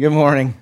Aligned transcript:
Good 0.00 0.10
morning. 0.10 0.54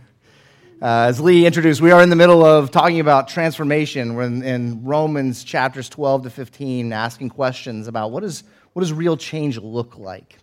Uh, 0.80 1.08
as 1.08 1.20
Lee 1.20 1.44
introduced, 1.44 1.82
we 1.82 1.90
are 1.90 2.02
in 2.02 2.08
the 2.08 2.16
middle 2.16 2.42
of 2.42 2.70
talking 2.70 3.00
about 3.00 3.28
transformation. 3.28 4.14
We're 4.14 4.22
in, 4.22 4.42
in, 4.42 4.82
Romans 4.82 5.44
chapters 5.44 5.90
12 5.90 6.22
to 6.22 6.30
15, 6.30 6.90
asking 6.90 7.28
questions 7.28 7.86
about 7.86 8.12
what, 8.12 8.24
is, 8.24 8.44
what 8.72 8.80
does 8.80 8.94
real 8.94 9.14
change 9.14 9.58
look 9.58 9.98
like? 9.98 10.38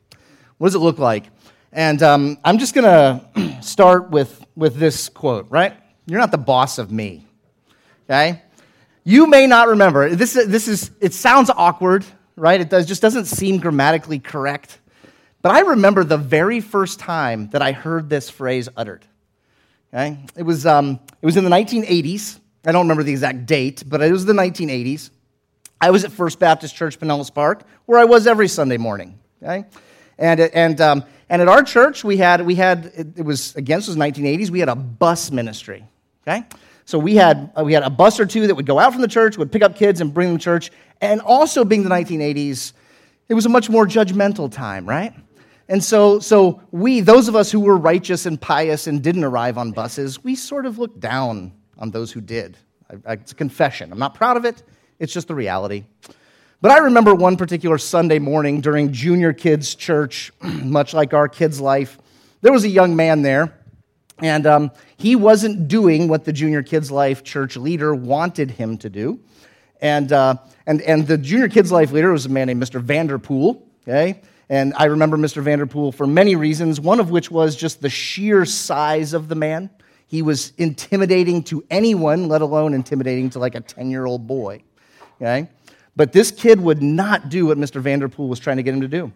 What 0.60 0.68
does 0.68 0.76
it 0.76 0.80
look 0.80 1.00
like? 1.00 1.32
And 1.72 2.04
um, 2.04 2.38
I'm 2.46 2.60
just 2.60 2.76
going 2.76 2.86
to 2.86 3.62
start 3.64 4.12
with, 4.12 4.46
with 4.56 4.76
this 4.76 5.10
quote, 5.10 5.48
right? 5.50 5.74
You're 6.06 6.20
not 6.20 6.30
the 6.30 6.38
boss 6.38 6.78
of 6.78 6.92
me, 6.92 7.26
okay? 8.08 8.44
You 9.04 9.26
may 9.26 9.48
not 9.48 9.70
remember. 9.70 10.14
This, 10.14 10.34
this 10.34 10.68
is, 10.68 10.92
it 11.02 11.16
sounds 11.16 11.50
awkward, 11.50 12.06
right? 12.36 12.62
It 12.62 12.70
does, 12.70 12.86
just 12.86 13.02
doesn't 13.02 13.26
seem 13.26 13.58
grammatically 13.58 14.20
correct. 14.20 14.78
But 15.44 15.52
I 15.52 15.60
remember 15.60 16.06
the 16.06 16.18
very 16.18 16.62
first 16.62 17.00
time 17.00 17.50
that 17.50 17.62
I 17.62 17.74
heard 17.74 18.10
this 18.10 18.30
phrase 18.30 18.70
uttered. 18.78 19.06
Okay? 19.94 20.18
It, 20.38 20.44
was, 20.44 20.66
um, 20.66 21.02
it 21.22 21.26
was 21.26 21.36
in 21.36 21.44
the 21.44 21.50
1980s. 21.50 22.40
I 22.66 22.72
don't 22.72 22.86
remember 22.86 23.04
the 23.04 23.12
exact 23.12 23.46
date, 23.46 23.84
but 23.86 24.02
it 24.02 24.12
was 24.12 24.26
the 24.26 24.34
1980s. 24.34 25.10
I 25.82 25.92
was 25.92 26.06
at 26.06 26.14
First 26.14 26.40
Baptist 26.40 26.76
Church, 26.76 26.98
Pinellas 26.98 27.32
Park, 27.32 27.64
where 27.86 28.00
I 28.00 28.06
was 28.06 28.26
every 28.26 28.48
Sunday 28.48 28.78
morning. 28.78 29.20
Okay? 29.44 29.66
And, 30.18 30.40
and, 30.40 30.80
um, 30.80 31.04
and 31.28 31.42
at 31.42 31.50
our 31.50 31.62
church, 31.62 32.06
we 32.06 32.16
had, 32.16 32.46
we 32.46 32.56
had 32.56 32.94
it 32.96 33.26
was, 33.26 33.54
again, 33.58 33.80
this 33.80 33.90
was 33.90 33.98
1980s, 33.98 34.50
we 34.50 34.62
had 34.62 34.70
a 34.70 34.76
bus 34.76 35.30
ministry. 35.30 35.86
Okay? 36.26 36.46
So 36.86 36.98
we 36.98 37.16
had, 37.16 37.52
uh, 37.58 37.66
we 37.66 37.74
had 37.74 37.84
a 37.84 37.90
bus 37.90 38.18
or 38.18 38.26
two 38.26 38.48
that 38.48 38.56
would 38.56 38.66
go 38.66 38.80
out 38.80 38.94
from 38.94 39.02
the 39.02 39.10
church, 39.10 39.38
would 39.38 39.52
pick 39.52 39.62
up 39.62 39.76
kids 39.76 40.00
and 40.00 40.14
bring 40.14 40.30
them 40.30 40.38
to 40.38 40.44
church. 40.44 40.72
And 41.02 41.20
also, 41.20 41.66
being 41.66 41.84
the 41.84 41.90
1980s, 41.90 42.72
it 43.28 43.34
was 43.34 43.46
a 43.46 43.50
much 43.50 43.70
more 43.70 43.86
judgmental 43.86 44.50
time, 44.50 44.88
right? 44.88 45.14
And 45.74 45.84
so, 45.84 46.20
so 46.20 46.62
we, 46.70 47.00
those 47.00 47.28
of 47.28 47.36
us 47.36 47.52
who 47.52 47.60
were 47.60 47.76
righteous 47.76 48.28
and 48.28 48.40
pious 48.40 48.86
and 48.86 49.02
didn't 49.02 49.24
arrive 49.24 49.58
on 49.58 49.72
buses, 49.72 50.24
we 50.24 50.36
sort 50.36 50.68
of 50.68 50.78
looked 50.78 51.00
down 51.00 51.52
on 51.80 51.90
those 51.90 52.12
who 52.12 52.22
did. 52.22 52.60
It's 53.08 53.32
a 53.32 53.36
confession. 53.36 53.92
I'm 53.92 53.98
not 53.98 54.14
proud 54.14 54.38
of 54.38 54.46
it, 54.46 54.62
it's 55.00 55.12
just 55.12 55.28
the 55.28 55.34
reality. 55.34 55.86
But 56.62 56.70
I 56.70 56.78
remember 56.78 57.16
one 57.16 57.38
particular 57.38 57.80
Sunday 57.80 58.20
morning 58.20 58.62
during 58.62 58.94
junior 58.94 59.34
kids' 59.34 59.74
church, 59.74 60.32
much 60.44 60.94
like 60.94 61.16
our 61.16 61.28
kids' 61.28 61.60
life, 61.60 61.98
there 62.42 62.54
was 62.54 62.66
a 62.66 62.70
young 62.70 62.96
man 62.96 63.24
there, 63.24 63.58
and 64.20 64.46
um, 64.46 64.72
he 64.98 65.16
wasn't 65.16 65.68
doing 65.68 66.08
what 66.08 66.24
the 66.24 66.34
junior 66.34 66.62
kids' 66.62 66.92
life 66.92 67.24
church 67.24 67.58
leader 67.58 67.96
wanted 67.96 68.52
him 68.52 68.78
to 68.78 68.92
do. 68.92 69.20
And, 69.82 70.14
uh, 70.14 70.36
and, 70.68 70.84
and 70.84 71.08
the 71.08 71.18
junior 71.18 71.50
kids' 71.50 71.72
life 71.72 71.92
leader 71.92 72.12
was 72.12 72.28
a 72.28 72.30
man 72.30 72.46
named 72.46 72.62
Mr. 72.62 72.80
Vanderpool, 72.80 73.68
okay? 73.88 74.22
And 74.54 74.72
I 74.76 74.86
remember 74.86 75.18
Mr. 75.18 75.42
Vanderpool 75.42 75.92
for 75.92 76.06
many 76.06 76.36
reasons, 76.36 76.80
one 76.80 77.00
of 77.00 77.10
which 77.10 77.32
was 77.32 77.56
just 77.56 77.82
the 77.82 77.90
sheer 77.90 78.46
size 78.46 79.14
of 79.14 79.28
the 79.28 79.34
man. 79.34 79.72
He 80.06 80.22
was 80.22 80.54
intimidating 80.60 81.42
to 81.46 81.66
anyone, 81.72 82.28
let 82.28 82.44
alone 82.44 82.76
intimidating 82.76 83.32
to 83.32 83.40
like 83.40 83.56
a 83.56 83.62
10 83.62 83.90
year 83.90 84.06
old 84.06 84.28
boy. 84.28 84.62
Okay? 85.16 85.50
But 85.96 86.12
this 86.14 86.30
kid 86.30 86.62
would 86.62 86.84
not 86.84 87.30
do 87.30 87.48
what 87.48 87.58
Mr. 87.58 87.82
Vanderpool 87.82 88.28
was 88.28 88.40
trying 88.40 88.58
to 88.58 88.64
get 88.64 88.76
him 88.76 88.82
to 88.82 88.88
do. 88.88 89.12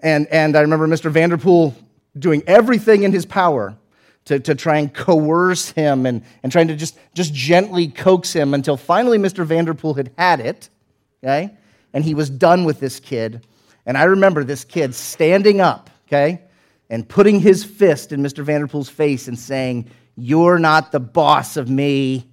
And, 0.00 0.26
and 0.26 0.54
I 0.54 0.60
remember 0.60 0.86
Mr. 0.86 1.10
Vanderpool 1.10 1.74
doing 2.18 2.42
everything 2.46 3.04
in 3.04 3.12
his 3.12 3.24
power 3.24 3.74
to, 4.26 4.38
to 4.38 4.54
try 4.54 4.76
and 4.76 4.92
coerce 4.92 5.70
him 5.70 6.04
and, 6.04 6.22
and 6.42 6.52
trying 6.52 6.68
to 6.68 6.76
just, 6.76 6.98
just 7.14 7.32
gently 7.32 7.88
coax 7.88 8.34
him 8.34 8.52
until 8.52 8.76
finally 8.76 9.16
Mr. 9.16 9.46
Vanderpool 9.46 9.94
had 9.94 10.10
had 10.18 10.40
it, 10.40 10.68
okay? 11.22 11.56
And 11.94 12.04
he 12.04 12.12
was 12.12 12.28
done 12.28 12.66
with 12.66 12.80
this 12.80 13.00
kid 13.00 13.46
and 13.86 13.98
I 13.98 14.04
remember 14.04 14.44
this 14.44 14.64
kid 14.64 14.94
standing 14.94 15.60
up, 15.60 15.90
okay, 16.08 16.42
and 16.88 17.08
putting 17.08 17.40
his 17.40 17.64
fist 17.64 18.12
in 18.12 18.22
Mr. 18.22 18.44
Vanderpool's 18.44 18.88
face 18.88 19.28
and 19.28 19.38
saying, 19.38 19.90
You're 20.16 20.58
not 20.58 20.92
the 20.92 21.00
boss 21.00 21.56
of 21.56 21.68
me. 21.68 22.28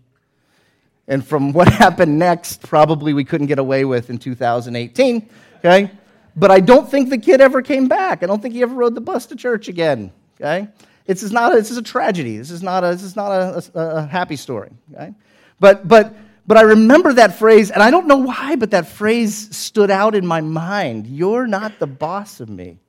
And 1.08 1.26
from 1.26 1.52
what 1.52 1.68
happened 1.74 2.18
next, 2.20 2.62
probably 2.62 3.14
we 3.14 3.26
couldn't 3.26 3.48
get 3.48 3.60
away 3.60 3.86
with 3.86 4.10
in 4.10 4.18
2018, 4.18 5.30
okay? 5.60 5.92
But 6.36 6.52
I 6.52 6.62
don't 6.62 6.90
think 6.90 7.10
the 7.10 7.18
kid 7.18 7.42
ever 7.42 7.62
came 7.62 7.88
back. 7.88 8.24
I 8.24 8.28
don't 8.28 8.42
think 8.42 8.54
he 8.54 8.62
ever 8.62 8.74
rode 8.74 8.96
the 8.96 9.02
bus 9.02 9.26
to 9.28 9.36
church 9.36 9.68
again, 9.68 10.12
okay? 10.40 10.70
This 11.06 11.24
is 11.24 11.32
not 11.34 11.52
a, 11.52 11.56
this 11.56 11.72
is 11.72 11.78
a 11.78 11.82
tragedy. 11.82 12.38
This 12.38 12.52
is 12.52 12.64
not 12.64 12.86
a, 12.86 12.88
this 12.88 13.04
is 13.04 13.16
not 13.18 13.32
a, 13.32 13.72
a, 13.76 13.96
a 13.98 14.06
happy 14.06 14.38
story, 14.38 14.72
okay? 14.94 15.14
But, 15.60 15.88
but, 15.88 16.16
but 16.48 16.58
I 16.58 16.62
remember 16.62 17.14
that 17.14 17.38
phrase, 17.38 17.72
and 17.72 17.84
I 17.84 17.92
don't 17.92 18.08
know 18.08 18.18
why, 18.18 18.56
but 18.56 18.72
that 18.72 18.88
phrase 18.88 19.56
stood 19.56 19.92
out 19.92 20.16
in 20.16 20.26
my 20.26 20.42
mind. 20.42 21.08
You're 21.08 21.48
not 21.48 21.80
the 21.80 21.88
boss 21.88 22.40
of 22.40 22.50
me. 22.50 22.80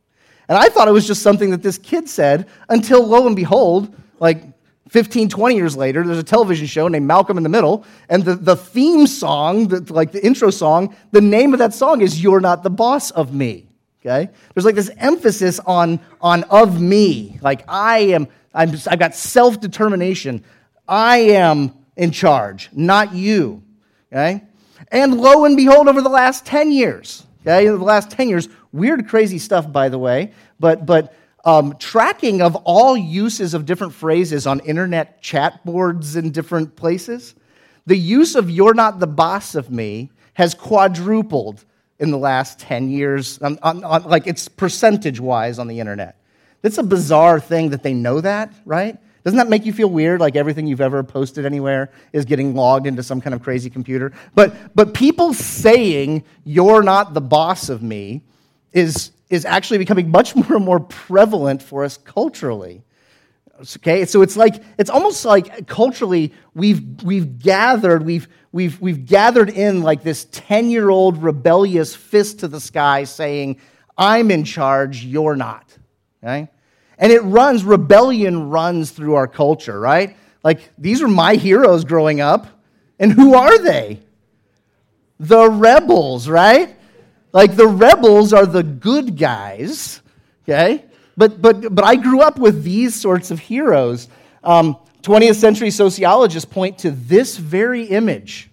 And 0.49 0.59
I 0.59 0.69
thought 0.69 0.89
it 0.89 0.93
was 0.93 1.07
just 1.07 1.23
something 1.23 1.51
that 1.51 1.63
this 1.63 1.79
kid 1.79 2.09
said 2.09 2.49
until 2.69 3.07
lo 3.07 3.27
and 3.27 3.37
behold, 3.37 3.95
like 4.19 4.43
15, 4.89 5.29
20 5.29 5.55
years 5.55 5.77
later, 5.77 6.05
there's 6.05 6.19
a 6.19 6.23
television 6.23 6.67
show 6.67 6.89
named 6.89 7.07
Malcolm 7.07 7.37
in 7.37 7.43
the 7.43 7.49
Middle, 7.49 7.85
and 8.09 8.25
the, 8.25 8.35
the 8.35 8.57
theme 8.57 9.07
song, 9.07 9.69
the, 9.69 9.93
like 9.93 10.13
the 10.13 10.25
intro 10.25 10.51
song, 10.51 10.95
the 11.13 11.21
name 11.21 11.53
of 11.53 11.59
that 11.59 11.73
song 11.73 12.03
is 12.03 12.23
You're 12.23 12.41
Not 12.41 12.63
the 12.63 12.71
Boss 12.71 13.11
of 13.13 13.33
Me. 13.33 13.67
Okay? 14.05 14.31
There's 14.53 14.65
like 14.65 14.75
this 14.75 14.91
emphasis 14.99 15.61
on, 15.61 16.01
on 16.21 16.45
of 16.45 16.81
me. 16.81 17.39
Like 17.41 17.65
I 17.69 17.99
am, 18.01 18.29
I'm, 18.53 18.73
I've 18.87 18.99
got 18.99 19.15
self 19.15 19.61
determination. 19.61 20.45
I 20.89 21.19
am 21.19 21.73
in 22.03 22.11
charge, 22.11 22.69
not 22.73 23.15
you. 23.15 23.63
Okay? 24.11 24.43
And 24.91 25.21
lo 25.21 25.45
and 25.45 25.57
behold, 25.57 25.87
over 25.87 26.03
the 26.03 26.09
last 26.09 26.45
10 26.45 26.73
years, 26.73 27.25
okay, 27.43 27.69
over 27.69 27.79
the 27.79 27.85
last 27.85 28.11
10 28.11 28.29
years, 28.29 28.49
weird, 28.73 29.07
crazy 29.07 29.39
stuff, 29.39 29.71
by 29.71 29.89
the 29.89 30.01
way, 30.01 30.33
but, 30.59 30.85
but 30.85 31.15
um, 31.45 31.77
tracking 31.79 32.43
of 32.43 32.57
all 32.65 32.97
uses 32.97 33.55
of 33.55 33.67
different 33.67 33.95
phrases 33.95 34.49
on 34.49 34.59
internet 34.61 35.23
chat 35.23 35.65
boards 35.65 36.17
in 36.17 36.33
different 36.33 36.75
places, 36.75 37.37
the 37.87 37.97
use 37.97 38.35
of 38.35 38.51
you're 38.51 38.75
not 38.75 38.99
the 38.99 39.07
boss 39.07 39.55
of 39.55 39.71
me 39.71 40.11
has 40.35 40.55
quadrupled 40.55 41.65
in 42.01 42.11
the 42.11 42.19
last 42.19 42.59
10 42.59 42.91
years, 42.91 43.39
on, 43.43 43.61
on, 43.63 43.85
on, 43.85 44.03
like 44.03 44.27
it's 44.27 44.49
percentage 44.49 45.21
wise 45.21 45.61
on 45.61 45.69
the 45.69 45.79
internet. 45.79 46.17
It's 46.65 46.79
a 46.79 46.83
bizarre 46.83 47.39
thing 47.39 47.71
that 47.71 47.85
they 47.85 47.95
know 47.95 48.21
that, 48.21 48.53
right? 48.65 48.99
Doesn't 49.25 49.37
that 49.37 49.49
make 49.49 49.65
you 49.65 49.73
feel 49.73 49.89
weird, 49.89 50.21
like 50.21 50.35
everything 50.35 50.67
you've 50.67 50.81
ever 50.81 51.03
posted 51.05 51.47
anywhere 51.47 51.91
is 52.13 52.25
getting 52.25 52.55
logged 52.55 52.87
into 52.87 53.03
some 53.03 53.21
kind 53.21 53.35
of 53.35 53.43
crazy 53.43 53.71
computer? 53.71 54.13
But, 54.35 54.75
but 54.75 54.95
people 54.95 55.33
saying, 55.33 56.25
you're 56.45 56.83
not 56.83 57.15
the 57.15 57.21
boss 57.21 57.69
of 57.69 57.83
me, 57.83 58.23
is, 58.73 59.13
is 59.31 59.45
actually 59.45 59.79
becoming 59.79 60.11
much 60.11 60.35
more 60.37 60.57
and 60.57 60.65
more 60.65 60.81
prevalent 60.81 61.63
for 61.63 61.85
us 61.85 61.97
culturally. 61.97 62.85
Okay, 63.77 64.05
so 64.07 64.23
it's 64.23 64.37
like 64.37 64.63
it's 64.77 64.91
almost 64.91 65.25
like 65.25 65.69
culturally 65.69 66.33
we've 66.53 67.03
we've 67.05 67.39
gathered 67.39 68.05
we've 68.05 68.27
we've 68.51 68.81
we've 68.81 69.07
gathered 69.07 69.51
in 69.51 69.83
like 69.83 70.03
this 70.03 70.27
ten 70.33 70.69
year 70.69 70.91
old 70.91 71.23
rebellious 71.23 71.95
fist 71.95 72.41
to 72.41 72.49
the 72.49 72.61
sky 72.61 73.05
saying, 73.05 73.59
"I'm 73.97 74.33
in 74.33 74.43
charge, 74.43 75.05
you're 75.05 75.37
not." 75.37 75.79
Okay, 76.25 76.49
and 77.03 77.11
it 77.11 77.19
runs, 77.23 77.65
rebellion 77.65 78.49
runs 78.49 78.93
through 78.93 79.17
our 79.17 79.27
culture, 79.27 79.79
right? 79.81 80.17
Like, 80.45 80.71
these 80.79 81.03
are 81.03 81.09
my 81.09 81.35
heroes 81.35 81.85
growing 81.85 82.21
up. 82.21 82.47
And 82.97 83.11
who 83.13 83.35
are 83.35 83.59
they? 83.59 83.99
The 85.19 85.51
rebels, 85.51 86.29
right? 86.29 86.77
Like, 87.33 87.57
the 87.57 87.67
rebels 87.67 88.33
are 88.33 88.47
the 88.47 88.63
good 88.63 89.19
guys, 89.19 90.01
okay? 90.45 90.85
But, 91.17 91.43
but, 91.43 91.75
but 91.75 91.85
I 91.85 91.97
grew 91.97 92.21
up 92.21 92.39
with 92.39 92.63
these 92.63 92.95
sorts 92.95 93.33
of 93.33 93.41
heroes. 93.41 94.07
Um, 94.45 94.77
20th 95.03 95.35
century 95.35 95.73
sociologists 95.73 96.49
point 96.49 96.79
to 96.79 96.93
this 96.93 97.37
very 97.37 97.83
image, 97.87 98.49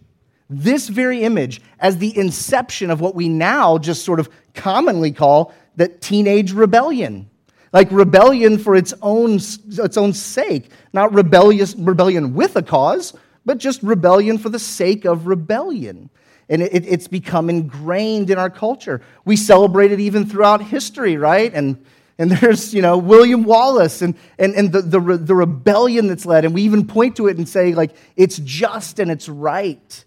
this 0.50 0.90
very 0.90 1.22
image, 1.22 1.62
as 1.80 2.00
the 2.00 2.18
inception 2.18 2.90
of 2.90 3.00
what 3.00 3.14
we 3.14 3.30
now 3.30 3.78
just 3.78 4.04
sort 4.04 4.20
of 4.20 4.28
commonly 4.56 5.12
call 5.12 5.54
the 5.76 5.88
teenage 5.88 6.52
rebellion 6.52 7.30
like 7.72 7.91
rebellion 7.91 8.57
for 8.57 8.75
its 8.75 8.94
own, 9.02 9.35
its 9.35 9.97
own 9.97 10.13
sake, 10.13 10.69
not 10.94 11.14
rebellious, 11.14 11.76
rebellion 11.76 12.34
with 12.34 12.55
a 12.55 12.64
cause, 12.64 13.14
but 13.46 13.58
just 13.58 13.82
rebellion 13.84 14.38
for 14.38 14.49
the 14.49 14.59
sake 14.59 15.05
of 15.05 15.28
rebellion. 15.28 16.09
And 16.49 16.64
it, 16.64 16.85
it's 16.85 17.08
become 17.08 17.49
ingrained 17.49 18.32
in 18.32 18.40
our 18.40 18.49
culture. 18.49 19.02
We 19.23 19.35
celebrate 19.35 19.91
it 19.91 19.99
even 19.99 20.26
throughout 20.26 20.64
history, 20.64 21.17
right? 21.17 21.53
And, 21.53 21.85
and 22.17 22.32
there's, 22.32 22.73
you 22.73 22.82
know, 22.82 22.97
William 22.97 23.44
Wallace 23.44 24.02
and, 24.02 24.16
and, 24.40 24.55
and 24.55 24.72
the, 24.72 24.82
the, 24.82 24.99
the 24.99 25.35
rebellion 25.35 26.08
that's 26.08 26.26
led. 26.26 26.46
And 26.46 26.53
we 26.53 26.64
even 26.64 26.88
point 26.88 27.17
to 27.17 27.28
it 27.28 27.38
and 27.38 27.47
say, 27.47 27.73
like, 27.76 27.96
it's 28.16 28.38
just 28.40 28.99
and 28.99 29.11
it's 29.11 29.29
right. 29.29 30.05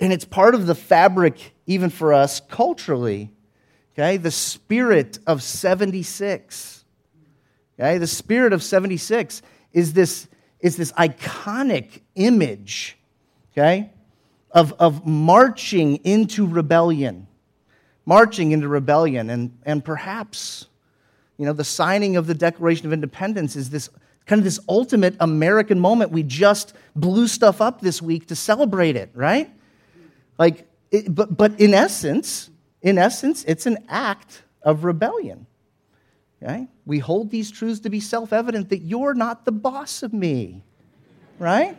And 0.00 0.12
it's 0.12 0.24
part 0.24 0.54
of 0.54 0.66
the 0.66 0.74
fabric, 0.74 1.54
even 1.66 1.88
for 1.88 2.12
us 2.12 2.40
culturally. 2.40 3.30
Okay? 3.94 4.16
The 4.16 4.32
spirit 4.32 5.20
of 5.26 5.42
76 5.42 6.75
Okay? 7.78 7.98
The 7.98 8.06
spirit 8.06 8.52
of 8.52 8.62
76 8.62 9.42
is 9.72 9.92
this, 9.92 10.28
is 10.60 10.76
this 10.76 10.92
iconic 10.92 12.00
image, 12.14 12.96
okay, 13.52 13.90
of, 14.50 14.72
of 14.78 15.06
marching 15.06 15.96
into 15.96 16.46
rebellion. 16.46 17.26
Marching 18.04 18.52
into 18.52 18.68
rebellion. 18.68 19.30
And, 19.30 19.58
and 19.64 19.84
perhaps, 19.84 20.66
you 21.36 21.44
know, 21.44 21.52
the 21.52 21.64
signing 21.64 22.16
of 22.16 22.26
the 22.26 22.34
Declaration 22.34 22.86
of 22.86 22.92
Independence 22.92 23.56
is 23.56 23.70
this 23.70 23.90
kind 24.26 24.40
of 24.40 24.44
this 24.44 24.58
ultimate 24.68 25.14
American 25.20 25.78
moment. 25.78 26.10
We 26.10 26.22
just 26.22 26.74
blew 26.94 27.28
stuff 27.28 27.60
up 27.60 27.80
this 27.80 28.02
week 28.02 28.26
to 28.28 28.36
celebrate 28.36 28.96
it, 28.96 29.10
right? 29.14 29.50
Like, 30.38 30.68
it, 30.90 31.14
but, 31.14 31.36
but 31.36 31.58
in 31.60 31.74
essence, 31.74 32.50
in 32.82 32.98
essence, 32.98 33.44
it's 33.44 33.66
an 33.66 33.78
act 33.88 34.42
of 34.62 34.84
rebellion. 34.84 35.46
Okay? 36.42 36.68
We 36.84 36.98
hold 36.98 37.30
these 37.30 37.50
truths 37.50 37.80
to 37.80 37.90
be 37.90 38.00
self 38.00 38.32
evident 38.32 38.68
that 38.70 38.80
you're 38.80 39.14
not 39.14 39.44
the 39.44 39.52
boss 39.52 40.02
of 40.02 40.12
me, 40.12 40.62
right? 41.38 41.78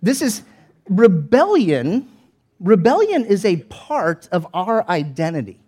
This 0.00 0.22
is 0.22 0.42
rebellion. 0.88 2.08
Rebellion 2.60 3.24
is 3.24 3.44
a 3.44 3.56
part 3.56 4.28
of 4.30 4.46
our 4.54 4.88
identity. 4.88 5.60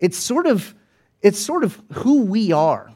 It's 0.00 0.18
sort 0.18 0.46
of, 0.46 0.74
it's 1.20 1.38
sort 1.38 1.62
of 1.62 1.80
who 1.92 2.22
we 2.22 2.50
are. 2.52 2.92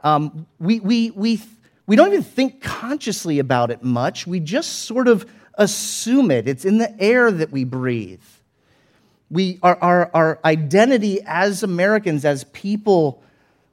Um, 0.00 0.46
we, 0.58 0.80
we, 0.80 1.10
we, 1.12 1.40
we 1.86 1.96
don't 1.96 2.08
even 2.08 2.22
think 2.22 2.62
consciously 2.62 3.38
about 3.38 3.70
it 3.70 3.82
much. 3.82 4.26
We 4.26 4.40
just 4.40 4.80
sort 4.80 5.08
of 5.08 5.30
assume 5.54 6.30
it. 6.30 6.46
It's 6.46 6.64
in 6.64 6.78
the 6.78 6.94
air 7.00 7.30
that 7.30 7.50
we 7.50 7.64
breathe. 7.64 8.22
We, 9.30 9.58
our, 9.62 9.76
our, 9.82 10.10
our 10.14 10.40
identity 10.44 11.20
as 11.26 11.62
Americans, 11.62 12.24
as 12.24 12.44
people 12.44 13.22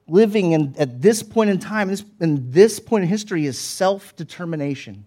living 0.08 0.52
in, 0.52 0.74
at 0.78 1.00
this 1.00 1.22
point 1.22 1.50
in 1.50 1.58
time, 1.58 1.88
this, 1.88 2.04
in 2.20 2.50
this 2.50 2.78
point 2.78 3.04
in 3.04 3.08
history, 3.08 3.46
is 3.46 3.58
self 3.58 4.14
determination. 4.16 5.04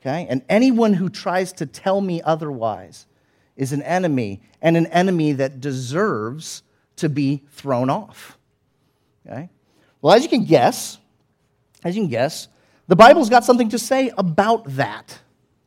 Okay? 0.00 0.26
And 0.28 0.42
anyone 0.48 0.94
who 0.94 1.08
tries 1.08 1.52
to 1.54 1.66
tell 1.66 2.00
me 2.00 2.22
otherwise 2.22 3.06
is 3.56 3.72
an 3.72 3.82
enemy, 3.82 4.40
and 4.62 4.76
an 4.76 4.86
enemy 4.86 5.32
that 5.32 5.60
deserves 5.60 6.62
to 6.96 7.08
be 7.08 7.42
thrown 7.50 7.90
off. 7.90 8.38
Okay? 9.26 9.50
Well, 10.00 10.14
as 10.14 10.22
you 10.22 10.28
can 10.28 10.44
guess, 10.44 10.98
as 11.84 11.94
you 11.94 12.02
can 12.02 12.10
guess, 12.10 12.48
the 12.88 12.96
Bible's 12.96 13.28
got 13.28 13.44
something 13.44 13.68
to 13.68 13.78
say 13.78 14.10
about 14.16 14.64
that. 14.76 15.18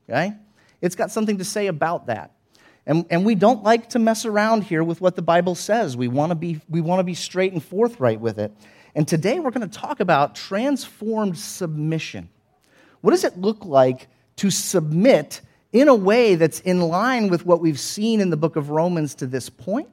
Okay? 0.10 0.34
It's 0.82 0.96
got 0.96 1.12
something 1.12 1.38
to 1.38 1.46
say 1.46 1.68
about 1.68 2.08
that. 2.08 2.32
And, 2.86 3.06
and 3.10 3.26
we 3.26 3.36
don't 3.36 3.64
like 3.64 3.90
to 3.90 4.00
mess 4.00 4.26
around 4.26 4.64
here 4.64 4.84
with 4.84 5.00
what 5.00 5.16
the 5.16 5.22
Bible 5.22 5.56
says. 5.56 5.96
We 5.96 6.08
want 6.08 6.32
to 6.32 6.36
be, 6.36 6.60
we 6.70 6.82
want 6.82 7.00
to 7.00 7.04
be 7.04 7.14
straight 7.14 7.54
and 7.54 7.64
forthright 7.64 8.20
with 8.20 8.40
it. 8.40 8.52
And 8.96 9.08
today 9.08 9.40
we're 9.40 9.52
going 9.52 9.68
to 9.68 9.80
talk 9.80 10.00
about 10.00 10.36
transformed 10.36 11.38
submission. 11.38 12.30
What 13.02 13.12
does 13.12 13.24
it 13.24 13.38
look 13.38 13.66
like 13.66 14.08
to 14.38 14.50
submit 14.50 15.42
in 15.72 15.88
a 15.88 15.96
way 15.96 16.36
that's 16.36 16.60
in 16.60 16.82
line 16.82 17.30
with 17.30 17.46
what 17.46 17.60
we've 17.60 17.80
seen 17.80 18.22
in 18.22 18.30
the 18.30 18.38
book 18.38 18.56
of 18.56 18.70
Romans 18.70 19.16
to 19.16 19.28
this 19.28 19.50
point 19.50 19.90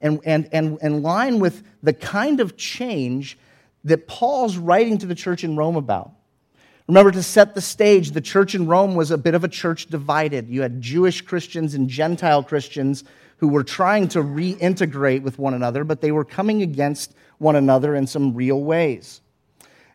and, 0.00 0.20
and, 0.24 0.48
and 0.52 0.78
in 0.82 1.02
line 1.02 1.40
with 1.40 1.62
the 1.82 1.92
kind 1.92 2.40
of 2.40 2.56
change 2.56 3.38
that 3.84 4.06
Paul's 4.06 4.56
writing 4.56 4.98
to 4.98 5.06
the 5.06 5.14
church 5.14 5.44
in 5.44 5.56
Rome 5.56 5.76
about? 5.76 6.12
Remember, 6.86 7.10
to 7.12 7.22
set 7.22 7.54
the 7.54 7.62
stage, 7.62 8.10
the 8.10 8.20
church 8.20 8.54
in 8.54 8.66
Rome 8.66 8.94
was 8.94 9.10
a 9.10 9.16
bit 9.16 9.34
of 9.34 9.42
a 9.42 9.48
church 9.48 9.86
divided. 9.86 10.50
You 10.50 10.60
had 10.60 10.82
Jewish 10.82 11.22
Christians 11.22 11.74
and 11.74 11.88
Gentile 11.88 12.42
Christians 12.42 13.04
who 13.38 13.48
were 13.48 13.64
trying 13.64 14.08
to 14.08 14.20
reintegrate 14.20 15.22
with 15.22 15.38
one 15.38 15.54
another, 15.54 15.82
but 15.82 16.02
they 16.02 16.12
were 16.12 16.24
coming 16.24 16.60
against 16.60 17.14
one 17.38 17.56
another 17.56 17.94
in 17.94 18.06
some 18.06 18.34
real 18.34 18.62
ways. 18.62 19.22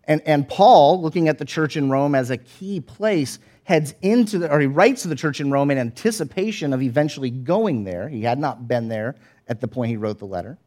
And, 0.05 0.21
and 0.25 0.49
Paul, 0.49 0.99
looking 1.01 1.29
at 1.29 1.37
the 1.37 1.45
church 1.45 1.77
in 1.77 1.91
Rome 1.91 2.15
as 2.15 2.31
a 2.31 2.37
key 2.37 2.79
place, 2.81 3.37
heads 3.63 3.93
into 4.01 4.39
the, 4.39 4.51
or 4.51 4.59
he 4.59 4.65
writes 4.65 5.03
to 5.03 5.07
the 5.07 5.15
church 5.15 5.39
in 5.39 5.51
Rome 5.51 5.69
in 5.69 5.77
anticipation 5.77 6.73
of 6.73 6.81
eventually 6.81 7.29
going 7.29 7.83
there. 7.83 8.09
He 8.09 8.23
had 8.23 8.39
not 8.39 8.67
been 8.67 8.87
there 8.87 9.15
at 9.47 9.61
the 9.61 9.67
point 9.67 9.91
he 9.91 9.97
wrote 9.97 10.17
the 10.17 10.25
letter, 10.25 10.57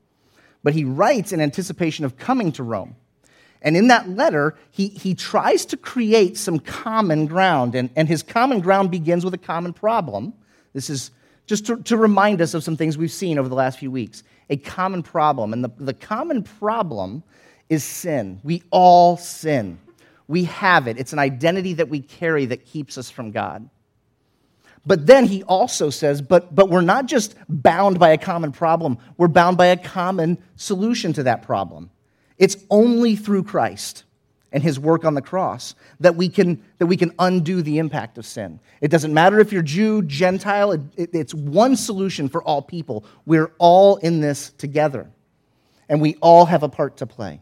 but 0.63 0.73
he 0.73 0.85
writes 0.85 1.33
in 1.33 1.41
anticipation 1.41 2.05
of 2.05 2.17
coming 2.17 2.53
to 2.53 2.63
Rome. 2.63 2.95
And 3.63 3.77
in 3.77 3.89
that 3.89 4.09
letter, 4.09 4.57
he, 4.71 4.89
he 4.89 5.15
tries 5.15 5.65
to 5.67 5.77
create 5.77 6.37
some 6.37 6.59
common 6.59 7.27
ground. 7.27 7.75
And, 7.75 7.91
and 7.97 8.09
his 8.09 8.23
common 8.23 8.61
ground 8.61 8.91
begins 8.91 9.25
with 9.25 9.35
a 9.35 9.39
common 9.39 9.73
problem. 9.73 10.35
This 10.73 10.91
is 10.91 11.13
just 11.47 11.67
to, 11.67 11.77
to 11.85 11.97
remind 11.97 12.41
us 12.41 12.55
of 12.55 12.65
some 12.65 12.77
things 12.77 12.99
we've 12.99 13.13
seen 13.13 13.39
over 13.39 13.49
the 13.49 13.55
last 13.55 13.79
few 13.79 13.91
weeks. 13.91 14.23
A 14.51 14.57
common 14.57 15.03
problem. 15.03 15.53
And 15.53 15.65
the, 15.65 15.71
the 15.79 15.95
common 15.95 16.43
problem 16.43 17.23
is 17.69 17.85
sin. 17.85 18.41
We 18.43 18.63
all 18.71 19.17
sin. 19.17 19.79
We 20.29 20.45
have 20.45 20.89
it. 20.89 20.99
It's 20.99 21.13
an 21.13 21.19
identity 21.19 21.75
that 21.75 21.89
we 21.89 22.01
carry 22.01 22.47
that 22.47 22.67
keeps 22.67 22.99
us 22.99 23.11
from 23.11 23.31
God. 23.31 23.69
But 24.85 25.07
then 25.07 25.27
he 25.27 25.45
also 25.45 25.91
says, 25.91 26.21
but, 26.21 26.55
but 26.55 26.69
we're 26.69 26.81
not 26.81 27.07
just 27.07 27.37
bound 27.49 27.99
by 27.99 28.11
a 28.11 28.19
common 28.19 28.51
problem, 28.51 28.99
we're 29.17 29.29
bound 29.29 29.57
by 29.57 29.67
a 29.67 29.77
common 29.77 30.39
solution 30.57 31.13
to 31.13 31.23
that 31.23 31.43
problem. 31.43 31.91
It's 32.43 32.57
only 32.71 33.15
through 33.15 33.45
Christ 33.45 34.03
and 34.51 34.65
his 34.65 34.77
work 34.77 35.05
on 35.05 35.15
the 35.15 35.23
cross 35.23 35.77
that 36.01 36.17
we 36.17 36.29
can, 36.29 36.61
that 36.79 36.87
we 36.87 36.97
can 36.97 37.13
undo 37.21 37.63
the 37.63 37.79
impact 37.79 38.19
of 38.19 38.27
sin. 38.27 38.59
It 38.81 38.91
doesn't 38.91 39.15
matter 39.15 39.39
if 39.39 39.53
you're 39.53 39.63
Jew, 39.63 40.03
Gentile, 40.03 40.73
it, 40.73 40.81
it, 40.97 41.11
it's 41.13 41.33
one 41.33 41.77
solution 41.77 42.29
for 42.29 42.43
all 42.43 42.61
people. 42.61 43.05
We're 43.27 43.53
all 43.59 43.99
in 43.99 44.21
this 44.21 44.51
together, 44.51 45.09
and 45.89 46.01
we 46.01 46.17
all 46.17 46.47
have 46.47 46.65
a 46.65 46.69
part 46.69 46.97
to 46.97 47.07
play. 47.07 47.41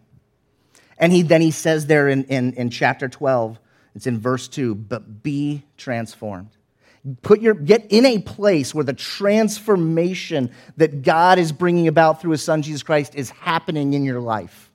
And 0.98 1.14
he, 1.14 1.22
then 1.22 1.40
he 1.40 1.50
says 1.50 1.86
there 1.86 2.06
in, 2.06 2.24
in, 2.24 2.52
in 2.52 2.68
chapter 2.68 3.08
12, 3.08 3.58
it's 3.94 4.06
in 4.06 4.20
verse 4.20 4.48
2, 4.48 4.74
but 4.74 5.22
be 5.22 5.64
transformed. 5.78 6.50
Put 7.22 7.40
your, 7.40 7.54
get 7.54 7.86
in 7.88 8.04
a 8.04 8.18
place 8.18 8.74
where 8.74 8.84
the 8.84 8.92
transformation 8.92 10.50
that 10.76 11.00
God 11.00 11.38
is 11.38 11.52
bringing 11.52 11.88
about 11.88 12.20
through 12.20 12.32
his 12.32 12.44
son 12.44 12.60
Jesus 12.60 12.82
Christ 12.82 13.14
is 13.14 13.30
happening 13.30 13.94
in 13.94 14.04
your 14.04 14.20
life. 14.20 14.69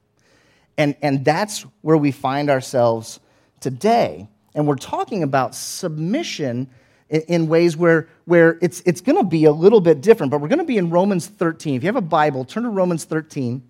And, 0.77 0.95
and 1.01 1.23
that's 1.23 1.65
where 1.81 1.97
we 1.97 2.11
find 2.11 2.49
ourselves 2.49 3.19
today. 3.59 4.27
And 4.53 4.67
we're 4.67 4.75
talking 4.75 5.23
about 5.23 5.55
submission 5.55 6.69
in, 7.09 7.21
in 7.21 7.47
ways 7.47 7.77
where, 7.77 8.07
where 8.25 8.57
it's, 8.61 8.81
it's 8.85 9.01
going 9.01 9.17
to 9.17 9.23
be 9.23 9.45
a 9.45 9.51
little 9.51 9.81
bit 9.81 10.01
different, 10.01 10.31
but 10.31 10.41
we're 10.41 10.47
going 10.47 10.59
to 10.59 10.65
be 10.65 10.77
in 10.77 10.89
Romans 10.89 11.27
13. 11.27 11.75
If 11.75 11.83
you 11.83 11.87
have 11.87 11.95
a 11.95 12.01
Bible, 12.01 12.45
turn 12.45 12.63
to 12.63 12.69
Romans 12.69 13.05
13. 13.05 13.63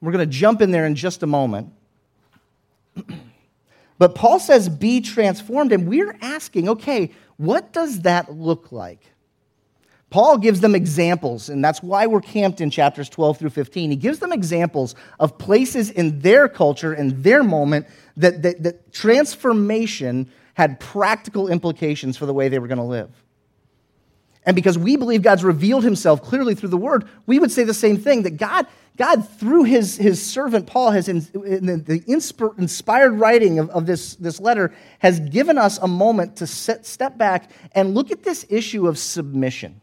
We're 0.00 0.12
going 0.12 0.28
to 0.28 0.32
jump 0.32 0.60
in 0.60 0.70
there 0.70 0.86
in 0.86 0.94
just 0.94 1.22
a 1.22 1.26
moment. 1.26 1.72
but 3.98 4.14
Paul 4.14 4.38
says, 4.38 4.68
be 4.68 5.00
transformed. 5.00 5.72
And 5.72 5.88
we're 5.88 6.16
asking, 6.20 6.68
okay, 6.68 7.12
what 7.38 7.72
does 7.72 8.02
that 8.02 8.32
look 8.32 8.72
like? 8.72 9.00
Paul 10.10 10.38
gives 10.38 10.60
them 10.60 10.74
examples, 10.74 11.48
and 11.48 11.64
that's 11.64 11.82
why 11.82 12.06
we're 12.06 12.20
camped 12.20 12.60
in 12.60 12.70
chapters 12.70 13.08
12 13.08 13.38
through 13.38 13.50
15. 13.50 13.90
He 13.90 13.96
gives 13.96 14.20
them 14.20 14.32
examples 14.32 14.94
of 15.18 15.36
places 15.36 15.90
in 15.90 16.20
their 16.20 16.48
culture 16.48 16.92
and 16.92 17.22
their 17.24 17.42
moment 17.42 17.86
that, 18.16 18.42
that, 18.42 18.62
that 18.62 18.92
transformation 18.92 20.30
had 20.54 20.78
practical 20.78 21.48
implications 21.48 22.16
for 22.16 22.24
the 22.24 22.32
way 22.32 22.48
they 22.48 22.58
were 22.58 22.68
going 22.68 22.78
to 22.78 22.84
live. 22.84 23.10
And 24.44 24.54
because 24.54 24.78
we 24.78 24.96
believe 24.96 25.22
God's 25.22 25.42
revealed 25.42 25.82
himself 25.82 26.22
clearly 26.22 26.54
through 26.54 26.68
the 26.68 26.76
word, 26.76 27.08
we 27.26 27.40
would 27.40 27.50
say 27.50 27.64
the 27.64 27.74
same 27.74 27.96
thing 27.96 28.22
that 28.22 28.36
God, 28.36 28.68
God 28.96 29.28
through 29.28 29.64
his, 29.64 29.96
his 29.96 30.24
servant 30.24 30.68
Paul, 30.68 30.92
has 30.92 31.08
in, 31.08 31.26
in 31.44 31.66
the, 31.66 31.76
the 31.76 32.04
inspired 32.56 33.14
writing 33.14 33.58
of, 33.58 33.68
of 33.70 33.86
this, 33.86 34.14
this 34.14 34.38
letter, 34.38 34.72
has 35.00 35.18
given 35.18 35.58
us 35.58 35.78
a 35.78 35.88
moment 35.88 36.36
to 36.36 36.46
set, 36.46 36.86
step 36.86 37.18
back 37.18 37.50
and 37.72 37.92
look 37.92 38.12
at 38.12 38.22
this 38.22 38.46
issue 38.48 38.86
of 38.86 38.98
submission. 38.98 39.80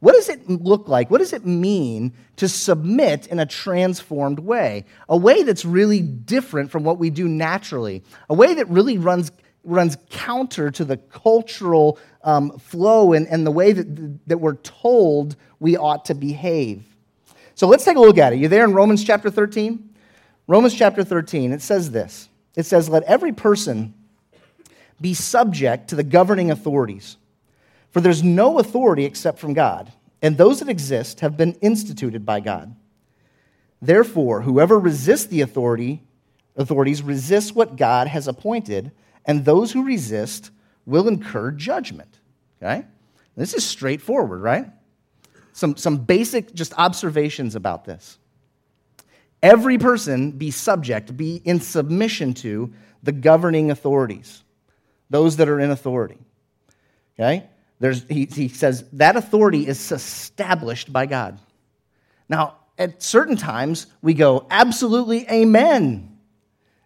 What 0.00 0.14
does 0.14 0.30
it 0.30 0.48
look 0.48 0.88
like? 0.88 1.10
What 1.10 1.18
does 1.18 1.34
it 1.34 1.44
mean 1.44 2.14
to 2.36 2.48
submit 2.48 3.26
in 3.26 3.38
a 3.38 3.46
transformed 3.46 4.38
way? 4.38 4.86
A 5.08 5.16
way 5.16 5.42
that's 5.42 5.64
really 5.64 6.00
different 6.00 6.70
from 6.70 6.84
what 6.84 6.98
we 6.98 7.10
do 7.10 7.28
naturally, 7.28 8.02
a 8.28 8.34
way 8.34 8.54
that 8.54 8.68
really 8.68 8.96
runs, 8.96 9.30
runs 9.62 9.98
counter 10.08 10.70
to 10.70 10.84
the 10.86 10.96
cultural 10.96 11.98
um, 12.24 12.58
flow 12.58 13.12
and, 13.12 13.28
and 13.28 13.46
the 13.46 13.50
way 13.50 13.72
that, 13.72 14.26
that 14.26 14.38
we're 14.38 14.56
told 14.56 15.36
we 15.58 15.76
ought 15.76 16.06
to 16.06 16.14
behave. 16.14 16.82
So 17.54 17.66
let's 17.66 17.84
take 17.84 17.98
a 17.98 18.00
look 18.00 18.16
at 18.16 18.32
it. 18.32 18.38
You're 18.38 18.48
there 18.48 18.64
in 18.64 18.72
Romans 18.72 19.04
chapter 19.04 19.28
13? 19.28 19.86
Romans 20.46 20.74
chapter 20.74 21.04
13, 21.04 21.52
it 21.52 21.60
says 21.60 21.90
this 21.90 22.30
It 22.56 22.64
says, 22.64 22.88
Let 22.88 23.02
every 23.02 23.32
person 23.32 23.92
be 24.98 25.12
subject 25.12 25.88
to 25.88 25.94
the 25.94 26.02
governing 26.02 26.50
authorities 26.50 27.18
for 27.90 28.00
there's 28.00 28.22
no 28.22 28.58
authority 28.58 29.04
except 29.04 29.38
from 29.38 29.54
God, 29.54 29.92
and 30.22 30.36
those 30.36 30.60
that 30.60 30.68
exist 30.68 31.20
have 31.20 31.36
been 31.36 31.54
instituted 31.54 32.24
by 32.24 32.40
God. 32.40 32.74
Therefore, 33.82 34.42
whoever 34.42 34.78
resists 34.78 35.26
the 35.26 35.40
authority, 35.40 36.02
authorities 36.56 37.02
resists 37.02 37.54
what 37.54 37.76
God 37.76 38.06
has 38.06 38.28
appointed, 38.28 38.92
and 39.24 39.44
those 39.44 39.72
who 39.72 39.84
resist 39.84 40.50
will 40.86 41.08
incur 41.08 41.50
judgment. 41.50 42.20
Okay? 42.62 42.84
This 43.36 43.54
is 43.54 43.64
straightforward, 43.64 44.42
right? 44.42 44.66
Some, 45.52 45.76
some 45.76 45.98
basic 45.98 46.54
just 46.54 46.74
observations 46.78 47.54
about 47.54 47.84
this. 47.84 48.18
Every 49.42 49.78
person 49.78 50.32
be 50.32 50.50
subject, 50.50 51.16
be 51.16 51.36
in 51.44 51.60
submission 51.60 52.34
to 52.34 52.72
the 53.02 53.12
governing 53.12 53.70
authorities, 53.70 54.42
those 55.08 55.36
that 55.36 55.48
are 55.48 55.58
in 55.58 55.70
authority. 55.70 56.18
Okay? 57.18 57.46
There's, 57.80 58.04
he, 58.04 58.26
he 58.26 58.48
says 58.48 58.84
that 58.92 59.16
authority 59.16 59.66
is 59.66 59.90
established 59.90 60.92
by 60.92 61.06
God. 61.06 61.38
Now, 62.28 62.58
at 62.78 63.02
certain 63.02 63.36
times, 63.36 63.86
we 64.02 64.14
go, 64.14 64.46
absolutely 64.50 65.28
amen. 65.28 66.18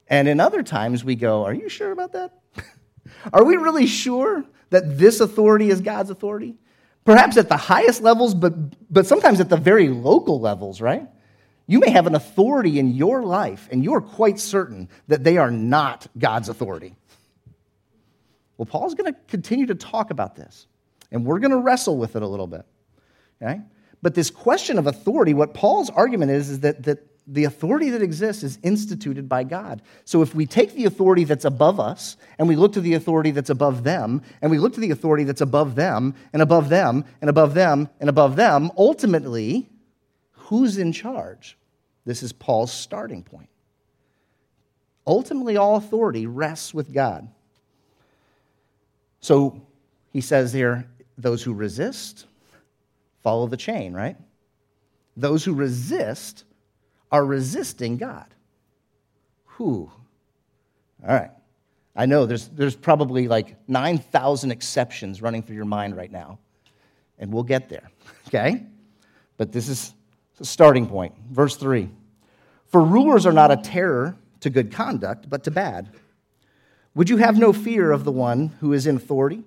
And 0.08 0.28
in 0.28 0.40
other 0.40 0.62
times, 0.62 1.04
we 1.04 1.16
go, 1.16 1.44
are 1.44 1.52
you 1.54 1.68
sure 1.68 1.90
about 1.90 2.12
that? 2.12 2.32
are 3.32 3.44
we 3.44 3.56
really 3.56 3.86
sure 3.86 4.44
that 4.70 4.98
this 4.98 5.20
authority 5.20 5.70
is 5.70 5.80
God's 5.80 6.10
authority? 6.10 6.56
Perhaps 7.04 7.36
at 7.36 7.48
the 7.48 7.56
highest 7.56 8.00
levels, 8.00 8.34
but, 8.34 8.54
but 8.92 9.06
sometimes 9.06 9.40
at 9.40 9.48
the 9.48 9.56
very 9.56 9.88
local 9.88 10.40
levels, 10.40 10.80
right? 10.80 11.06
You 11.66 11.80
may 11.80 11.90
have 11.90 12.06
an 12.06 12.14
authority 12.14 12.78
in 12.78 12.94
your 12.94 13.22
life, 13.22 13.68
and 13.70 13.82
you're 13.82 14.00
quite 14.00 14.38
certain 14.38 14.88
that 15.08 15.24
they 15.24 15.38
are 15.38 15.50
not 15.50 16.06
God's 16.18 16.48
authority. 16.48 16.94
Well, 18.56 18.66
Paul's 18.66 18.94
going 18.94 19.12
to 19.12 19.18
continue 19.28 19.66
to 19.66 19.74
talk 19.74 20.10
about 20.10 20.36
this, 20.36 20.66
and 21.14 21.25
we're 21.25 21.38
going 21.38 21.52
to 21.52 21.59
wrestle 21.59 21.97
with 21.97 22.16
it 22.16 22.23
a 22.23 22.26
little 22.26 22.49
bit. 22.49 22.66
Okay? 23.40 23.61
But 24.02 24.14
this 24.14 24.30
question 24.30 24.78
of 24.78 24.87
authority, 24.87 25.33
what 25.33 25.54
Paul's 25.54 25.88
argument 25.88 26.33
is, 26.33 26.50
is 26.50 26.61
that, 26.61 26.83
that 26.83 27.06
the 27.26 27.44
authority 27.44 27.90
that 27.90 28.02
exists 28.02 28.42
is 28.42 28.59
instituted 28.62 29.28
by 29.28 29.44
God. 29.44 29.80
So 30.04 30.23
if 30.23 30.35
we 30.35 30.44
take 30.44 30.75
the 30.75 30.85
authority 30.85 31.23
that's 31.25 31.44
above 31.44 31.78
us 31.80 32.16
and 32.38 32.49
we 32.49 32.56
look 32.56 32.73
to 32.75 32.80
the 32.80 32.94
authority 32.94 33.30
that's 33.30 33.49
above 33.49 33.85
them, 33.85 34.23
and 34.42 34.50
we 34.50 34.59
look 34.59 34.75
to 34.75 34.80
the 34.80 34.90
authority 34.90 35.23
that's 35.23 35.40
above 35.40 35.76
them, 35.76 36.14
and 36.33 36.42
above 36.42 36.68
them, 36.68 37.04
and 37.21 37.30
above 37.30 37.54
them, 37.54 37.88
and 38.00 38.11
above 38.11 38.35
them, 38.37 38.71
ultimately, 38.76 39.71
who's 40.33 40.76
in 40.76 40.92
charge? 40.92 41.56
This 42.04 42.23
is 42.23 42.33
Paul's 42.33 42.73
starting 42.73 43.23
point. 43.23 43.49
Ultimately, 45.06 45.56
all 45.56 45.76
authority 45.76 46.26
rests 46.26 46.75
with 46.75 46.92
God. 46.92 47.28
So 49.21 49.62
he 50.12 50.21
says 50.21 50.52
here 50.52 50.88
those 51.16 51.42
who 51.42 51.52
resist 51.52 52.26
follow 53.25 53.47
the 53.47 53.56
chain, 53.56 53.94
right? 53.94 54.16
Those 55.16 55.44
who 55.44 55.54
resist 55.54 56.44
are 57.11 57.25
resisting 57.25 57.97
God. 57.97 58.26
Who? 59.47 59.90
All 61.02 61.14
right. 61.14 61.30
I 61.97 62.06
know 62.06 62.26
there's, 62.26 62.49
there's 62.49 62.76
probably 62.76 63.26
like 63.26 63.56
9,000 63.68 64.50
exceptions 64.50 65.23
running 65.23 65.42
through 65.42 65.56
your 65.56 65.64
mind 65.64 65.97
right 65.97 66.11
now, 66.11 66.38
and 67.18 67.33
we'll 67.33 67.44
get 67.44 67.68
there, 67.68 67.90
okay? 68.28 68.64
But 69.37 69.52
this 69.52 69.68
is 69.68 69.94
a 70.40 70.44
starting 70.44 70.87
point. 70.87 71.14
Verse 71.30 71.56
3 71.56 71.88
For 72.66 72.83
rulers 72.83 73.26
are 73.26 73.33
not 73.33 73.50
a 73.50 73.56
terror 73.56 74.16
to 74.40 74.50
good 74.50 74.73
conduct, 74.73 75.30
but 75.30 75.44
to 75.44 75.50
bad. 75.50 75.90
Would 76.94 77.09
you 77.09 77.16
have 77.16 77.38
no 77.38 77.52
fear 77.52 77.90
of 77.90 78.04
the 78.04 78.12
one 78.12 78.49
who 78.61 78.73
is 78.73 78.87
in 78.87 78.97
authority? 78.97 79.44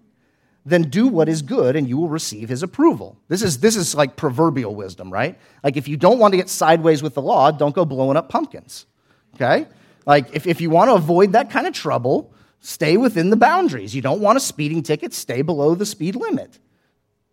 Then 0.68 0.84
do 0.84 1.08
what 1.08 1.30
is 1.30 1.42
good 1.42 1.76
and 1.76 1.88
you 1.88 1.98
will 1.98 2.10
receive 2.10 2.50
his 2.50 2.62
approval. 2.62 3.18
This 3.30 3.42
is, 3.42 3.60
this 3.60 3.78
is 3.78 3.96
like 3.96 4.18
proverbial 4.18 4.76
wisdom, 4.76 5.12
right? 5.12 5.40
Like 5.64 5.78
if 5.78 5.88
you 5.88 5.96
don't 5.96 6.20
want 6.20 6.34
to 6.34 6.38
get 6.38 6.50
sideways 6.50 7.02
with 7.02 7.14
the 7.14 7.22
law, 7.22 7.52
don't 7.52 7.74
go 7.74 7.86
blowing 7.86 8.18
up 8.18 8.28
pumpkins, 8.28 8.86
okay? 9.36 9.68
Like 10.06 10.36
if, 10.36 10.46
if 10.46 10.60
you 10.60 10.70
want 10.70 10.90
to 10.90 10.96
avoid 10.96 11.32
that 11.32 11.50
kind 11.50 11.68
of 11.68 11.74
trouble, 11.74 12.34
stay 12.60 12.98
within 12.98 13.30
the 13.30 13.38
boundaries. 13.38 13.96
You 13.96 14.02
don't 14.02 14.20
want 14.20 14.36
a 14.36 14.42
speeding 14.42 14.84
ticket, 14.84 15.14
stay 15.14 15.42
below 15.42 15.74
the 15.74 15.86
speed 15.86 16.16
limit. 16.16 16.60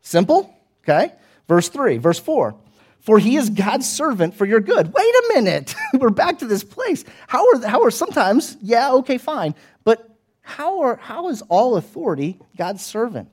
Simple, 0.00 0.55
okay? 0.83 1.12
Verse 1.49 1.69
3, 1.69 1.99
verse 1.99 2.21
4. 2.21 2.55
For 3.00 3.19
he 3.19 3.37
is 3.37 3.50
God's 3.50 3.91
servant 3.91 4.35
for 4.35 4.47
your 4.47 4.61
good. 4.61 4.93
Wait 4.93 5.14
a 5.14 5.35
minute. 5.35 5.75
We're 5.95 6.11
back 6.11 6.38
to 6.38 6.47
this 6.47 6.62
place. 6.62 7.05
How 7.26 7.47
are, 7.50 7.67
how 7.67 7.83
are 7.83 7.91
sometimes, 7.91 8.57
yeah, 8.62 8.93
okay, 8.93 9.19
fine. 9.19 9.57
But 9.83 10.13
how, 10.44 10.82
are, 10.82 10.96
how 10.96 11.30
is 11.30 11.42
all 11.48 11.76
authority 11.76 12.38
God's 12.56 12.84
servant? 12.84 13.32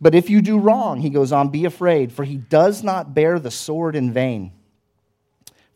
But 0.00 0.14
if 0.14 0.28
you 0.28 0.42
do 0.42 0.58
wrong, 0.58 1.00
he 1.00 1.08
goes 1.08 1.32
on, 1.32 1.48
be 1.48 1.64
afraid, 1.64 2.12
for 2.12 2.24
he 2.24 2.36
does 2.36 2.82
not 2.82 3.14
bear 3.14 3.38
the 3.38 3.50
sword 3.50 3.96
in 3.96 4.12
vain. 4.12 4.52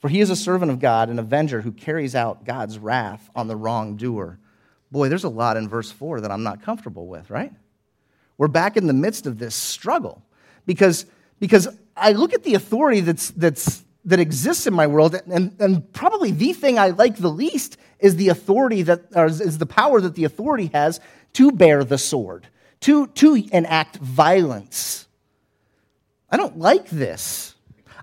For 0.00 0.08
he 0.08 0.20
is 0.20 0.28
a 0.28 0.36
servant 0.36 0.72
of 0.72 0.80
God, 0.80 1.08
an 1.08 1.20
avenger 1.20 1.60
who 1.60 1.70
carries 1.70 2.16
out 2.16 2.44
God's 2.44 2.78
wrath 2.78 3.30
on 3.36 3.46
the 3.46 3.54
wrongdoer. 3.56 4.38
Boy, 4.90 5.08
there's 5.08 5.24
a 5.24 5.28
lot 5.28 5.56
in 5.56 5.68
verse 5.68 5.90
4 5.90 6.20
that 6.20 6.32
I'm 6.32 6.42
not 6.42 6.62
comfortable 6.62 7.06
with, 7.06 7.30
right? 7.30 7.52
We're 8.36 8.48
back 8.48 8.76
in 8.76 8.88
the 8.88 8.92
midst 8.92 9.26
of 9.26 9.38
this 9.38 9.54
struggle 9.54 10.20
because, 10.66 11.06
because 11.38 11.68
I 11.96 12.12
look 12.12 12.34
at 12.34 12.42
the 12.42 12.54
authority 12.54 13.00
that's, 13.00 13.30
that's 13.30 13.84
that 14.04 14.18
exists 14.18 14.66
in 14.66 14.74
my 14.74 14.86
world, 14.86 15.20
and, 15.26 15.54
and 15.60 15.92
probably 15.92 16.32
the 16.32 16.52
thing 16.52 16.78
I 16.78 16.88
like 16.88 17.16
the 17.16 17.30
least 17.30 17.76
is 18.00 18.16
the 18.16 18.28
authority 18.28 18.82
that, 18.82 19.02
is 19.14 19.58
the 19.58 19.66
power 19.66 20.00
that 20.00 20.16
the 20.16 20.24
authority 20.24 20.70
has 20.74 21.00
to 21.34 21.52
bear 21.52 21.84
the 21.84 21.98
sword, 21.98 22.48
to, 22.80 23.06
to 23.08 23.34
enact 23.52 23.96
violence. 23.96 25.06
I 26.30 26.36
don't 26.36 26.58
like 26.58 26.88
this. 26.88 27.54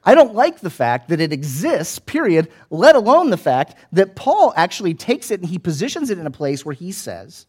I 0.03 0.15
don't 0.15 0.33
like 0.33 0.61
the 0.61 0.69
fact 0.69 1.09
that 1.09 1.19
it 1.19 1.33
exists, 1.33 1.99
period, 1.99 2.49
let 2.69 2.95
alone 2.95 3.29
the 3.29 3.37
fact 3.37 3.75
that 3.91 4.15
Paul 4.15 4.53
actually 4.55 4.93
takes 4.93 5.29
it 5.31 5.41
and 5.41 5.49
he 5.49 5.59
positions 5.59 6.09
it 6.09 6.17
in 6.17 6.25
a 6.25 6.31
place 6.31 6.63
where 6.63 6.73
he 6.73 6.91
says 6.91 7.45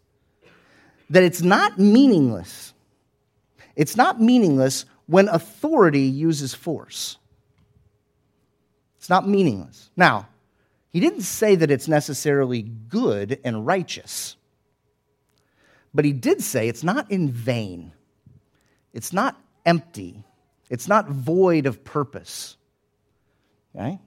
that 1.08 1.22
it's 1.22 1.42
not 1.42 1.78
meaningless. 1.78 2.74
It's 3.76 3.96
not 3.96 4.20
meaningless 4.20 4.84
when 5.06 5.28
authority 5.28 6.02
uses 6.02 6.52
force. 6.54 7.16
It's 9.00 9.08
not 9.08 9.26
meaningless. 9.26 9.88
Now, 9.96 10.28
he 10.90 11.00
didn't 11.00 11.22
say 11.22 11.54
that 11.54 11.70
it's 11.70 11.88
necessarily 11.88 12.60
good 12.60 13.40
and 13.42 13.66
righteous, 13.66 14.36
but 15.94 16.04
he 16.04 16.12
did 16.12 16.42
say 16.42 16.68
it's 16.68 16.84
not 16.84 17.10
in 17.10 17.30
vain, 17.30 17.92
it's 18.92 19.14
not 19.14 19.40
empty, 19.64 20.22
it's 20.68 20.86
not 20.86 21.08
void 21.08 21.64
of 21.64 21.82
purpose. 21.82 22.58
Okay? 23.74 23.98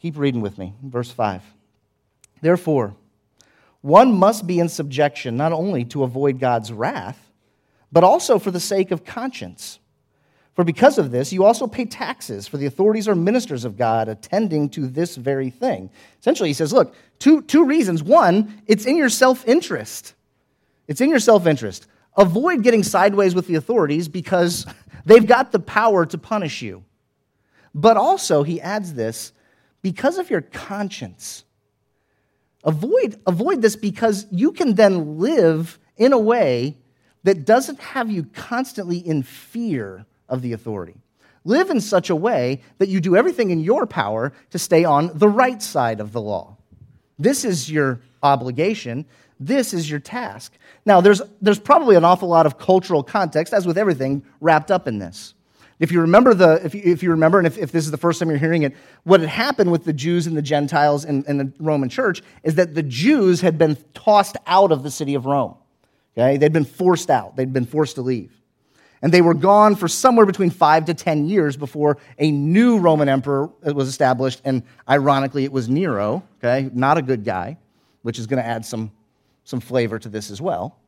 Keep 0.00 0.18
reading 0.18 0.42
with 0.42 0.58
me. 0.58 0.74
Verse 0.82 1.10
5. 1.10 1.42
Therefore, 2.42 2.94
one 3.80 4.12
must 4.12 4.46
be 4.46 4.58
in 4.58 4.68
subjection 4.68 5.38
not 5.38 5.52
only 5.52 5.86
to 5.86 6.04
avoid 6.04 6.38
God's 6.38 6.70
wrath, 6.70 7.30
but 7.90 8.04
also 8.04 8.38
for 8.38 8.50
the 8.50 8.60
sake 8.60 8.90
of 8.90 9.06
conscience. 9.06 9.78
For 10.54 10.64
because 10.64 10.98
of 10.98 11.10
this, 11.10 11.32
you 11.32 11.44
also 11.44 11.66
pay 11.66 11.86
taxes, 11.86 12.46
for 12.46 12.58
the 12.58 12.66
authorities 12.66 13.08
are 13.08 13.14
ministers 13.14 13.64
of 13.64 13.78
God, 13.78 14.08
attending 14.08 14.68
to 14.70 14.86
this 14.86 15.16
very 15.16 15.48
thing. 15.48 15.90
Essentially, 16.20 16.50
he 16.50 16.54
says, 16.54 16.72
look, 16.72 16.94
two, 17.18 17.42
two 17.42 17.64
reasons. 17.64 18.02
One, 18.02 18.62
it's 18.66 18.84
in 18.84 18.96
your 18.96 19.08
self 19.08 19.46
interest. 19.48 20.14
It's 20.88 21.00
in 21.00 21.08
your 21.08 21.20
self 21.20 21.46
interest. 21.46 21.86
Avoid 22.18 22.62
getting 22.62 22.82
sideways 22.82 23.34
with 23.34 23.46
the 23.46 23.54
authorities 23.54 24.08
because 24.08 24.66
they've 25.06 25.26
got 25.26 25.52
the 25.52 25.58
power 25.58 26.04
to 26.04 26.18
punish 26.18 26.60
you. 26.60 26.84
But 27.74 27.96
also, 27.96 28.42
he 28.42 28.60
adds 28.60 28.92
this 28.92 29.32
because 29.80 30.18
of 30.18 30.28
your 30.28 30.42
conscience. 30.42 31.44
Avoid, 32.64 33.18
avoid 33.26 33.62
this 33.62 33.74
because 33.74 34.26
you 34.30 34.52
can 34.52 34.74
then 34.74 35.18
live 35.18 35.78
in 35.96 36.12
a 36.12 36.18
way 36.18 36.76
that 37.24 37.46
doesn't 37.46 37.80
have 37.80 38.10
you 38.10 38.24
constantly 38.24 38.98
in 38.98 39.22
fear 39.22 40.04
of 40.32 40.42
the 40.42 40.52
authority. 40.54 40.96
Live 41.44 41.70
in 41.70 41.80
such 41.80 42.10
a 42.10 42.16
way 42.16 42.62
that 42.78 42.88
you 42.88 43.00
do 43.00 43.16
everything 43.16 43.50
in 43.50 43.60
your 43.60 43.86
power 43.86 44.32
to 44.50 44.58
stay 44.58 44.84
on 44.84 45.10
the 45.14 45.28
right 45.28 45.62
side 45.62 46.00
of 46.00 46.12
the 46.12 46.20
law. 46.20 46.56
This 47.18 47.44
is 47.44 47.70
your 47.70 48.00
obligation. 48.22 49.04
This 49.38 49.74
is 49.74 49.90
your 49.90 50.00
task. 50.00 50.54
Now, 50.86 51.00
there's, 51.00 51.20
there's 51.40 51.58
probably 51.58 51.96
an 51.96 52.04
awful 52.04 52.28
lot 52.28 52.46
of 52.46 52.58
cultural 52.58 53.02
context, 53.02 53.52
as 53.52 53.66
with 53.66 53.76
everything, 53.76 54.24
wrapped 54.40 54.70
up 54.70 54.88
in 54.88 54.98
this. 54.98 55.34
If 55.78 55.90
you 55.90 56.00
remember, 56.00 56.32
the, 56.32 56.64
if 56.64 56.74
you, 56.74 56.82
if 56.84 57.02
you 57.02 57.10
remember 57.10 57.38
and 57.38 57.46
if, 57.46 57.58
if 57.58 57.72
this 57.72 57.84
is 57.84 57.90
the 57.90 57.96
first 57.96 58.20
time 58.20 58.30
you're 58.30 58.38
hearing 58.38 58.62
it, 58.62 58.74
what 59.02 59.20
had 59.20 59.28
happened 59.28 59.72
with 59.72 59.84
the 59.84 59.92
Jews 59.92 60.28
and 60.28 60.36
the 60.36 60.42
Gentiles 60.42 61.04
in 61.04 61.22
the 61.22 61.52
Roman 61.58 61.88
church 61.88 62.22
is 62.44 62.54
that 62.54 62.74
the 62.74 62.84
Jews 62.84 63.40
had 63.40 63.58
been 63.58 63.76
tossed 63.92 64.36
out 64.46 64.70
of 64.70 64.84
the 64.84 64.92
city 64.92 65.16
of 65.16 65.26
Rome. 65.26 65.56
Okay? 66.16 66.36
They'd 66.36 66.52
been 66.52 66.64
forced 66.64 67.10
out, 67.10 67.36
they'd 67.36 67.52
been 67.52 67.66
forced 67.66 67.96
to 67.96 68.02
leave. 68.02 68.41
And 69.02 69.12
they 69.12 69.20
were 69.20 69.34
gone 69.34 69.74
for 69.74 69.88
somewhere 69.88 70.24
between 70.24 70.50
five 70.50 70.84
to 70.84 70.94
10 70.94 71.28
years 71.28 71.56
before 71.56 71.98
a 72.18 72.30
new 72.30 72.78
Roman 72.78 73.08
emperor 73.08 73.50
was 73.62 73.88
established. 73.88 74.40
And 74.44 74.62
ironically, 74.88 75.42
it 75.44 75.50
was 75.50 75.68
Nero, 75.68 76.22
okay? 76.38 76.70
Not 76.72 76.98
a 76.98 77.02
good 77.02 77.24
guy, 77.24 77.58
which 78.02 78.20
is 78.20 78.28
going 78.28 78.40
to 78.40 78.48
add 78.48 78.64
some, 78.64 78.92
some 79.42 79.58
flavor 79.58 79.98
to 79.98 80.08
this 80.08 80.30
as 80.30 80.40
well. 80.40 80.78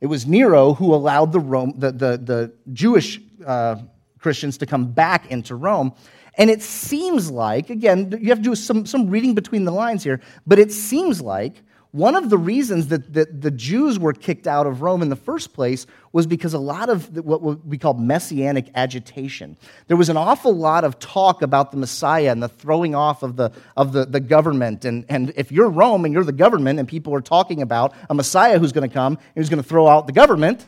It 0.00 0.06
was 0.06 0.26
Nero 0.26 0.72
who 0.72 0.94
allowed 0.94 1.32
the, 1.32 1.40
Rome, 1.40 1.74
the, 1.76 1.92
the, 1.92 2.16
the 2.16 2.52
Jewish 2.72 3.20
uh, 3.44 3.76
Christians 4.18 4.56
to 4.58 4.66
come 4.66 4.92
back 4.92 5.30
into 5.30 5.54
Rome. 5.54 5.92
And 6.36 6.50
it 6.50 6.62
seems 6.62 7.30
like, 7.30 7.68
again, 7.68 8.16
you 8.22 8.28
have 8.28 8.38
to 8.38 8.44
do 8.44 8.54
some, 8.54 8.86
some 8.86 9.10
reading 9.10 9.34
between 9.34 9.64
the 9.64 9.72
lines 9.72 10.04
here, 10.04 10.20
but 10.46 10.58
it 10.58 10.72
seems 10.72 11.20
like 11.20 11.62
one 11.92 12.14
of 12.14 12.28
the 12.28 12.36
reasons 12.36 12.88
that, 12.88 13.14
that 13.14 13.40
the 13.40 13.50
Jews 13.50 13.98
were 13.98 14.12
kicked 14.12 14.46
out 14.46 14.66
of 14.66 14.82
Rome 14.82 15.00
in 15.00 15.08
the 15.08 15.16
first 15.16 15.54
place 15.54 15.86
was 16.12 16.26
because 16.26 16.52
a 16.52 16.58
lot 16.58 16.90
of 16.90 17.16
what 17.24 17.64
we 17.64 17.78
call 17.78 17.94
messianic 17.94 18.70
agitation. 18.74 19.56
There 19.86 19.96
was 19.96 20.10
an 20.10 20.18
awful 20.18 20.54
lot 20.54 20.84
of 20.84 20.98
talk 20.98 21.40
about 21.40 21.70
the 21.70 21.78
Messiah 21.78 22.30
and 22.30 22.42
the 22.42 22.48
throwing 22.48 22.94
off 22.94 23.22
of 23.22 23.36
the, 23.36 23.52
of 23.74 23.92
the, 23.92 24.04
the 24.04 24.20
government. 24.20 24.84
And, 24.84 25.06
and 25.08 25.32
if 25.34 25.50
you're 25.50 25.70
Rome 25.70 26.04
and 26.04 26.12
you're 26.12 26.24
the 26.24 26.32
government 26.32 26.78
and 26.78 26.86
people 26.86 27.14
are 27.14 27.22
talking 27.22 27.62
about 27.62 27.94
a 28.10 28.14
Messiah 28.14 28.58
who's 28.58 28.72
going 28.72 28.88
to 28.88 28.92
come 28.92 29.14
and 29.14 29.36
who's 29.36 29.48
going 29.48 29.62
to 29.62 29.68
throw 29.68 29.88
out 29.88 30.06
the 30.06 30.12
government, 30.12 30.66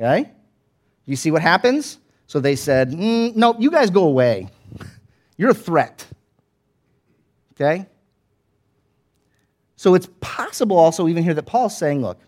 okay? 0.00 0.28
You 1.06 1.14
see 1.14 1.30
what 1.30 1.42
happens? 1.42 1.98
So 2.26 2.40
they 2.40 2.56
said, 2.56 2.90
mm, 2.90 3.36
no, 3.36 3.54
you 3.60 3.70
guys 3.70 3.90
go 3.90 4.04
away. 4.04 4.48
You're 5.36 5.50
a 5.50 5.54
threat. 5.54 6.04
Okay? 7.54 7.86
So 9.82 9.96
it's 9.96 10.08
possible 10.20 10.78
also, 10.78 11.08
even 11.08 11.24
here, 11.24 11.34
that 11.34 11.42
Paul's 11.42 11.76
saying, 11.76 12.02
look, 12.02 12.20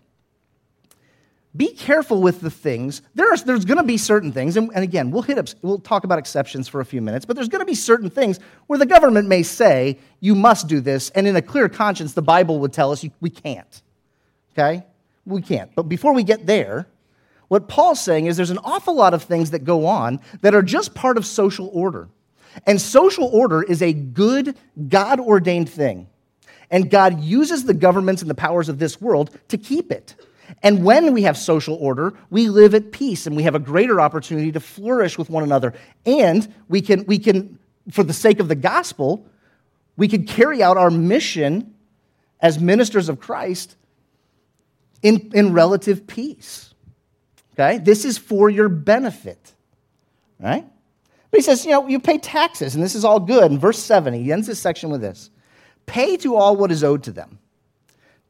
be 1.55 1.67
careful 1.73 2.21
with 2.21 2.41
the 2.41 2.49
things. 2.49 3.01
There's, 3.13 3.43
there's 3.43 3.63
going 3.63 3.77
to 3.77 3.85
be 3.85 3.95
certain 3.95 4.33
things, 4.33 4.57
and, 4.57 4.69
and 4.75 4.83
again, 4.83 5.09
we'll 5.09 5.21
hit 5.21 5.55
we'll 5.61 5.79
talk 5.79 6.03
about 6.03 6.19
exceptions 6.19 6.67
for 6.67 6.81
a 6.81 6.85
few 6.85 7.01
minutes, 7.01 7.25
but 7.25 7.37
there's 7.37 7.47
going 7.47 7.61
to 7.61 7.65
be 7.65 7.73
certain 7.73 8.09
things 8.09 8.41
where 8.67 8.77
the 8.77 8.85
government 8.85 9.29
may 9.29 9.41
say, 9.41 9.97
you 10.19 10.35
must 10.35 10.67
do 10.67 10.81
this, 10.81 11.11
and 11.11 11.27
in 11.27 11.37
a 11.37 11.41
clear 11.41 11.69
conscience, 11.69 12.11
the 12.11 12.21
Bible 12.21 12.59
would 12.59 12.73
tell 12.73 12.91
us 12.91 13.05
you, 13.05 13.11
we 13.21 13.29
can't. 13.29 13.81
Okay? 14.51 14.85
We 15.25 15.41
can't. 15.41 15.73
But 15.75 15.83
before 15.83 16.11
we 16.11 16.23
get 16.23 16.45
there, 16.45 16.87
what 17.47 17.69
Paul's 17.69 18.01
saying 18.01 18.25
is 18.25 18.35
there's 18.35 18.49
an 18.49 18.59
awful 18.65 18.95
lot 18.95 19.13
of 19.13 19.23
things 19.23 19.51
that 19.51 19.63
go 19.63 19.85
on 19.85 20.19
that 20.41 20.53
are 20.53 20.61
just 20.61 20.93
part 20.93 21.17
of 21.17 21.25
social 21.25 21.69
order. 21.71 22.09
And 22.67 22.81
social 22.81 23.29
order 23.29 23.63
is 23.63 23.81
a 23.81 23.93
good, 23.93 24.57
God 24.89 25.21
ordained 25.21 25.69
thing. 25.69 26.09
And 26.71 26.89
God 26.89 27.21
uses 27.21 27.65
the 27.65 27.73
governments 27.73 28.21
and 28.21 28.29
the 28.29 28.35
powers 28.35 28.69
of 28.69 28.79
this 28.79 28.99
world 28.99 29.37
to 29.49 29.57
keep 29.57 29.91
it. 29.91 30.15
And 30.61 30.83
when 30.83 31.13
we 31.13 31.23
have 31.23 31.37
social 31.37 31.75
order, 31.75 32.13
we 32.29 32.49
live 32.49 32.73
at 32.75 32.91
peace 32.91 33.27
and 33.27 33.35
we 33.35 33.43
have 33.43 33.55
a 33.55 33.59
greater 33.59 33.99
opportunity 33.99 34.51
to 34.51 34.59
flourish 34.59 35.17
with 35.17 35.29
one 35.29 35.43
another. 35.43 35.73
And 36.05 36.53
we 36.67 36.81
can, 36.81 37.05
we 37.05 37.19
can 37.19 37.59
for 37.91 38.03
the 38.03 38.13
sake 38.13 38.39
of 38.39 38.47
the 38.47 38.55
gospel, 38.55 39.27
we 39.97 40.07
can 40.07 40.25
carry 40.25 40.61
out 40.61 40.77
our 40.77 40.89
mission 40.89 41.73
as 42.39 42.59
ministers 42.59 43.09
of 43.09 43.19
Christ 43.19 43.75
in, 45.01 45.31
in 45.33 45.53
relative 45.53 46.07
peace. 46.07 46.73
Okay? 47.53 47.77
This 47.77 48.05
is 48.05 48.17
for 48.17 48.49
your 48.49 48.69
benefit. 48.69 49.53
Right? 50.39 50.65
But 51.31 51.37
he 51.37 51.43
says, 51.43 51.65
you 51.65 51.71
know, 51.71 51.87
you 51.87 51.99
pay 51.99 52.17
taxes, 52.17 52.75
and 52.75 52.83
this 52.83 52.95
is 52.95 53.05
all 53.05 53.19
good. 53.19 53.51
In 53.51 53.59
verse 53.59 53.79
7, 53.79 54.13
he 54.13 54.31
ends 54.31 54.47
this 54.47 54.59
section 54.59 54.89
with 54.89 55.01
this 55.01 55.29
Pay 55.85 56.17
to 56.17 56.35
all 56.35 56.55
what 56.55 56.71
is 56.71 56.83
owed 56.83 57.03
to 57.03 57.11
them 57.11 57.39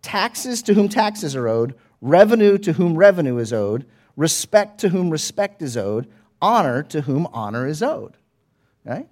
taxes 0.06 0.62
to 0.62 0.76
whom 0.76 0.88
taxes 0.88 1.36
are 1.36 1.48
owed, 1.48 1.74
revenue 2.00 2.60
to 2.60 2.74
whom 2.74 2.96
revenue 2.96 3.40
is 3.40 3.52
owed, 3.52 3.86
respect 4.16 4.80
to 4.80 4.90
whom 4.90 5.10
respect 5.10 5.64
is 5.64 5.76
owed, 5.76 6.08
honor 6.40 6.84
to 6.84 7.02
whom 7.02 7.28
honor 7.34 7.66
is 7.68 7.82
owed. 7.82 8.16
Right? 8.84 9.08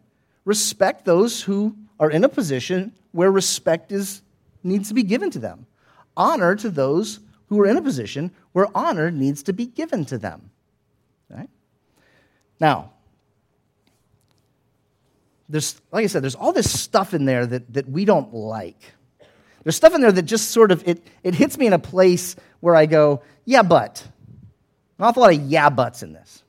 Respect 0.45 1.03
those 1.03 1.41
who 1.41 1.75
are 2.00 2.12
in 2.12 2.23
a 2.23 2.29
position 2.29 2.93
where 3.12 3.31
respect 3.31 3.91
is, 3.91 4.21
needs 4.63 4.88
to 4.89 4.93
be 4.93 5.01
given 5.01 5.31
to 5.31 5.39
them. 5.39 5.65
Honor 6.15 6.55
to 6.55 6.69
those 6.69 7.19
who 7.50 7.59
are 7.59 7.65
in 7.65 7.77
a 7.77 7.81
position 7.81 8.29
where 8.51 8.67
honor 8.75 9.09
needs 9.09 9.41
to 9.43 9.53
be 9.53 9.65
given 9.65 10.05
to 10.05 10.19
them. 10.19 10.51
Right? 11.27 11.50
Now, 12.59 12.91
there's, 15.53 15.79
like 15.91 16.03
I 16.03 16.07
said, 16.07 16.24
there's 16.24 16.33
all 16.33 16.51
this 16.51 16.81
stuff 16.81 17.13
in 17.13 17.25
there 17.25 17.45
that, 17.45 17.72
that 17.75 17.88
we 17.88 18.05
don't 18.05 18.33
like. 18.33 18.95
There's 19.62 19.75
stuff 19.75 19.93
in 19.93 20.01
there 20.01 20.12
that 20.12 20.24
just 20.24 20.50
sort 20.50 20.72
of, 20.72 20.86
it, 20.88 21.05
it 21.22 21.36
hits 21.36 21.60
me 21.60 21.67
in 21.67 21.74
a 21.74 21.79
place 21.79 22.36
where 22.60 22.75
I 22.75 22.88
go, 22.88 23.22
yeah, 23.45 23.62
but. 23.62 24.03
An 24.98 25.05
awful 25.05 25.22
lot 25.22 25.31
of 25.31 25.39
yeah, 25.41 25.69
buts 25.69 26.01
in 26.01 26.12
this. 26.12 26.41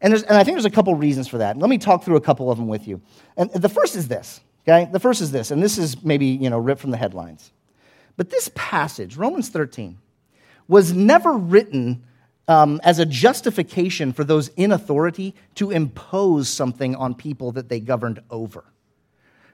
And, 0.00 0.12
and 0.12 0.32
I 0.32 0.42
think 0.42 0.56
there's 0.56 0.64
a 0.64 0.70
couple 0.70 0.92
reasons 0.96 1.28
for 1.28 1.38
that. 1.38 1.56
Let 1.56 1.70
me 1.70 1.78
talk 1.78 2.02
through 2.02 2.16
a 2.16 2.20
couple 2.20 2.50
of 2.50 2.58
them 2.58 2.66
with 2.66 2.88
you. 2.88 3.00
And 3.36 3.48
the 3.52 3.68
first 3.68 3.94
is 3.94 4.08
this, 4.08 4.40
okay? 4.66 4.90
The 4.90 4.98
first 4.98 5.20
is 5.20 5.30
this, 5.30 5.52
and 5.52 5.62
this 5.62 5.78
is 5.78 6.02
maybe, 6.02 6.26
you 6.26 6.50
know, 6.50 6.58
ripped 6.58 6.80
from 6.80 6.90
the 6.90 6.96
headlines. 6.96 7.52
But 8.16 8.30
this 8.30 8.50
passage, 8.56 9.16
Romans 9.16 9.50
13, 9.50 9.98
was 10.66 10.92
never 10.92 11.32
written 11.32 12.02
um, 12.48 12.80
as 12.82 12.98
a 12.98 13.06
justification 13.06 14.12
for 14.12 14.24
those 14.24 14.48
in 14.56 14.72
authority 14.72 15.34
to 15.54 15.70
impose 15.70 16.48
something 16.48 16.94
on 16.96 17.14
people 17.14 17.52
that 17.52 17.68
they 17.68 17.80
governed 17.80 18.20
over. 18.30 18.64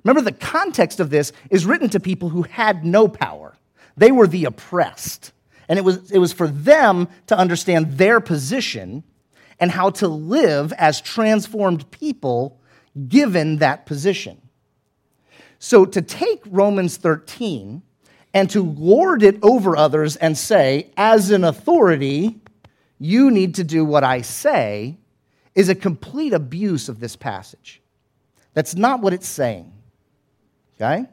Remember, 0.04 0.22
the 0.22 0.36
context 0.36 1.00
of 1.00 1.10
this 1.10 1.32
is 1.50 1.66
written 1.66 1.88
to 1.90 2.00
people 2.00 2.30
who 2.30 2.42
had 2.42 2.84
no 2.84 3.08
power. 3.08 3.56
They 3.96 4.12
were 4.12 4.26
the 4.26 4.44
oppressed. 4.44 5.32
And 5.68 5.78
it 5.78 5.84
was, 5.84 6.10
it 6.10 6.18
was 6.18 6.32
for 6.32 6.48
them 6.48 7.08
to 7.26 7.36
understand 7.36 7.98
their 7.98 8.20
position 8.20 9.04
and 9.60 9.70
how 9.70 9.90
to 9.90 10.08
live 10.08 10.72
as 10.74 11.00
transformed 11.00 11.90
people 11.90 12.60
given 13.08 13.58
that 13.58 13.86
position. 13.86 14.40
So 15.58 15.84
to 15.84 16.00
take 16.00 16.42
Romans 16.46 16.96
13 16.96 17.82
and 18.32 18.50
to 18.50 18.62
lord 18.62 19.22
it 19.22 19.38
over 19.42 19.76
others 19.76 20.16
and 20.16 20.38
say, 20.38 20.90
as 20.96 21.30
an 21.30 21.44
authority, 21.44 22.40
you 22.98 23.30
need 23.30 23.54
to 23.56 23.64
do 23.64 23.84
what 23.84 24.04
I 24.04 24.22
say, 24.22 24.96
is 25.54 25.68
a 25.68 25.74
complete 25.74 26.32
abuse 26.32 26.88
of 26.88 27.00
this 27.00 27.16
passage. 27.16 27.80
That's 28.54 28.74
not 28.74 29.00
what 29.00 29.12
it's 29.12 29.28
saying. 29.28 29.72
Okay? 30.76 31.06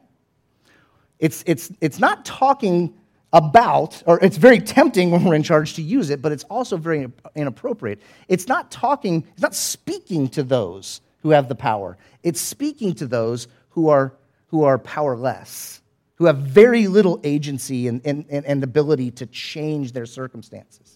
It's, 1.18 1.42
it's, 1.46 1.72
it's 1.80 1.98
not 1.98 2.24
talking 2.24 2.94
about, 3.32 4.02
or 4.06 4.22
it's 4.22 4.36
very 4.36 4.60
tempting 4.60 5.10
when 5.10 5.24
we're 5.24 5.34
in 5.34 5.42
charge 5.42 5.74
to 5.74 5.82
use 5.82 6.10
it, 6.10 6.22
but 6.22 6.32
it's 6.32 6.44
also 6.44 6.76
very 6.76 7.10
inappropriate. 7.34 8.00
It's 8.28 8.46
not 8.46 8.70
talking, 8.70 9.24
it's 9.32 9.42
not 9.42 9.54
speaking 9.54 10.28
to 10.28 10.42
those 10.42 11.00
who 11.22 11.30
have 11.30 11.48
the 11.48 11.54
power. 11.54 11.98
It's 12.22 12.40
speaking 12.40 12.94
to 12.94 13.06
those 13.06 13.48
who 13.70 13.88
are, 13.88 14.14
who 14.48 14.62
are 14.64 14.78
powerless, 14.78 15.82
who 16.14 16.26
have 16.26 16.38
very 16.38 16.86
little 16.86 17.20
agency 17.24 17.88
and, 17.88 18.00
and, 18.04 18.26
and 18.30 18.62
ability 18.62 19.10
to 19.12 19.26
change 19.26 19.92
their 19.92 20.06
circumstances. 20.06 20.95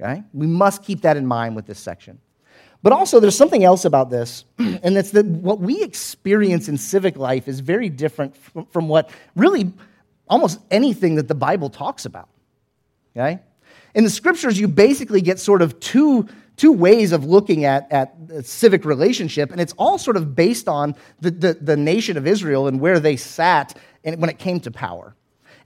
Okay? 0.00 0.22
We 0.32 0.46
must 0.46 0.82
keep 0.82 1.02
that 1.02 1.16
in 1.16 1.26
mind 1.26 1.56
with 1.56 1.66
this 1.66 1.78
section. 1.78 2.18
But 2.82 2.92
also, 2.92 3.20
there's 3.20 3.36
something 3.36 3.62
else 3.62 3.84
about 3.84 4.10
this, 4.10 4.44
and 4.58 4.96
that's 4.96 5.12
that 5.12 5.24
what 5.24 5.60
we 5.60 5.82
experience 5.82 6.68
in 6.68 6.76
civic 6.76 7.16
life 7.16 7.46
is 7.46 7.60
very 7.60 7.88
different 7.88 8.36
from, 8.70 8.88
what 8.88 9.10
really 9.36 9.72
almost 10.28 10.58
anything 10.70 11.14
that 11.16 11.28
the 11.28 11.34
Bible 11.34 11.70
talks 11.70 12.04
about. 12.04 12.28
Okay? 13.16 13.38
In 13.94 14.04
the 14.04 14.10
scriptures, 14.10 14.58
you 14.58 14.66
basically 14.66 15.20
get 15.20 15.38
sort 15.38 15.62
of 15.62 15.78
two, 15.78 16.26
two 16.56 16.72
ways 16.72 17.12
of 17.12 17.24
looking 17.24 17.64
at, 17.64 17.90
at 17.92 18.16
civic 18.44 18.84
relationship, 18.84 19.52
and 19.52 19.60
it's 19.60 19.74
all 19.74 19.98
sort 19.98 20.16
of 20.16 20.34
based 20.34 20.68
on 20.68 20.96
the, 21.20 21.30
the, 21.30 21.54
the 21.54 21.76
nation 21.76 22.16
of 22.16 22.26
Israel 22.26 22.66
and 22.66 22.80
where 22.80 22.98
they 22.98 23.16
sat 23.16 23.78
when 24.02 24.28
it 24.28 24.38
came 24.38 24.58
to 24.60 24.70
power. 24.72 25.14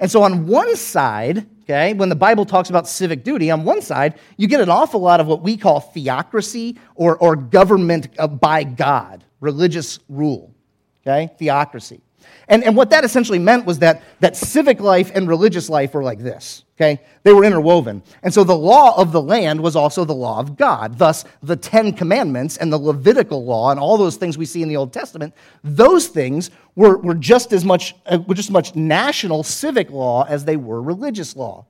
And 0.01 0.11
so, 0.11 0.23
on 0.23 0.47
one 0.47 0.77
side, 0.77 1.47
okay, 1.67 1.93
when 1.95 2.09
the 2.09 2.17
Bible 2.17 2.45
talks 2.45 2.71
about 2.71 2.87
civic 2.89 3.25
duty, 3.25 3.51
on 3.51 3.65
one 3.65 3.83
side, 3.83 4.19
you 4.37 4.47
get 4.47 4.61
an 4.61 4.71
awful 4.71 5.01
lot 5.01 5.21
of 5.21 5.27
what 5.27 5.43
we 5.43 5.57
call 5.57 5.81
theocracy 5.81 6.79
or, 6.95 7.19
or 7.19 7.35
government 7.35 8.09
uh, 8.19 8.29
by 8.29 8.63
God, 8.63 9.25
religious 9.41 9.99
rule, 10.09 10.55
okay, 11.03 11.31
theocracy. 11.39 12.01
And, 12.49 12.63
and 12.63 12.77
what 12.77 12.91
that 12.91 13.05
essentially 13.05 13.39
meant 13.39 13.67
was 13.67 13.81
that, 13.81 14.03
that 14.21 14.37
civic 14.37 14.81
life 14.81 15.11
and 15.15 15.27
religious 15.27 15.69
life 15.69 15.95
were 15.95 16.03
like 16.03 16.21
this, 16.21 16.65
okay? 16.77 17.01
They 17.25 17.33
were 17.33 17.45
interwoven. 17.45 18.03
And 18.23 18.33
so 18.33 18.45
the 18.45 18.57
law 18.57 18.97
of 19.01 19.11
the 19.11 19.21
land 19.21 19.61
was 19.61 19.75
also 19.75 20.05
the 20.05 20.15
law 20.15 20.39
of 20.39 20.57
God. 20.57 20.97
Thus, 20.97 21.25
the 21.43 21.57
Ten 21.57 21.93
Commandments 21.93 22.57
and 22.57 22.73
the 22.73 22.79
Levitical 22.79 23.45
law 23.45 23.71
and 23.73 23.81
all 23.81 23.97
those 23.97 24.17
things 24.17 24.39
we 24.39 24.47
see 24.47 24.63
in 24.63 24.69
the 24.69 24.77
Old 24.77 24.93
Testament, 24.93 25.35
those 25.65 26.07
things 26.07 26.51
were, 26.77 26.99
were, 26.99 27.15
just, 27.15 27.53
as 27.53 27.65
much, 27.65 27.97
uh, 28.07 28.19
were 28.27 28.35
just 28.35 28.49
as 28.49 28.53
much 28.53 28.77
national 28.77 29.43
civic 29.43 29.91
law 29.91 30.25
as 30.29 30.45
they 30.45 30.57
were 30.57 30.81
religious 30.81 31.35
law. 31.35 31.67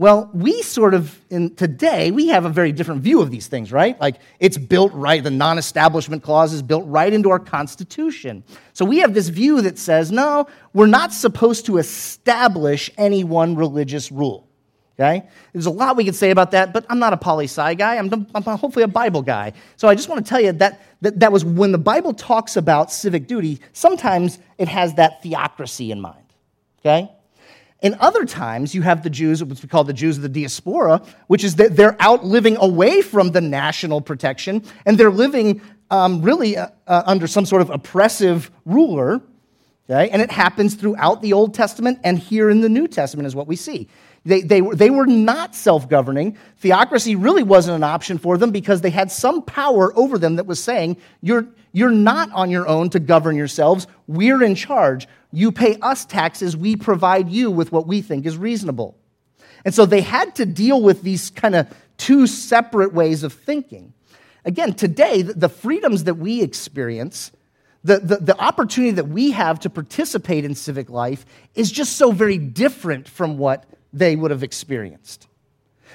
Well, 0.00 0.30
we 0.32 0.62
sort 0.62 0.94
of, 0.94 1.20
in 1.28 1.56
today, 1.56 2.12
we 2.12 2.28
have 2.28 2.44
a 2.44 2.48
very 2.48 2.70
different 2.70 3.02
view 3.02 3.20
of 3.20 3.32
these 3.32 3.48
things, 3.48 3.72
right? 3.72 4.00
Like 4.00 4.20
it's 4.38 4.56
built 4.56 4.92
right, 4.92 5.22
the 5.22 5.32
non 5.32 5.58
establishment 5.58 6.22
clause 6.22 6.52
is 6.52 6.62
built 6.62 6.84
right 6.86 7.12
into 7.12 7.30
our 7.30 7.40
Constitution. 7.40 8.44
So 8.74 8.84
we 8.84 8.98
have 8.98 9.12
this 9.12 9.28
view 9.28 9.60
that 9.62 9.76
says, 9.76 10.12
no, 10.12 10.46
we're 10.72 10.86
not 10.86 11.12
supposed 11.12 11.66
to 11.66 11.78
establish 11.78 12.92
any 12.96 13.24
one 13.24 13.56
religious 13.56 14.12
rule. 14.12 14.48
Okay? 14.96 15.28
There's 15.52 15.66
a 15.66 15.70
lot 15.70 15.96
we 15.96 16.04
could 16.04 16.14
say 16.14 16.30
about 16.30 16.52
that, 16.52 16.72
but 16.72 16.86
I'm 16.88 17.00
not 17.00 17.12
a 17.12 17.16
poli 17.16 17.46
sci 17.46 17.74
guy. 17.74 17.96
I'm, 17.96 18.26
I'm, 18.36 18.42
hopefully 18.44 18.84
a 18.84 18.88
Bible 18.88 19.22
guy. 19.22 19.52
So 19.76 19.88
I 19.88 19.96
just 19.96 20.08
want 20.08 20.24
to 20.24 20.28
tell 20.28 20.40
you 20.40 20.52
that, 20.52 20.80
that 21.00 21.18
that 21.18 21.32
was 21.32 21.44
when 21.44 21.72
the 21.72 21.78
Bible 21.78 22.14
talks 22.14 22.56
about 22.56 22.92
civic 22.92 23.26
duty, 23.26 23.60
sometimes 23.72 24.38
it 24.58 24.68
has 24.68 24.94
that 24.94 25.24
theocracy 25.24 25.90
in 25.90 26.00
mind. 26.00 26.24
Okay? 26.80 27.10
And 27.80 27.94
other 28.00 28.24
times, 28.24 28.74
you 28.74 28.82
have 28.82 29.02
the 29.02 29.10
Jews, 29.10 29.42
what 29.42 29.62
we 29.62 29.68
call 29.68 29.84
the 29.84 29.92
Jews 29.92 30.16
of 30.16 30.22
the 30.22 30.28
diaspora, 30.28 31.00
which 31.28 31.44
is 31.44 31.56
that 31.56 31.76
they're 31.76 31.96
out 32.00 32.24
living 32.24 32.56
away 32.56 33.02
from 33.02 33.30
the 33.30 33.40
national 33.40 34.00
protection 34.00 34.64
and 34.84 34.98
they're 34.98 35.10
living 35.10 35.60
um, 35.90 36.22
really 36.22 36.56
uh, 36.56 36.68
uh, 36.86 37.02
under 37.06 37.26
some 37.26 37.46
sort 37.46 37.62
of 37.62 37.70
oppressive 37.70 38.50
ruler. 38.64 39.20
Okay? 39.88 40.10
And 40.10 40.20
it 40.20 40.30
happens 40.30 40.74
throughout 40.74 41.22
the 41.22 41.32
Old 41.32 41.54
Testament 41.54 42.00
and 42.02 42.18
here 42.18 42.50
in 42.50 42.60
the 42.60 42.68
New 42.68 42.88
Testament, 42.88 43.26
is 43.26 43.36
what 43.36 43.46
we 43.46 43.56
see. 43.56 43.88
They, 44.24 44.42
they, 44.42 44.60
they 44.60 44.90
were 44.90 45.06
not 45.06 45.54
self 45.54 45.88
governing. 45.88 46.36
Theocracy 46.58 47.14
really 47.14 47.44
wasn't 47.44 47.76
an 47.76 47.84
option 47.84 48.18
for 48.18 48.36
them 48.36 48.50
because 48.50 48.80
they 48.80 48.90
had 48.90 49.10
some 49.12 49.42
power 49.42 49.96
over 49.96 50.18
them 50.18 50.36
that 50.36 50.46
was 50.46 50.62
saying, 50.62 50.96
You're, 51.22 51.46
you're 51.72 51.90
not 51.90 52.30
on 52.32 52.50
your 52.50 52.66
own 52.66 52.90
to 52.90 53.00
govern 53.00 53.36
yourselves. 53.36 53.86
We're 54.06 54.42
in 54.42 54.54
charge. 54.54 55.06
You 55.32 55.52
pay 55.52 55.76
us 55.82 56.04
taxes, 56.04 56.56
we 56.56 56.76
provide 56.76 57.28
you 57.28 57.50
with 57.50 57.70
what 57.70 57.86
we 57.86 58.00
think 58.00 58.24
is 58.24 58.36
reasonable. 58.36 58.96
And 59.64 59.74
so 59.74 59.84
they 59.84 60.00
had 60.00 60.34
to 60.36 60.46
deal 60.46 60.80
with 60.80 61.02
these 61.02 61.30
kind 61.30 61.54
of 61.54 61.68
two 61.98 62.26
separate 62.26 62.94
ways 62.94 63.22
of 63.22 63.32
thinking. 63.32 63.92
Again, 64.44 64.72
today, 64.72 65.22
the 65.22 65.48
freedoms 65.48 66.04
that 66.04 66.14
we 66.14 66.42
experience, 66.42 67.32
the, 67.84 67.98
the, 67.98 68.16
the 68.16 68.40
opportunity 68.40 68.92
that 68.92 69.08
we 69.08 69.32
have 69.32 69.60
to 69.60 69.70
participate 69.70 70.44
in 70.44 70.54
civic 70.54 70.88
life 70.88 71.26
is 71.54 71.70
just 71.70 71.96
so 71.96 72.12
very 72.12 72.38
different 72.38 73.08
from 73.08 73.36
what 73.36 73.64
they 73.92 74.16
would 74.16 74.30
have 74.30 74.42
experienced. 74.42 75.26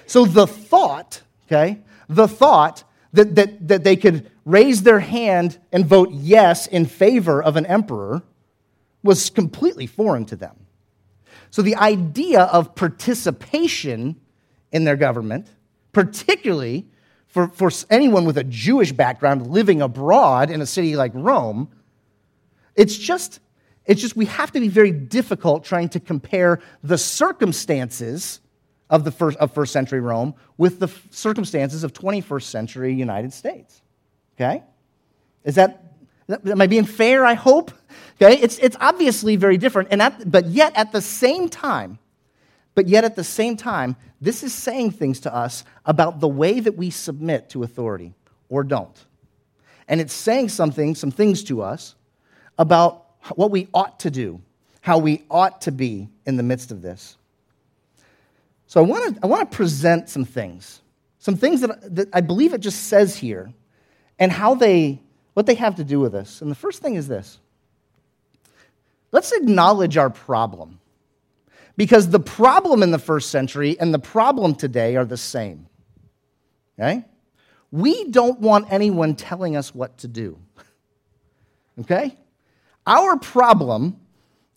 So 0.06 0.26
the 0.26 0.46
thought, 0.46 1.22
okay, 1.48 1.80
the 2.10 2.28
thought 2.28 2.84
that, 3.14 3.36
that, 3.36 3.68
that 3.68 3.84
they 3.84 3.96
could 3.96 4.30
raise 4.44 4.84
their 4.84 5.00
hand 5.00 5.58
and 5.72 5.86
vote 5.86 6.10
yes 6.12 6.68
in 6.68 6.86
favor 6.86 7.42
of 7.42 7.56
an 7.56 7.66
emperor 7.66 8.24
was 9.04 9.30
completely 9.30 9.88
foreign 9.88 10.26
to 10.26 10.36
them. 10.36 10.56
So 11.52 11.62
the 11.62 11.76
idea 11.76 12.42
of 12.42 12.76
participation 12.76 14.20
in 14.72 14.84
their 14.84 14.96
government, 14.96 15.48
particularly 15.92 16.88
for, 17.28 17.48
for 17.48 17.70
anyone 17.90 18.26
with 18.26 18.38
a 18.38 18.44
Jewish 18.44 18.92
background 18.92 19.48
living 19.48 19.82
abroad 19.82 20.50
in 20.50 20.62
a 20.62 20.66
city 20.66 20.96
like 20.96 21.12
Rome, 21.14 21.70
it's 22.76 22.98
just, 22.98 23.40
it's 23.86 24.02
just 24.02 24.16
we 24.16 24.26
have 24.26 24.52
to 24.54 24.60
be 24.60 24.68
very 24.68 24.92
difficult 24.92 25.64
trying 25.64 25.90
to 25.90 26.00
compare 26.00 26.60
the 26.82 26.98
circumstances 26.98 28.40
of 28.90 29.04
the 29.04 29.12
first 29.12 29.38
of 29.40 29.54
first 29.54 29.74
century 29.74 30.00
Rome 30.00 30.36
with 30.58 30.80
the 30.80 30.90
circumstances 31.10 31.84
of 31.84 31.94
21st 31.94 32.44
century 32.44 32.94
United 32.94 33.34
States. 33.34 33.82
Okay? 34.36 34.64
Is 35.44 35.56
that 35.56 35.96
am 36.30 36.62
I 36.62 36.68
being 36.68 36.86
fair? 36.86 37.26
I 37.26 37.34
hope. 37.34 37.72
Okay? 38.22 38.38
It's 38.38 38.58
it's 38.60 38.78
obviously 38.80 39.36
very 39.36 39.58
different 39.58 39.90
and 39.92 40.02
at, 40.02 40.30
but 40.30 40.48
yet 40.48 40.74
at 40.76 40.92
the 40.92 41.02
same 41.02 41.50
time 41.50 42.00
but 42.76 42.88
yet 42.88 43.04
at 43.04 43.16
the 43.16 43.24
same 43.24 43.56
time 43.58 43.96
this 44.22 44.44
is 44.44 44.54
saying 44.54 44.92
things 44.92 45.20
to 45.22 45.34
us 45.34 45.64
about 45.86 46.20
the 46.20 46.28
way 46.28 46.60
that 46.60 46.78
we 46.78 46.90
submit 46.90 47.50
to 47.50 47.64
authority 47.64 48.14
or 48.50 48.64
don't. 48.64 49.06
And 49.88 50.00
it's 50.00 50.14
saying 50.14 50.50
something 50.50 50.96
some 50.96 51.12
things 51.12 51.44
to 51.46 51.62
us 51.62 51.96
about 52.58 53.06
what 53.36 53.52
we 53.52 53.68
ought 53.74 54.00
to 54.02 54.12
do, 54.12 54.42
how 54.82 54.98
we 54.98 55.24
ought 55.30 55.62
to 55.62 55.72
be 55.72 56.10
in 56.26 56.38
the 56.38 56.44
midst 56.44 56.72
of 56.72 56.82
this. 56.82 57.18
So 58.74 58.84
I 58.84 58.88
want 58.88 59.14
to 59.14 59.20
I 59.22 59.28
want 59.28 59.52
to 59.52 59.56
present 59.56 60.10
some 60.10 60.26
things, 60.26 60.82
some 61.20 61.36
things 61.36 61.62
that, 61.62 61.96
that 61.96 62.10
I 62.12 62.22
believe 62.22 62.56
it 62.56 62.62
just 62.62 62.86
says 62.86 63.16
here, 63.16 63.54
and 64.18 64.32
how 64.32 64.56
they 64.56 65.00
what 65.36 65.46
they 65.46 65.54
have 65.54 65.76
to 65.76 65.84
do 65.84 66.00
with 66.00 66.14
this. 66.14 66.42
And 66.42 66.50
the 66.50 66.56
first 66.56 66.82
thing 66.82 66.96
is 66.96 67.08
this: 67.08 67.38
let's 69.12 69.32
acknowledge 69.32 69.96
our 69.96 70.10
problem, 70.10 70.80
because 71.78 72.10
the 72.10 72.20
problem 72.20 72.82
in 72.82 72.90
the 72.90 72.98
first 72.98 73.30
century 73.30 73.80
and 73.80 73.94
the 73.94 74.00
problem 74.00 74.56
today 74.56 74.96
are 74.96 75.06
the 75.06 75.18
same. 75.18 75.68
Okay, 76.80 77.06
we 77.70 78.06
don't 78.06 78.40
want 78.40 78.72
anyone 78.72 79.14
telling 79.14 79.56
us 79.56 79.76
what 79.76 80.00
to 80.00 80.08
do. 80.08 80.40
Okay, 81.82 82.18
our 82.88 83.18
problem 83.20 84.00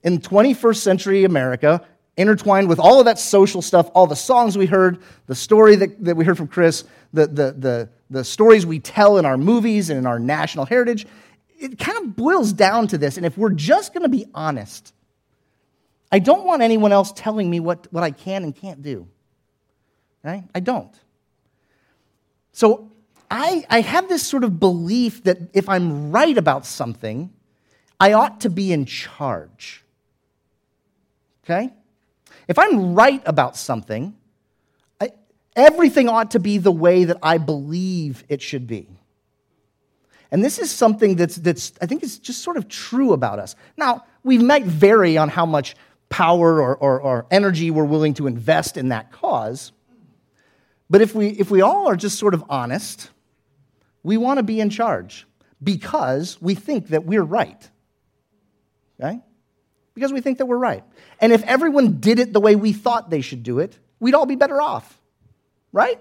in 0.02 0.20
21st 0.20 0.76
century 0.76 1.24
America 1.24 1.86
intertwined 2.16 2.68
with 2.68 2.78
all 2.78 2.98
of 2.98 3.04
that 3.04 3.18
social 3.18 3.62
stuff, 3.62 3.90
all 3.94 4.06
the 4.06 4.16
songs 4.16 4.56
we 4.56 4.66
heard, 4.66 5.02
the 5.26 5.34
story 5.34 5.76
that, 5.76 6.04
that 6.04 6.16
we 6.16 6.24
heard 6.24 6.36
from 6.36 6.48
Chris, 6.48 6.84
the, 7.12 7.26
the, 7.26 7.52
the, 7.52 7.88
the 8.10 8.24
stories 8.24 8.64
we 8.64 8.78
tell 8.78 9.18
in 9.18 9.26
our 9.26 9.36
movies 9.36 9.90
and 9.90 9.98
in 9.98 10.06
our 10.06 10.18
national 10.18 10.64
heritage, 10.64 11.06
it 11.58 11.78
kind 11.78 11.98
of 11.98 12.16
boils 12.16 12.52
down 12.52 12.86
to 12.88 12.98
this. 12.98 13.16
And 13.16 13.26
if 13.26 13.36
we're 13.36 13.50
just 13.50 13.92
going 13.92 14.02
to 14.02 14.08
be 14.08 14.26
honest, 14.34 14.92
I 16.10 16.18
don't 16.18 16.44
want 16.44 16.62
anyone 16.62 16.92
else 16.92 17.12
telling 17.12 17.50
me 17.50 17.60
what, 17.60 17.86
what 17.92 18.02
I 18.02 18.10
can 18.10 18.44
and 18.44 18.54
can't 18.54 18.82
do. 18.82 19.08
Right? 20.22 20.44
I 20.54 20.60
don't. 20.60 20.94
So 22.52 22.90
I, 23.30 23.64
I 23.68 23.80
have 23.80 24.08
this 24.08 24.26
sort 24.26 24.44
of 24.44 24.58
belief 24.58 25.24
that 25.24 25.38
if 25.52 25.68
I'm 25.68 26.10
right 26.10 26.36
about 26.36 26.64
something, 26.64 27.32
I 28.00 28.12
ought 28.12 28.40
to 28.42 28.50
be 28.50 28.72
in 28.72 28.86
charge. 28.86 29.84
Okay? 31.44 31.72
If 32.48 32.58
I'm 32.58 32.94
right 32.94 33.22
about 33.26 33.56
something, 33.56 34.14
I, 35.00 35.10
everything 35.54 36.08
ought 36.08 36.32
to 36.32 36.38
be 36.38 36.58
the 36.58 36.72
way 36.72 37.04
that 37.04 37.18
I 37.22 37.38
believe 37.38 38.24
it 38.28 38.40
should 38.40 38.66
be. 38.66 38.88
And 40.30 40.44
this 40.44 40.58
is 40.58 40.70
something 40.70 41.16
that's, 41.16 41.36
that's 41.36 41.72
I 41.80 41.86
think 41.86 42.02
is 42.02 42.18
just 42.18 42.42
sort 42.42 42.56
of 42.56 42.68
true 42.68 43.12
about 43.12 43.38
us. 43.38 43.54
Now, 43.76 44.04
we 44.22 44.38
might 44.38 44.64
vary 44.64 45.16
on 45.16 45.28
how 45.28 45.46
much 45.46 45.76
power 46.08 46.60
or, 46.60 46.76
or, 46.76 47.00
or 47.00 47.26
energy 47.30 47.70
we're 47.70 47.84
willing 47.84 48.14
to 48.14 48.26
invest 48.26 48.76
in 48.76 48.88
that 48.88 49.12
cause. 49.12 49.72
But 50.88 51.00
if 51.00 51.14
we, 51.14 51.28
if 51.28 51.50
we 51.50 51.62
all 51.62 51.88
are 51.88 51.96
just 51.96 52.18
sort 52.18 52.34
of 52.34 52.44
honest, 52.48 53.10
we 54.02 54.16
want 54.16 54.38
to 54.38 54.42
be 54.42 54.60
in 54.60 54.70
charge 54.70 55.26
because 55.62 56.40
we 56.40 56.54
think 56.54 56.88
that 56.88 57.04
we're 57.04 57.24
right. 57.24 57.68
Okay? 59.00 59.20
Because 59.96 60.12
we 60.12 60.20
think 60.20 60.36
that 60.38 60.46
we're 60.46 60.58
right. 60.58 60.84
And 61.22 61.32
if 61.32 61.42
everyone 61.44 62.00
did 62.00 62.18
it 62.18 62.34
the 62.34 62.38
way 62.38 62.54
we 62.54 62.74
thought 62.74 63.08
they 63.08 63.22
should 63.22 63.42
do 63.42 63.60
it, 63.60 63.78
we'd 63.98 64.14
all 64.14 64.26
be 64.26 64.36
better 64.36 64.60
off, 64.60 65.00
right? 65.72 65.98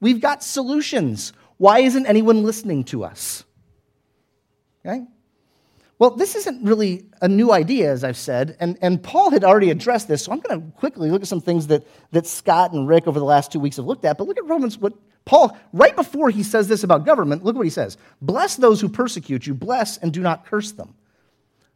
We've 0.00 0.18
got 0.18 0.42
solutions. 0.42 1.34
Why 1.58 1.80
isn't 1.80 2.06
anyone 2.06 2.42
listening 2.42 2.84
to 2.84 3.04
us? 3.04 3.44
Okay? 4.84 5.04
Well, 5.98 6.12
this 6.12 6.36
isn't 6.36 6.64
really 6.64 7.04
a 7.20 7.28
new 7.28 7.52
idea, 7.52 7.92
as 7.92 8.02
I've 8.02 8.16
said, 8.16 8.56
and, 8.58 8.78
and 8.80 9.00
Paul 9.00 9.30
had 9.30 9.44
already 9.44 9.70
addressed 9.70 10.08
this, 10.08 10.24
so 10.24 10.32
I'm 10.32 10.40
going 10.40 10.58
to 10.58 10.72
quickly 10.78 11.10
look 11.10 11.20
at 11.20 11.28
some 11.28 11.42
things 11.42 11.66
that, 11.66 11.86
that 12.12 12.26
Scott 12.26 12.72
and 12.72 12.88
Rick 12.88 13.06
over 13.06 13.18
the 13.18 13.26
last 13.26 13.52
two 13.52 13.60
weeks 13.60 13.76
have 13.76 13.84
looked 13.84 14.06
at. 14.06 14.16
But 14.16 14.26
look 14.26 14.38
at 14.38 14.46
Romans, 14.46 14.78
what 14.78 14.94
Paul, 15.26 15.54
right 15.74 15.94
before 15.94 16.30
he 16.30 16.42
says 16.42 16.66
this 16.66 16.82
about 16.82 17.04
government, 17.04 17.44
look 17.44 17.56
what 17.56 17.66
he 17.66 17.70
says 17.70 17.98
Bless 18.22 18.56
those 18.56 18.80
who 18.80 18.88
persecute 18.88 19.46
you, 19.46 19.52
bless 19.52 19.98
and 19.98 20.14
do 20.14 20.22
not 20.22 20.46
curse 20.46 20.72
them 20.72 20.94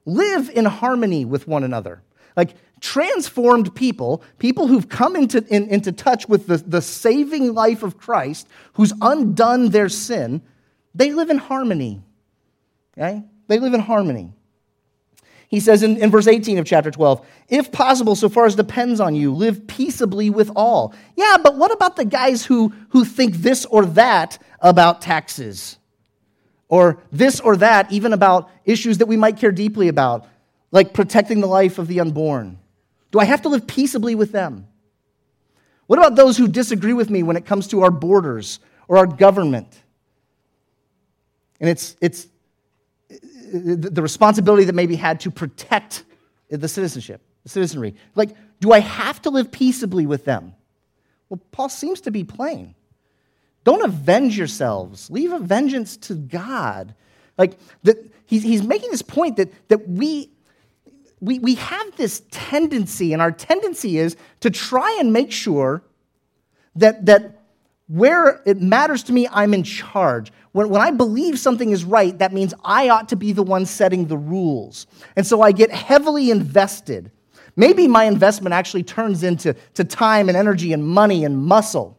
live 0.06 0.48
in 0.48 0.64
harmony 0.64 1.24
with 1.24 1.46
one 1.46 1.64
another. 1.64 2.02
Like 2.36 2.54
transformed 2.80 3.74
people, 3.74 4.22
people 4.38 4.66
who've 4.66 4.88
come 4.88 5.16
into, 5.16 5.44
in, 5.48 5.68
into 5.68 5.92
touch 5.92 6.28
with 6.28 6.46
the, 6.46 6.58
the 6.58 6.82
saving 6.82 7.54
life 7.54 7.82
of 7.82 7.98
Christ, 7.98 8.48
who's 8.74 8.92
undone 9.00 9.70
their 9.70 9.88
sin, 9.88 10.42
they 10.94 11.12
live 11.12 11.30
in 11.30 11.38
harmony. 11.38 12.02
Okay? 12.96 13.24
They 13.48 13.58
live 13.58 13.74
in 13.74 13.80
harmony. 13.80 14.32
He 15.48 15.60
says 15.60 15.82
in, 15.82 15.96
in 15.98 16.10
verse 16.10 16.26
18 16.26 16.58
of 16.58 16.66
chapter 16.66 16.90
12, 16.90 17.24
if 17.48 17.70
possible, 17.70 18.16
so 18.16 18.28
far 18.28 18.46
as 18.46 18.56
depends 18.56 19.00
on 19.00 19.14
you, 19.14 19.32
live 19.32 19.66
peaceably 19.66 20.28
with 20.28 20.50
all. 20.56 20.94
Yeah, 21.14 21.36
but 21.42 21.56
what 21.56 21.72
about 21.72 21.96
the 21.96 22.04
guys 22.04 22.44
who, 22.44 22.72
who 22.90 23.04
think 23.04 23.36
this 23.36 23.64
or 23.66 23.86
that 23.86 24.38
about 24.60 25.00
taxes? 25.00 25.78
Or 26.68 26.98
this 27.12 27.40
or 27.40 27.56
that, 27.58 27.90
even 27.92 28.12
about 28.12 28.50
issues 28.64 28.98
that 28.98 29.06
we 29.06 29.16
might 29.16 29.36
care 29.36 29.52
deeply 29.52 29.88
about, 29.88 30.26
like 30.72 30.92
protecting 30.92 31.40
the 31.40 31.46
life 31.46 31.78
of 31.78 31.86
the 31.86 32.00
unborn? 32.00 32.58
Do 33.12 33.20
I 33.20 33.24
have 33.24 33.42
to 33.42 33.48
live 33.48 33.66
peaceably 33.66 34.14
with 34.14 34.32
them? 34.32 34.66
What 35.86 35.98
about 35.98 36.16
those 36.16 36.36
who 36.36 36.48
disagree 36.48 36.92
with 36.92 37.10
me 37.10 37.22
when 37.22 37.36
it 37.36 37.46
comes 37.46 37.68
to 37.68 37.82
our 37.82 37.90
borders 37.90 38.58
or 38.88 38.98
our 38.98 39.06
government? 39.06 39.68
And 41.60 41.70
it's, 41.70 41.96
it's 42.00 42.26
the 43.08 44.02
responsibility 44.02 44.64
that 44.64 44.74
may 44.74 44.86
be 44.86 44.96
had 44.96 45.20
to 45.20 45.30
protect 45.30 46.04
the 46.50 46.68
citizenship, 46.68 47.22
the 47.44 47.48
citizenry. 47.48 47.94
Like, 48.14 48.30
do 48.60 48.72
I 48.72 48.80
have 48.80 49.22
to 49.22 49.30
live 49.30 49.52
peaceably 49.52 50.06
with 50.06 50.24
them? 50.24 50.54
Well, 51.28 51.40
Paul 51.52 51.68
seems 51.68 52.00
to 52.02 52.10
be 52.10 52.24
plain. 52.24 52.74
Don't 53.66 53.82
avenge 53.82 54.38
yourselves. 54.38 55.10
Leave 55.10 55.32
a 55.32 55.40
vengeance 55.40 55.96
to 55.96 56.14
God. 56.14 56.94
Like 57.36 57.58
that 57.82 57.96
he's, 58.24 58.44
he's 58.44 58.62
making 58.62 58.92
this 58.92 59.02
point 59.02 59.38
that, 59.38 59.50
that 59.68 59.88
we, 59.88 60.30
we, 61.18 61.40
we 61.40 61.56
have 61.56 61.96
this 61.96 62.22
tendency, 62.30 63.12
and 63.12 63.20
our 63.20 63.32
tendency 63.32 63.98
is 63.98 64.16
to 64.38 64.50
try 64.50 64.96
and 65.00 65.12
make 65.12 65.32
sure 65.32 65.82
that, 66.76 67.06
that 67.06 67.42
where 67.88 68.40
it 68.46 68.62
matters 68.62 69.02
to 69.02 69.12
me, 69.12 69.26
I'm 69.32 69.52
in 69.52 69.64
charge. 69.64 70.30
When, 70.52 70.68
when 70.68 70.80
I 70.80 70.92
believe 70.92 71.36
something 71.36 71.70
is 71.70 71.82
right, 71.82 72.16
that 72.20 72.32
means 72.32 72.54
I 72.64 72.88
ought 72.88 73.08
to 73.08 73.16
be 73.16 73.32
the 73.32 73.42
one 73.42 73.66
setting 73.66 74.06
the 74.06 74.16
rules. 74.16 74.86
And 75.16 75.26
so 75.26 75.42
I 75.42 75.50
get 75.50 75.72
heavily 75.72 76.30
invested. 76.30 77.10
Maybe 77.56 77.88
my 77.88 78.04
investment 78.04 78.52
actually 78.52 78.84
turns 78.84 79.24
into 79.24 79.54
to 79.74 79.82
time 79.82 80.28
and 80.28 80.36
energy 80.36 80.72
and 80.72 80.86
money 80.86 81.24
and 81.24 81.36
muscle. 81.36 81.98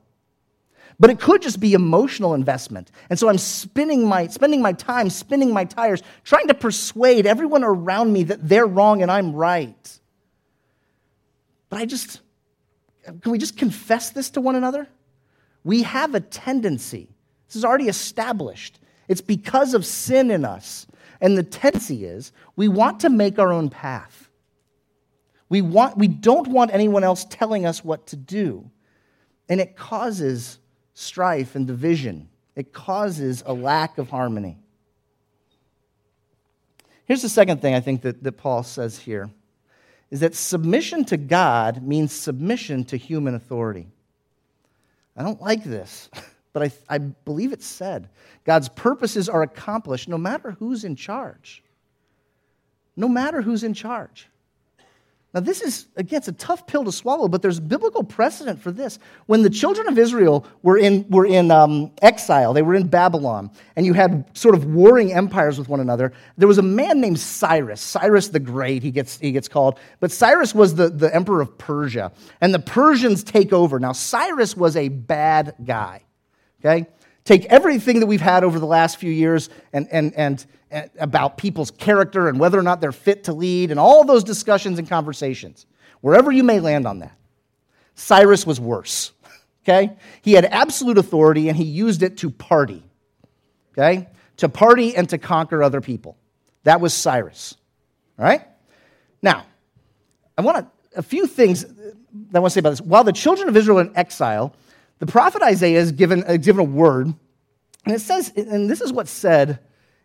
But 1.00 1.12
it 1.12 1.20
could 1.20 1.44
just 1.44 1.60
be 1.60 1.74
emotional 1.74 2.34
investment. 2.34 2.92
And 3.10 3.20
so 3.20 3.30
I'm 3.30 3.38
spinning 3.38 4.08
my, 4.08 4.28
spending 4.28 4.62
my 4.62 4.74
time, 4.74 5.10
spinning 5.10 5.54
my 5.54 5.64
tires, 5.64 6.02
trying 6.24 6.48
to 6.48 6.56
persuade 6.56 7.28
everyone 7.28 7.64
around 7.64 8.12
me 8.12 8.24
that 8.24 8.48
they're 8.48 8.66
wrong 8.66 9.04
and 9.04 9.12
I'm 9.12 9.34
right. 9.34 10.00
But 11.70 11.80
I 11.80 11.86
just, 11.86 12.22
can 13.22 13.32
we 13.32 13.38
just 13.38 13.58
confess 13.58 14.10
this 14.10 14.32
to 14.32 14.42
one 14.42 14.56
another? 14.56 14.88
We 15.64 15.84
have 15.84 16.16
a 16.16 16.20
tendency, 16.20 17.10
this 17.48 17.56
is 17.56 17.66
already 17.66 17.90
established. 17.90 18.80
It's 19.08 19.22
because 19.22 19.74
of 19.74 19.86
sin 19.86 20.32
in 20.32 20.44
us. 20.44 20.86
And 21.22 21.38
the 21.38 21.44
tendency 21.44 22.06
is 22.06 22.32
we 22.56 22.68
want 22.68 23.00
to 23.02 23.10
make 23.10 23.40
our 23.40 23.54
own 23.54 23.70
path. 23.70 24.30
We, 25.50 25.62
want, 25.62 25.98
we 25.98 26.08
don't 26.10 26.48
want 26.48 26.74
anyone 26.74 27.06
else 27.06 27.26
telling 27.30 27.66
us 27.66 27.84
what 27.84 28.08
to 28.08 28.18
do. 28.18 28.70
And 29.48 29.62
it 29.62 29.78
causes 29.78 30.60
strife 30.98 31.56
and 31.56 31.68
division. 31.68 32.28
It 32.56 32.74
causes 32.74 33.44
a 33.46 33.54
lack 33.54 34.00
of 34.00 34.10
harmony. 34.10 34.58
Here's 37.06 37.22
the 37.22 37.30
second 37.30 37.62
thing 37.62 37.76
I 37.76 37.82
think 37.82 38.02
that, 38.02 38.24
that 38.24 38.32
Paul 38.34 38.64
says 38.64 38.98
here 38.98 39.30
is 40.10 40.22
that 40.22 40.34
submission 40.34 41.06
to 41.06 41.18
God 41.18 41.84
means 41.84 42.12
submission 42.12 42.84
to 42.86 42.98
human 42.98 43.36
authority. 43.36 43.88
I 45.16 45.22
don't 45.22 45.40
like 45.40 45.64
this, 45.64 46.10
but 46.54 46.64
I, 46.64 46.72
I 46.90 46.98
believe 46.98 47.54
it's 47.54 47.68
said. 47.68 48.10
God's 48.44 48.70
purposes 48.70 49.30
are 49.30 49.44
accomplished 49.44 50.10
no 50.10 50.18
matter 50.18 50.52
who's 50.52 50.84
in 50.84 50.96
charge. 50.96 51.64
No 52.96 53.08
matter 53.08 53.44
who's 53.44 53.64
in 53.64 53.76
charge. 53.76 54.30
Now, 55.38 55.42
this 55.42 55.62
is, 55.62 55.86
again, 55.98 56.18
it's 56.18 56.28
a 56.28 56.32
tough 56.32 56.66
pill 56.66 56.84
to 56.84 56.92
swallow, 56.92 57.28
but 57.28 57.44
there's 57.44 57.60
biblical 57.60 58.04
precedent 58.04 58.60
for 58.60 58.72
this. 58.72 58.98
When 59.28 59.44
the 59.44 59.52
children 59.52 59.88
of 59.88 59.96
Israel 59.96 60.48
were 60.64 60.80
in, 60.80 61.08
were 61.10 61.28
in 61.28 61.52
um, 61.52 61.92
exile, 62.02 62.54
they 62.54 62.64
were 62.64 62.74
in 62.74 62.88
Babylon, 62.88 63.52
and 63.76 63.86
you 63.86 63.94
had 63.94 64.36
sort 64.36 64.56
of 64.56 64.66
warring 64.66 65.14
empires 65.14 65.60
with 65.60 65.70
one 65.70 65.80
another, 65.80 66.12
there 66.40 66.48
was 66.48 66.58
a 66.58 66.64
man 66.64 67.00
named 67.00 67.20
Cyrus, 67.20 67.82
Cyrus 67.82 68.30
the 68.30 68.40
Great, 68.40 68.82
he 68.82 68.90
gets, 68.90 69.20
he 69.20 69.32
gets 69.32 69.48
called. 69.48 69.78
But 70.00 70.12
Cyrus 70.12 70.56
was 70.56 70.74
the, 70.74 70.90
the 70.90 71.14
emperor 71.14 71.42
of 71.42 71.56
Persia, 71.60 72.12
and 72.42 72.52
the 72.52 72.58
Persians 72.58 73.24
take 73.24 73.54
over. 73.54 73.80
Now, 73.80 73.92
Cyrus 73.92 74.58
was 74.58 74.76
a 74.76 74.88
bad 74.88 75.54
guy, 75.64 76.02
okay? 76.66 76.88
Take 77.28 77.44
everything 77.48 78.00
that 78.00 78.06
we've 78.06 78.22
had 78.22 78.46
over 78.46 78.58
the 78.58 78.66
last 78.66 78.98
few 78.98 79.12
years 79.12 79.50
and, 79.74 79.88
and, 79.92 80.14
and, 80.16 80.46
and, 80.72 80.90
about 80.98 81.38
people's 81.38 81.72
character 81.72 82.30
and 82.30 82.40
whether 82.40 82.58
or 82.58 82.62
not 82.62 82.80
they're 82.80 82.94
fit 82.94 83.26
to 83.26 83.34
lead 83.34 83.70
and 83.70 83.78
all 83.78 84.06
those 84.06 84.24
discussions 84.24 84.80
and 84.80 84.88
conversations, 84.88 85.66
wherever 86.00 86.32
you 86.32 86.42
may 86.42 86.62
land 86.62 86.88
on 86.88 87.00
that. 87.00 87.12
Cyrus 87.96 88.48
was 88.48 88.62
worse, 88.62 89.12
okay? 89.64 89.98
He 90.22 90.34
had 90.34 90.46
absolute 90.46 90.98
authority 90.98 91.50
and 91.50 91.58
he 91.58 91.66
used 91.66 92.02
it 92.02 92.16
to 92.20 92.30
party, 92.30 92.82
okay? 93.74 94.08
To 94.38 94.48
party 94.48 94.96
and 94.96 95.10
to 95.10 95.18
conquer 95.18 95.62
other 95.62 95.82
people. 95.82 96.18
That 96.64 96.80
was 96.80 96.94
Cyrus, 96.94 97.58
all 98.18 98.24
right? 98.24 98.48
Now, 99.22 99.46
I 100.38 100.44
want 100.44 100.60
to, 100.60 100.98
a 100.98 101.04
few 101.04 101.28
things 101.28 101.66
that 101.66 101.96
I 102.36 102.40
want 102.40 102.52
to 102.52 102.54
say 102.54 102.60
about 102.60 102.70
this. 102.70 102.82
While 102.82 103.04
the 103.04 103.12
children 103.12 103.50
of 103.50 103.58
Israel 103.58 103.80
in 103.80 103.92
exile, 103.98 104.56
the 105.00 105.06
prophet 105.06 105.42
Isaiah 105.44 105.80
is 105.80 105.92
given, 105.92 106.24
uh, 106.24 106.38
given 106.38 106.60
a 106.60 106.64
word, 106.64 107.14
and 107.86 107.96
it 107.96 108.02
says, 108.02 108.34
and 108.36 108.70
this 108.70 108.82
is 108.82 108.92
what's 108.92 109.12
said 109.12 109.60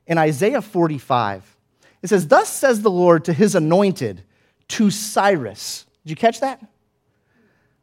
in 0.06 0.18
Isaiah 0.18 0.62
45. 0.62 1.56
It 2.02 2.08
says, 2.08 2.28
Thus 2.28 2.48
says 2.48 2.82
the 2.82 2.90
Lord 2.90 3.24
to 3.24 3.32
his 3.32 3.54
anointed, 3.54 4.22
to 4.68 4.90
Cyrus. 4.90 5.86
Did 6.04 6.10
you 6.10 6.16
catch 6.16 6.40
that? 6.40 6.64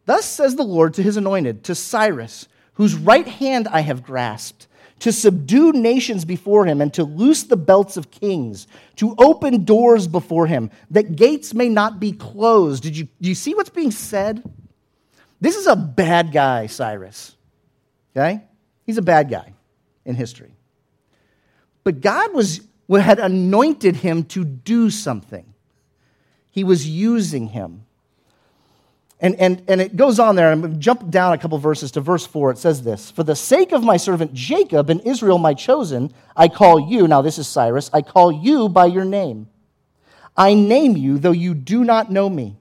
Thus 0.05 0.25
says 0.25 0.55
the 0.55 0.63
Lord 0.63 0.93
to 0.95 1.03
his 1.03 1.17
anointed, 1.17 1.63
to 1.65 1.75
Cyrus, 1.75 2.47
whose 2.73 2.95
right 2.95 3.27
hand 3.27 3.67
I 3.67 3.81
have 3.81 4.03
grasped, 4.03 4.67
to 4.99 5.11
subdue 5.11 5.71
nations 5.71 6.25
before 6.25 6.65
him, 6.65 6.81
and 6.81 6.93
to 6.93 7.03
loose 7.03 7.43
the 7.43 7.57
belts 7.57 7.95
of 7.95 8.11
kings, 8.11 8.67
to 8.97 9.15
open 9.17 9.63
doors 9.63 10.07
before 10.07 10.47
him, 10.47 10.71
that 10.91 11.15
gates 11.15 11.53
may 11.53 11.69
not 11.69 11.99
be 11.99 12.11
closed. 12.11 12.83
Did 12.83 12.97
you, 12.97 13.07
do 13.21 13.29
you 13.29 13.35
see 13.35 13.53
what's 13.53 13.69
being 13.69 13.91
said? 13.91 14.43
This 15.41 15.55
is 15.55 15.67
a 15.67 15.75
bad 15.75 16.31
guy, 16.31 16.67
Cyrus. 16.67 17.35
Okay? 18.15 18.43
He's 18.85 18.97
a 18.97 19.03
bad 19.03 19.29
guy 19.29 19.53
in 20.05 20.15
history. 20.15 20.53
But 21.83 22.01
God 22.01 22.33
was, 22.33 22.61
had 22.89 23.19
anointed 23.19 23.97
him 23.97 24.23
to 24.25 24.43
do 24.43 24.89
something, 24.89 25.53
He 26.51 26.63
was 26.63 26.87
using 26.87 27.47
him. 27.47 27.85
And, 29.21 29.35
and, 29.35 29.63
and 29.67 29.81
it 29.81 29.97
goes 29.97 30.17
on 30.17 30.37
there, 30.37 30.51
and 30.51 30.79
jump 30.79 31.09
down 31.09 31.33
a 31.33 31.37
couple 31.37 31.57
verses 31.57 31.91
to 31.91 32.01
verse 32.01 32.25
4. 32.25 32.51
It 32.51 32.57
says 32.57 32.83
this 32.83 33.11
For 33.11 33.23
the 33.23 33.35
sake 33.35 33.73
of 33.73 33.83
my 33.83 33.97
servant 33.97 34.33
Jacob 34.33 34.89
and 34.89 35.01
Israel, 35.01 35.37
my 35.37 35.53
chosen, 35.53 36.13
I 36.35 36.47
call 36.47 36.89
you, 36.89 37.07
now 37.07 37.21
this 37.21 37.37
is 37.37 37.47
Cyrus, 37.47 37.89
I 37.91 38.01
call 38.01 38.31
you 38.31 38.69
by 38.69 38.85
your 38.85 39.05
name. 39.05 39.49
I 40.37 40.53
name 40.53 40.95
you, 40.95 41.17
though 41.17 41.31
you 41.31 41.53
do 41.53 41.83
not 41.83 42.11
know 42.11 42.29
me. 42.29 42.58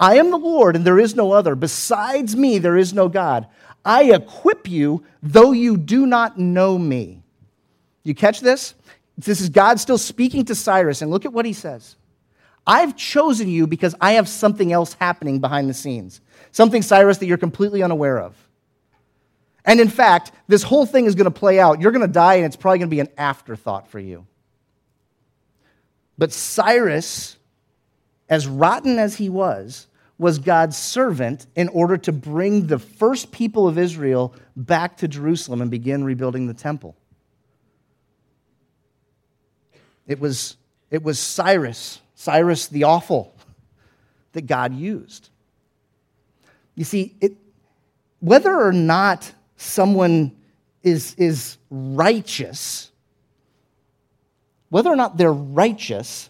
I 0.00 0.16
am 0.16 0.30
the 0.30 0.38
Lord, 0.38 0.74
and 0.74 0.84
there 0.84 0.98
is 0.98 1.14
no 1.14 1.32
other. 1.32 1.54
Besides 1.54 2.34
me, 2.34 2.58
there 2.58 2.78
is 2.78 2.94
no 2.94 3.08
God. 3.08 3.46
I 3.84 4.04
equip 4.04 4.66
you, 4.66 5.04
though 5.22 5.52
you 5.52 5.76
do 5.76 6.06
not 6.06 6.38
know 6.38 6.78
me. 6.78 7.22
You 8.02 8.14
catch 8.14 8.40
this? 8.40 8.74
This 9.18 9.42
is 9.42 9.50
God 9.50 9.78
still 9.78 9.98
speaking 9.98 10.46
to 10.46 10.54
Cyrus, 10.54 11.02
and 11.02 11.10
look 11.10 11.26
at 11.26 11.32
what 11.34 11.44
he 11.44 11.52
says. 11.52 11.96
I've 12.66 12.96
chosen 12.96 13.48
you 13.48 13.66
because 13.66 13.94
I 14.00 14.12
have 14.12 14.28
something 14.28 14.72
else 14.72 14.94
happening 14.94 15.38
behind 15.38 15.68
the 15.68 15.74
scenes. 15.74 16.22
Something, 16.52 16.80
Cyrus, 16.80 17.18
that 17.18 17.26
you're 17.26 17.36
completely 17.36 17.82
unaware 17.82 18.18
of. 18.18 18.34
And 19.66 19.80
in 19.80 19.88
fact, 19.88 20.32
this 20.48 20.62
whole 20.62 20.86
thing 20.86 21.04
is 21.04 21.14
going 21.14 21.26
to 21.26 21.30
play 21.30 21.60
out. 21.60 21.80
You're 21.80 21.92
going 21.92 22.06
to 22.06 22.12
die, 22.12 22.36
and 22.36 22.46
it's 22.46 22.56
probably 22.56 22.78
going 22.78 22.88
to 22.88 22.96
be 22.96 23.00
an 23.00 23.10
afterthought 23.18 23.88
for 23.88 23.98
you. 23.98 24.26
But 26.16 26.32
Cyrus, 26.32 27.36
as 28.28 28.46
rotten 28.46 28.98
as 28.98 29.16
he 29.16 29.28
was, 29.28 29.86
was 30.20 30.38
God's 30.38 30.76
servant 30.76 31.46
in 31.56 31.70
order 31.70 31.96
to 31.96 32.12
bring 32.12 32.66
the 32.66 32.78
first 32.78 33.32
people 33.32 33.66
of 33.66 33.78
Israel 33.78 34.34
back 34.54 34.98
to 34.98 35.08
Jerusalem 35.08 35.62
and 35.62 35.70
begin 35.70 36.04
rebuilding 36.04 36.46
the 36.46 36.52
temple. 36.52 36.94
It 40.06 40.20
was, 40.20 40.58
it 40.90 41.02
was 41.02 41.18
Cyrus, 41.18 42.02
Cyrus 42.14 42.66
the 42.66 42.84
awful, 42.84 43.34
that 44.32 44.42
God 44.42 44.74
used. 44.74 45.30
You 46.74 46.84
see, 46.84 47.14
it, 47.22 47.32
whether 48.18 48.54
or 48.54 48.72
not 48.72 49.32
someone 49.56 50.36
is, 50.82 51.14
is 51.14 51.56
righteous, 51.70 52.90
whether 54.68 54.90
or 54.90 54.96
not 54.96 55.16
they're 55.16 55.32
righteous, 55.32 56.28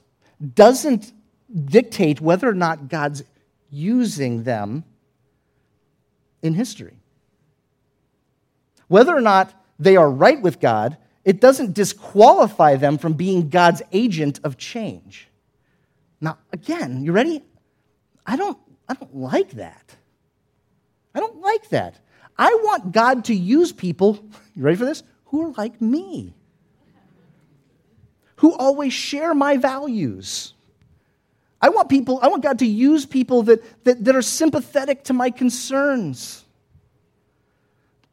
doesn't 0.55 1.13
dictate 1.53 2.21
whether 2.21 2.49
or 2.49 2.55
not 2.55 2.89
God's 2.89 3.25
using 3.71 4.43
them 4.45 4.85
in 6.43 6.55
history. 6.55 6.99
Whether 8.89 9.17
or 9.17 9.21
not 9.21 9.55
they 9.79 9.97
are 9.97 10.11
right 10.11 10.41
with 10.41 10.61
God, 10.61 10.97
it 11.25 11.41
doesn't 11.41 11.75
disqualify 11.75 12.77
them 12.77 12.99
from 12.99 13.13
being 13.13 13.49
God's 13.49 13.83
agent 13.93 14.41
of 14.43 14.57
change. 14.57 15.29
Now, 16.21 16.39
again, 16.53 17.05
you 17.05 17.13
ready? 17.13 17.43
I 18.27 18.37
don't, 18.37 18.59
I 18.89 18.95
don't 18.95 19.15
like 19.15 19.53
that. 19.53 19.95
I 21.15 21.21
don't 21.21 21.41
like 21.41 21.69
that. 21.71 22.01
I 22.39 22.49
want 22.63 22.93
God 22.93 23.25
to 23.27 23.35
use 23.35 23.73
people, 23.73 24.19
you 24.55 24.63
ready 24.63 24.77
for 24.77 24.87
this? 24.87 25.03
Who 25.27 25.47
are 25.47 25.55
like 25.57 25.81
me, 25.81 26.35
who 28.37 28.55
always 28.55 28.93
share 28.93 29.35
my 29.35 29.57
values 29.57 30.55
I 31.63 31.69
want 31.69 31.89
people, 31.89 32.19
I 32.23 32.29
want 32.29 32.43
God 32.43 32.59
to 32.61 32.67
use 32.67 33.05
people 33.05 33.43
that, 33.45 33.85
that, 33.85 34.05
that 34.05 34.17
are 34.17 34.23
sympathetic 34.23 35.05
to 35.05 35.13
my 35.13 35.31
concerns. 35.31 36.45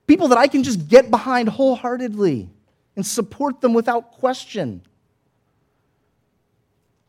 People 0.05 0.29
that 0.29 0.37
I 0.37 0.47
can 0.47 0.63
just 0.63 0.87
get 0.87 1.09
behind 1.09 1.49
wholeheartedly 1.49 2.49
and 2.95 3.05
support 3.05 3.61
them 3.61 3.73
without 3.73 4.11
question. 4.13 4.81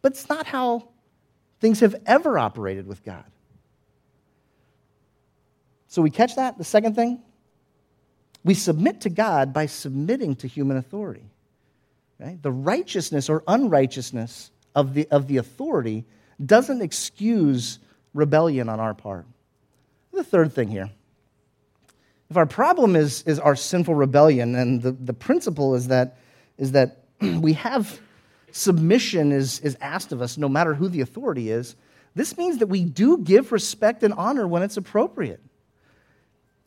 But 0.02 0.12
it's 0.12 0.28
not 0.28 0.46
how 0.46 0.88
things 1.60 1.80
have 1.80 1.96
ever 2.06 2.38
operated 2.38 2.86
with 2.86 3.04
God. 3.04 3.24
So 5.88 6.02
we 6.02 6.10
catch 6.10 6.36
that? 6.36 6.58
The 6.58 6.64
second 6.64 6.94
thing? 6.94 7.20
We 8.44 8.54
submit 8.54 9.00
to 9.02 9.10
God 9.10 9.52
by 9.52 9.66
submitting 9.66 10.36
to 10.36 10.46
human 10.46 10.76
authority. 10.76 11.24
Right? 12.20 12.40
The 12.40 12.52
righteousness 12.52 13.28
or 13.28 13.42
unrighteousness 13.48 14.50
of 14.74 14.94
the, 14.94 15.08
of 15.10 15.26
the 15.26 15.38
authority 15.38 16.04
doesn't 16.44 16.82
excuse 16.82 17.78
rebellion 18.14 18.68
on 18.68 18.80
our 18.80 18.94
part. 18.94 19.26
The 20.12 20.24
third 20.24 20.52
thing 20.52 20.68
here 20.68 20.90
if 22.30 22.36
our 22.36 22.46
problem 22.46 22.94
is, 22.94 23.22
is 23.22 23.38
our 23.38 23.56
sinful 23.56 23.94
rebellion, 23.94 24.54
and 24.54 24.82
the, 24.82 24.92
the 24.92 25.14
principle 25.14 25.74
is 25.74 25.88
that, 25.88 26.18
is 26.58 26.72
that 26.72 27.04
we 27.20 27.54
have 27.54 28.00
submission 28.50 29.32
is, 29.32 29.60
is 29.60 29.76
asked 29.80 30.12
of 30.12 30.20
us 30.22 30.36
no 30.36 30.48
matter 30.48 30.74
who 30.74 30.88
the 30.88 31.00
authority 31.00 31.50
is, 31.50 31.76
this 32.14 32.36
means 32.36 32.58
that 32.58 32.66
we 32.66 32.84
do 32.84 33.18
give 33.18 33.52
respect 33.52 34.02
and 34.02 34.12
honor 34.14 34.46
when 34.46 34.62
it's 34.62 34.76
appropriate. 34.76 35.40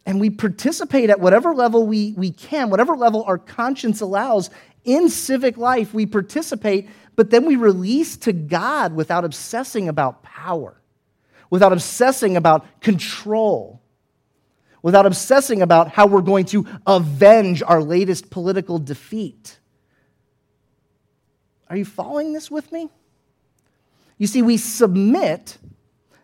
And 0.06 0.20
we 0.20 0.30
participate 0.30 1.10
at 1.10 1.20
whatever 1.20 1.54
level 1.54 1.86
we, 1.86 2.14
we 2.18 2.32
can, 2.32 2.70
whatever 2.70 2.96
level 2.96 3.24
our 3.24 3.38
conscience 3.38 4.02
allows 4.02 4.50
in 4.84 5.10
civic 5.10 5.58
life, 5.58 5.94
we 5.94 6.08
participate 6.08 6.90
but 7.16 7.30
then 7.30 7.46
we 7.46 7.56
release 7.56 8.18
to 8.18 8.34
God 8.34 8.94
without 8.94 9.26
obsessing 9.26 9.90
about 9.90 10.24
power, 10.24 10.82
without 11.50 11.74
obsessing 11.74 12.38
about 12.38 12.82
control, 12.82 13.82
without 14.82 15.06
obsessing 15.06 15.62
about 15.62 15.90
how 15.90 16.08
we're 16.08 16.22
going 16.22 16.46
to 16.46 16.66
avenge 16.88 17.62
our 17.62 17.82
latest 17.82 18.30
political 18.30 18.80
defeat. 18.80 19.60
Are 21.70 21.78
you 21.78 21.86
following 21.86 22.34
this 22.34 22.50
with 22.50 22.72
me? 22.72 22.90
You 24.18 24.28
see, 24.28 24.42
we 24.42 24.58
submit 24.58 25.58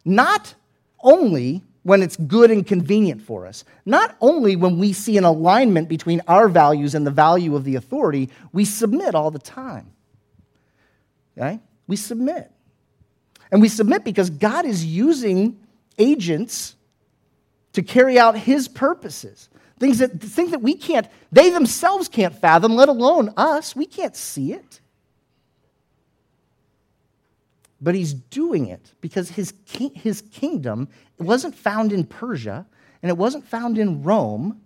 not 0.04 0.54
only 1.00 1.64
when 1.84 2.04
it's 2.04 2.18
good 2.18 2.52
and 2.52 2.68
convenient 2.68 3.22
for 3.22 3.48
us, 3.48 3.64
not 3.86 4.18
only 4.20 4.56
when 4.56 4.78
we 4.78 4.92
see 4.94 5.18
an 5.18 5.24
alignment 5.24 5.88
between 5.88 6.22
our 6.28 6.50
values 6.50 6.96
and 6.96 7.08
the 7.08 7.12
value 7.12 7.56
of 7.56 7.64
the 7.64 7.76
authority, 7.76 8.30
we 8.52 8.66
submit 8.66 9.16
all 9.16 9.32
the 9.32 9.40
time. 9.40 9.92
We 11.88 11.96
submit. 11.96 12.52
And 13.52 13.62
we 13.62 13.70
submit 13.70 14.04
because 14.04 14.30
God 14.30 14.66
is 14.66 14.86
using 14.86 15.60
agents 15.98 16.76
to 17.74 17.84
carry 17.84 18.20
out 18.20 18.38
his 18.38 18.68
purposes. 18.68 19.50
Things 19.80 20.00
that, 20.00 20.20
things 20.20 20.52
that 20.52 20.62
we 20.62 20.74
can't, 20.74 21.08
they 21.32 21.52
themselves 21.52 22.10
can't 22.10 22.36
fathom, 22.36 22.76
let 22.76 22.90
alone 22.90 23.32
us. 23.38 23.76
We 23.76 23.86
can't 23.86 24.16
see 24.16 24.54
it. 24.54 24.82
But 27.80 27.94
he's 27.94 28.14
doing 28.14 28.68
it 28.68 28.94
because 29.02 29.30
his, 29.30 29.54
his 29.94 30.22
kingdom 30.32 30.90
wasn't 31.20 31.56
found 31.56 31.94
in 31.94 32.06
Persia 32.06 32.66
and 33.04 33.10
it 33.10 33.18
wasn't 33.18 33.46
found 33.46 33.78
in 33.78 34.02
Rome. 34.02 34.60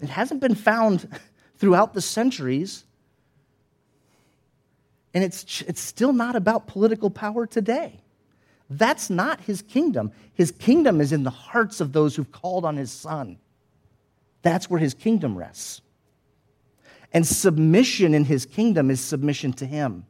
It 0.00 0.10
hasn't 0.10 0.40
been 0.40 0.54
found 0.54 1.08
throughout 1.56 1.94
the 1.94 2.02
centuries. 2.02 2.84
And 5.14 5.22
it's, 5.22 5.62
it's 5.62 5.80
still 5.80 6.12
not 6.12 6.34
about 6.34 6.66
political 6.66 7.08
power 7.08 7.46
today. 7.46 8.00
That's 8.68 9.08
not 9.08 9.40
his 9.42 9.62
kingdom. 9.62 10.10
His 10.34 10.50
kingdom 10.50 11.00
is 11.00 11.12
in 11.12 11.22
the 11.22 11.30
hearts 11.30 11.80
of 11.80 11.92
those 11.92 12.16
who've 12.16 12.32
called 12.32 12.64
on 12.64 12.76
his 12.76 12.90
son. 12.90 13.38
That's 14.42 14.68
where 14.68 14.80
his 14.80 14.92
kingdom 14.92 15.38
rests. 15.38 15.80
And 17.12 17.24
submission 17.26 18.12
in 18.12 18.24
his 18.24 18.44
kingdom 18.44 18.90
is 18.90 19.00
submission 19.00 19.52
to 19.54 19.66
him. 19.66 20.04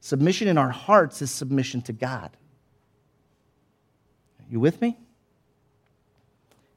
Submission 0.00 0.48
in 0.48 0.56
our 0.56 0.70
hearts 0.70 1.20
is 1.20 1.30
submission 1.30 1.82
to 1.82 1.92
God. 1.92 2.30
You 4.48 4.60
with 4.60 4.80
me? 4.80 4.96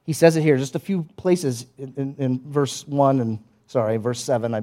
He 0.04 0.12
says 0.12 0.36
it 0.36 0.42
here, 0.42 0.56
just 0.56 0.74
a 0.74 0.80
few 0.80 1.04
places 1.16 1.66
in, 1.78 1.94
in, 1.96 2.14
in, 2.18 2.40
verse 2.50 2.86
1 2.86 3.20
and, 3.20 3.38
sorry, 3.68 3.96
verse 3.96 4.20
7. 4.20 4.54
I 4.54 4.62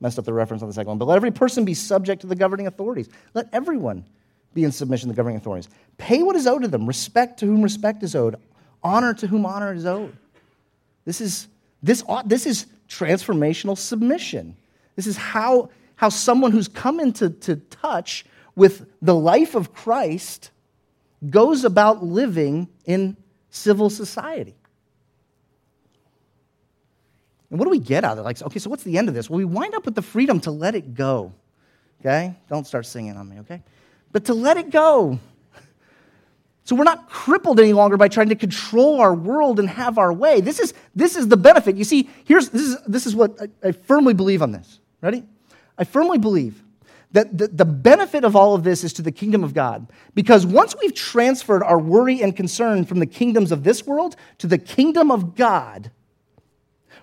messed 0.00 0.18
up 0.18 0.24
the 0.24 0.32
reference 0.32 0.62
on 0.62 0.68
the 0.68 0.74
second 0.74 0.88
one. 0.88 0.98
But 0.98 1.06
let 1.06 1.16
every 1.16 1.30
person 1.30 1.64
be 1.64 1.74
subject 1.74 2.20
to 2.22 2.26
the 2.26 2.36
governing 2.36 2.66
authorities. 2.66 3.08
Let 3.32 3.48
everyone 3.52 4.04
be 4.52 4.64
in 4.64 4.72
submission 4.72 5.08
to 5.08 5.12
the 5.12 5.16
governing 5.16 5.38
authorities. 5.38 5.68
Pay 5.98 6.22
what 6.22 6.36
is 6.36 6.46
owed 6.46 6.62
to 6.62 6.68
them, 6.68 6.86
respect 6.86 7.40
to 7.40 7.46
whom 7.46 7.62
respect 7.62 8.02
is 8.02 8.14
owed, 8.14 8.36
honor 8.82 9.14
to 9.14 9.26
whom 9.26 9.46
honor 9.46 9.74
is 9.74 9.86
owed. 9.86 10.16
This 11.04 11.20
is, 11.20 11.48
this, 11.82 12.04
this 12.24 12.46
is 12.46 12.66
transformational 12.88 13.76
submission. 13.76 14.56
This 14.96 15.06
is 15.06 15.16
how, 15.16 15.70
how 15.96 16.08
someone 16.08 16.52
who's 16.52 16.68
come 16.68 17.00
into 17.00 17.30
to 17.30 17.56
touch 17.56 18.24
with 18.54 18.86
the 19.02 19.14
life 19.14 19.54
of 19.54 19.74
Christ 19.74 20.50
goes 21.30 21.64
about 21.64 22.04
living 22.04 22.68
in 22.84 23.16
civil 23.50 23.90
society. 23.90 24.54
And 27.54 27.60
what 27.60 27.66
do 27.66 27.70
we 27.70 27.78
get 27.78 28.02
out 28.02 28.14
of 28.14 28.18
it? 28.18 28.22
Like, 28.22 28.42
okay, 28.42 28.58
so 28.58 28.68
what's 28.68 28.82
the 28.82 28.98
end 28.98 29.08
of 29.08 29.14
this? 29.14 29.30
Well, 29.30 29.38
we 29.38 29.44
wind 29.44 29.76
up 29.76 29.84
with 29.84 29.94
the 29.94 30.02
freedom 30.02 30.40
to 30.40 30.50
let 30.50 30.74
it 30.74 30.94
go. 30.94 31.32
Okay? 32.00 32.34
Don't 32.50 32.66
start 32.66 32.84
singing 32.84 33.16
on 33.16 33.28
me, 33.28 33.38
okay? 33.38 33.62
but 34.14 34.24
to 34.26 34.32
let 34.32 34.56
it 34.56 34.70
go. 34.70 35.18
So 36.62 36.74
we're 36.76 36.84
not 36.84 37.10
crippled 37.10 37.60
any 37.60 37.74
longer 37.74 37.98
by 37.98 38.08
trying 38.08 38.30
to 38.30 38.36
control 38.36 39.00
our 39.00 39.12
world 39.12 39.58
and 39.58 39.68
have 39.68 39.98
our 39.98 40.12
way. 40.12 40.40
This 40.40 40.60
is, 40.60 40.72
this 40.94 41.14
is 41.16 41.28
the 41.28 41.36
benefit. 41.36 41.76
You 41.76 41.84
see, 41.84 42.08
here's, 42.24 42.48
this, 42.48 42.62
is, 42.62 42.76
this 42.86 43.06
is 43.06 43.14
what 43.14 43.36
I, 43.38 43.68
I 43.68 43.72
firmly 43.72 44.14
believe 44.14 44.40
on 44.40 44.52
this. 44.52 44.78
Ready? 45.02 45.24
I 45.76 45.84
firmly 45.84 46.16
believe 46.16 46.62
that 47.10 47.36
the, 47.36 47.48
the 47.48 47.64
benefit 47.64 48.24
of 48.24 48.34
all 48.34 48.54
of 48.54 48.62
this 48.62 48.82
is 48.82 48.92
to 48.94 49.02
the 49.02 49.12
kingdom 49.12 49.44
of 49.44 49.52
God. 49.52 49.88
Because 50.14 50.46
once 50.46 50.74
we've 50.80 50.94
transferred 50.94 51.62
our 51.62 51.78
worry 51.78 52.22
and 52.22 52.34
concern 52.34 52.84
from 52.84 53.00
the 53.00 53.06
kingdoms 53.06 53.52
of 53.52 53.64
this 53.64 53.84
world 53.84 54.16
to 54.38 54.46
the 54.46 54.58
kingdom 54.58 55.10
of 55.10 55.34
God, 55.34 55.90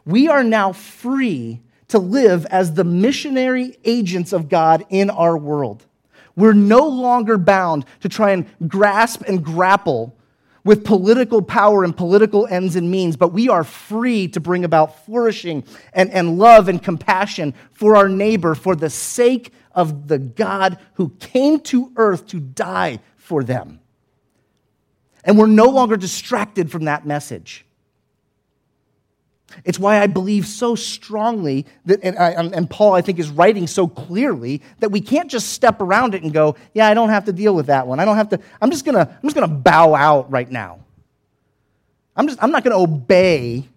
we 0.06 0.28
are 0.28 0.44
now 0.44 0.72
free 0.72 1.62
to 1.90 2.00
live 2.00 2.46
as 2.46 2.74
the 2.74 2.84
missionary 2.84 3.78
agents 3.84 4.34
of 4.34 4.50
God 4.50 4.86
in 4.90 5.10
our 5.10 5.38
world. 5.38 5.86
We're 6.36 6.54
no 6.54 6.88
longer 6.88 7.38
bound 7.38 7.86
to 8.00 8.10
try 8.10 8.32
and 8.32 8.46
grasp 8.68 9.22
and 9.28 9.44
grapple 9.44 10.16
with 10.64 10.86
political 10.86 11.42
power 11.42 11.84
and 11.84 11.96
political 11.96 12.48
ends 12.48 12.76
and 12.76 12.90
means, 12.90 13.18
but 13.18 13.34
we 13.34 13.50
are 13.50 13.64
free 13.64 14.28
to 14.30 14.40
bring 14.40 14.64
about 14.64 15.06
flourishing 15.06 15.64
and, 15.94 16.10
and 16.12 16.38
love 16.38 16.70
and 16.70 16.82
compassion 16.82 17.54
for 17.72 17.96
our 17.96 18.08
neighbor 18.08 18.56
for 18.56 18.76
the 18.76 18.90
sake 18.90 19.52
of 19.74 20.08
the 20.08 20.20
God 20.20 20.78
who 20.94 21.10
came 21.20 21.60
to 21.62 21.92
earth 21.96 22.28
to 22.28 22.40
die 22.40 23.00
for 23.18 23.44
them. 23.44 23.80
And 25.24 25.38
we're 25.38 25.48
no 25.48 25.66
longer 25.66 25.98
distracted 25.98 26.72
from 26.72 26.86
that 26.86 27.06
message. 27.06 27.66
It's 29.66 29.80
why 29.80 30.00
I 30.00 30.08
believe 30.08 30.46
so 30.46 30.76
strongly 30.76 31.66
that, 31.86 32.00
and, 32.04 32.18
I, 32.18 32.32
and, 32.32 32.70
Paul, 32.70 32.94
I 32.94 33.02
think, 33.02 33.20
is 33.20 33.30
writing 33.30 33.68
so 33.68 33.88
clearly 33.88 34.62
that 34.80 34.92
we 34.92 35.02
can't 35.02 35.30
just 35.30 35.50
step 35.50 35.82
around 35.82 36.16
it 36.16 36.24
and 36.24 36.34
go, 36.34 36.56
yeah, 36.74 36.88
I 36.88 36.94
don't 36.94 37.10
have 37.10 37.26
to 37.26 37.34
deal 37.34 37.56
with 37.56 37.68
that 37.68 37.88
one. 37.88 38.00
I 38.00 38.06
don't 38.06 38.18
have 38.18 38.30
to, 38.30 38.40
I'm 38.62 38.72
just 38.72 38.86
gonna, 38.86 39.00
I'm 39.00 39.24
just 39.24 39.36
gonna 39.36 39.48
bow 39.48 39.96
out 39.96 40.32
right 40.32 40.50
now. 40.50 40.80
I'm 42.16 42.28
just, 42.28 42.42
I'm 42.44 42.52
not 42.52 42.64
gonna 42.64 42.80
obey 42.80 43.68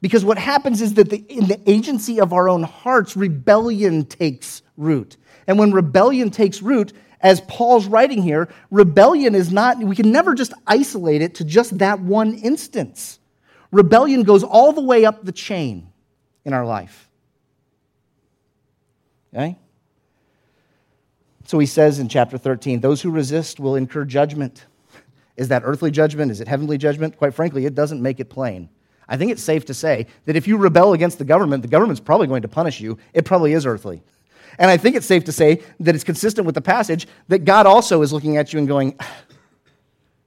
because 0.00 0.24
what 0.24 0.38
happens 0.38 0.82
is 0.82 0.94
that 0.94 1.10
the, 1.10 1.18
in 1.28 1.46
the 1.46 1.60
agency 1.66 2.20
of 2.20 2.32
our 2.32 2.48
own 2.48 2.62
hearts, 2.62 3.16
rebellion 3.16 4.04
takes 4.04 4.62
root. 4.76 5.16
And 5.46 5.58
when 5.58 5.72
rebellion 5.72 6.30
takes 6.30 6.62
root, 6.62 6.92
as 7.20 7.40
Paul's 7.42 7.86
writing 7.86 8.22
here, 8.22 8.48
rebellion 8.70 9.34
is 9.34 9.50
not, 9.50 9.78
we 9.78 9.96
can 9.96 10.12
never 10.12 10.34
just 10.34 10.52
isolate 10.66 11.22
it 11.22 11.34
to 11.36 11.44
just 11.44 11.78
that 11.78 12.00
one 12.00 12.34
instance. 12.34 13.18
Rebellion 13.76 14.22
goes 14.22 14.42
all 14.42 14.72
the 14.72 14.80
way 14.80 15.04
up 15.04 15.24
the 15.24 15.32
chain 15.32 15.92
in 16.44 16.52
our 16.52 16.64
life. 16.64 17.08
Okay? 19.34 19.58
So 21.44 21.58
he 21.58 21.66
says 21.66 21.98
in 21.98 22.08
chapter 22.08 22.38
13 22.38 22.80
those 22.80 23.02
who 23.02 23.10
resist 23.10 23.60
will 23.60 23.76
incur 23.76 24.04
judgment. 24.04 24.64
Is 25.36 25.48
that 25.48 25.62
earthly 25.64 25.90
judgment? 25.90 26.30
Is 26.30 26.40
it 26.40 26.48
heavenly 26.48 26.78
judgment? 26.78 27.18
Quite 27.18 27.34
frankly, 27.34 27.66
it 27.66 27.74
doesn't 27.74 28.00
make 28.00 28.18
it 28.18 28.30
plain. 28.30 28.70
I 29.08 29.16
think 29.16 29.30
it's 29.30 29.42
safe 29.42 29.66
to 29.66 29.74
say 29.74 30.06
that 30.24 30.34
if 30.34 30.48
you 30.48 30.56
rebel 30.56 30.94
against 30.94 31.18
the 31.18 31.24
government, 31.24 31.62
the 31.62 31.68
government's 31.68 32.00
probably 32.00 32.26
going 32.26 32.42
to 32.42 32.48
punish 32.48 32.80
you. 32.80 32.98
It 33.12 33.24
probably 33.24 33.52
is 33.52 33.66
earthly. 33.66 34.02
And 34.58 34.70
I 34.70 34.78
think 34.78 34.96
it's 34.96 35.06
safe 35.06 35.24
to 35.24 35.32
say 35.32 35.62
that 35.80 35.94
it's 35.94 36.02
consistent 36.02 36.46
with 36.46 36.54
the 36.54 36.62
passage 36.62 37.06
that 37.28 37.40
God 37.40 37.66
also 37.66 38.00
is 38.00 38.12
looking 38.12 38.38
at 38.38 38.52
you 38.52 38.58
and 38.58 38.66
going, 38.66 38.96
ah, 38.98 39.16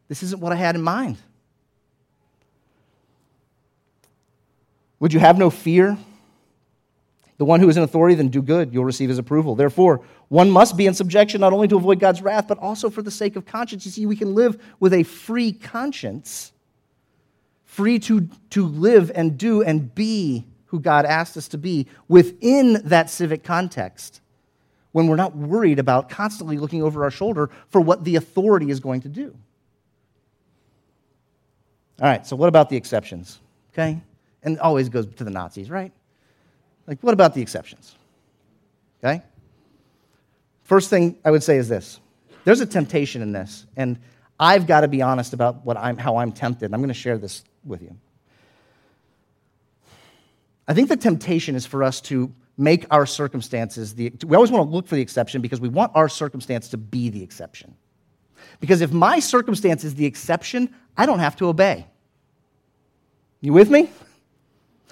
This 0.07 0.23
isn't 0.23 0.39
what 0.39 0.53
I 0.53 0.55
had 0.55 0.75
in 0.75 0.81
mind. 0.83 1.17
Would 4.99 5.13
you 5.13 5.19
have 5.19 5.37
no 5.37 5.49
fear? 5.49 5.97
The 7.37 7.45
one 7.45 7.61
who 7.61 7.69
is 7.69 7.77
in 7.77 7.83
authority, 7.83 8.15
then 8.15 8.27
do 8.27 8.41
good. 8.41 8.73
You'll 8.73 8.83
receive 8.83 9.07
his 9.07 9.17
approval. 9.17 9.55
Therefore, 9.55 10.01
one 10.27 10.51
must 10.51 10.75
be 10.75 10.87
in 10.87 10.93
subjection 10.93 11.39
not 11.39 11.53
only 11.53 11.69
to 11.69 11.77
avoid 11.77 11.99
God's 11.99 12.21
wrath, 12.21 12.47
but 12.49 12.57
also 12.59 12.89
for 12.89 13.01
the 13.01 13.11
sake 13.11 13.37
of 13.37 13.45
conscience. 13.45 13.85
You 13.85 13.91
see, 13.91 14.05
we 14.05 14.17
can 14.17 14.35
live 14.35 14.61
with 14.81 14.93
a 14.93 15.03
free 15.03 15.53
conscience, 15.53 16.51
free 17.63 17.97
to, 17.99 18.27
to 18.49 18.65
live 18.65 19.09
and 19.15 19.37
do 19.37 19.63
and 19.63 19.93
be 19.95 20.45
who 20.65 20.81
God 20.81 21.05
asked 21.05 21.37
us 21.37 21.47
to 21.49 21.57
be 21.57 21.87
within 22.09 22.81
that 22.83 23.09
civic 23.09 23.43
context 23.43 24.21
when 24.91 25.07
we're 25.07 25.15
not 25.15 25.35
worried 25.35 25.79
about 25.79 26.09
constantly 26.09 26.57
looking 26.57 26.83
over 26.83 27.03
our 27.03 27.11
shoulder 27.11 27.49
for 27.69 27.79
what 27.79 28.03
the 28.03 28.17
authority 28.17 28.69
is 28.69 28.79
going 28.79 29.01
to 29.01 29.09
do. 29.09 29.35
All 32.01 32.07
right, 32.07 32.25
so 32.25 32.35
what 32.35 32.49
about 32.49 32.69
the 32.69 32.77
exceptions? 32.77 33.39
Okay? 33.73 34.01
And 34.43 34.59
always 34.59 34.89
goes 34.89 35.07
to 35.15 35.23
the 35.23 35.29
Nazis, 35.29 35.69
right? 35.69 35.91
Like, 36.87 37.01
what 37.01 37.13
about 37.13 37.33
the 37.33 37.41
exceptions? 37.41 37.95
Okay? 39.03 39.21
First 40.63 40.89
thing 40.89 41.17
I 41.23 41.31
would 41.31 41.43
say 41.43 41.57
is 41.57 41.67
this 41.69 41.99
there's 42.45 42.61
a 42.61 42.65
temptation 42.65 43.21
in 43.21 43.31
this, 43.31 43.65
and 43.75 43.99
I've 44.39 44.65
got 44.65 44.81
to 44.81 44.87
be 44.87 45.01
honest 45.01 45.33
about 45.33 45.65
what 45.65 45.77
I'm, 45.77 45.97
how 45.97 46.17
I'm 46.17 46.31
tempted. 46.31 46.73
I'm 46.73 46.79
going 46.79 46.87
to 46.89 46.93
share 46.93 47.17
this 47.17 47.43
with 47.63 47.81
you. 47.81 47.95
I 50.67 50.73
think 50.73 50.87
the 50.87 50.97
temptation 50.97 51.55
is 51.55 51.65
for 51.65 51.83
us 51.83 51.99
to 52.01 52.33
make 52.57 52.85
our 52.91 53.05
circumstances 53.05 53.95
the. 53.95 54.13
We 54.25 54.35
always 54.35 54.51
want 54.51 54.69
to 54.69 54.75
look 54.75 54.87
for 54.87 54.95
the 54.95 55.01
exception 55.01 55.41
because 55.41 55.59
we 55.59 55.69
want 55.69 55.91
our 55.95 56.07
circumstance 56.07 56.69
to 56.69 56.77
be 56.77 57.09
the 57.09 57.23
exception. 57.23 57.75
Because 58.59 58.81
if 58.81 58.91
my 58.91 59.19
circumstance 59.19 59.83
is 59.83 59.95
the 59.95 60.05
exception, 60.05 60.73
I 60.97 61.05
don't 61.05 61.19
have 61.19 61.35
to 61.37 61.47
obey. 61.47 61.87
You 63.41 63.53
with 63.53 63.69
me? 63.69 63.89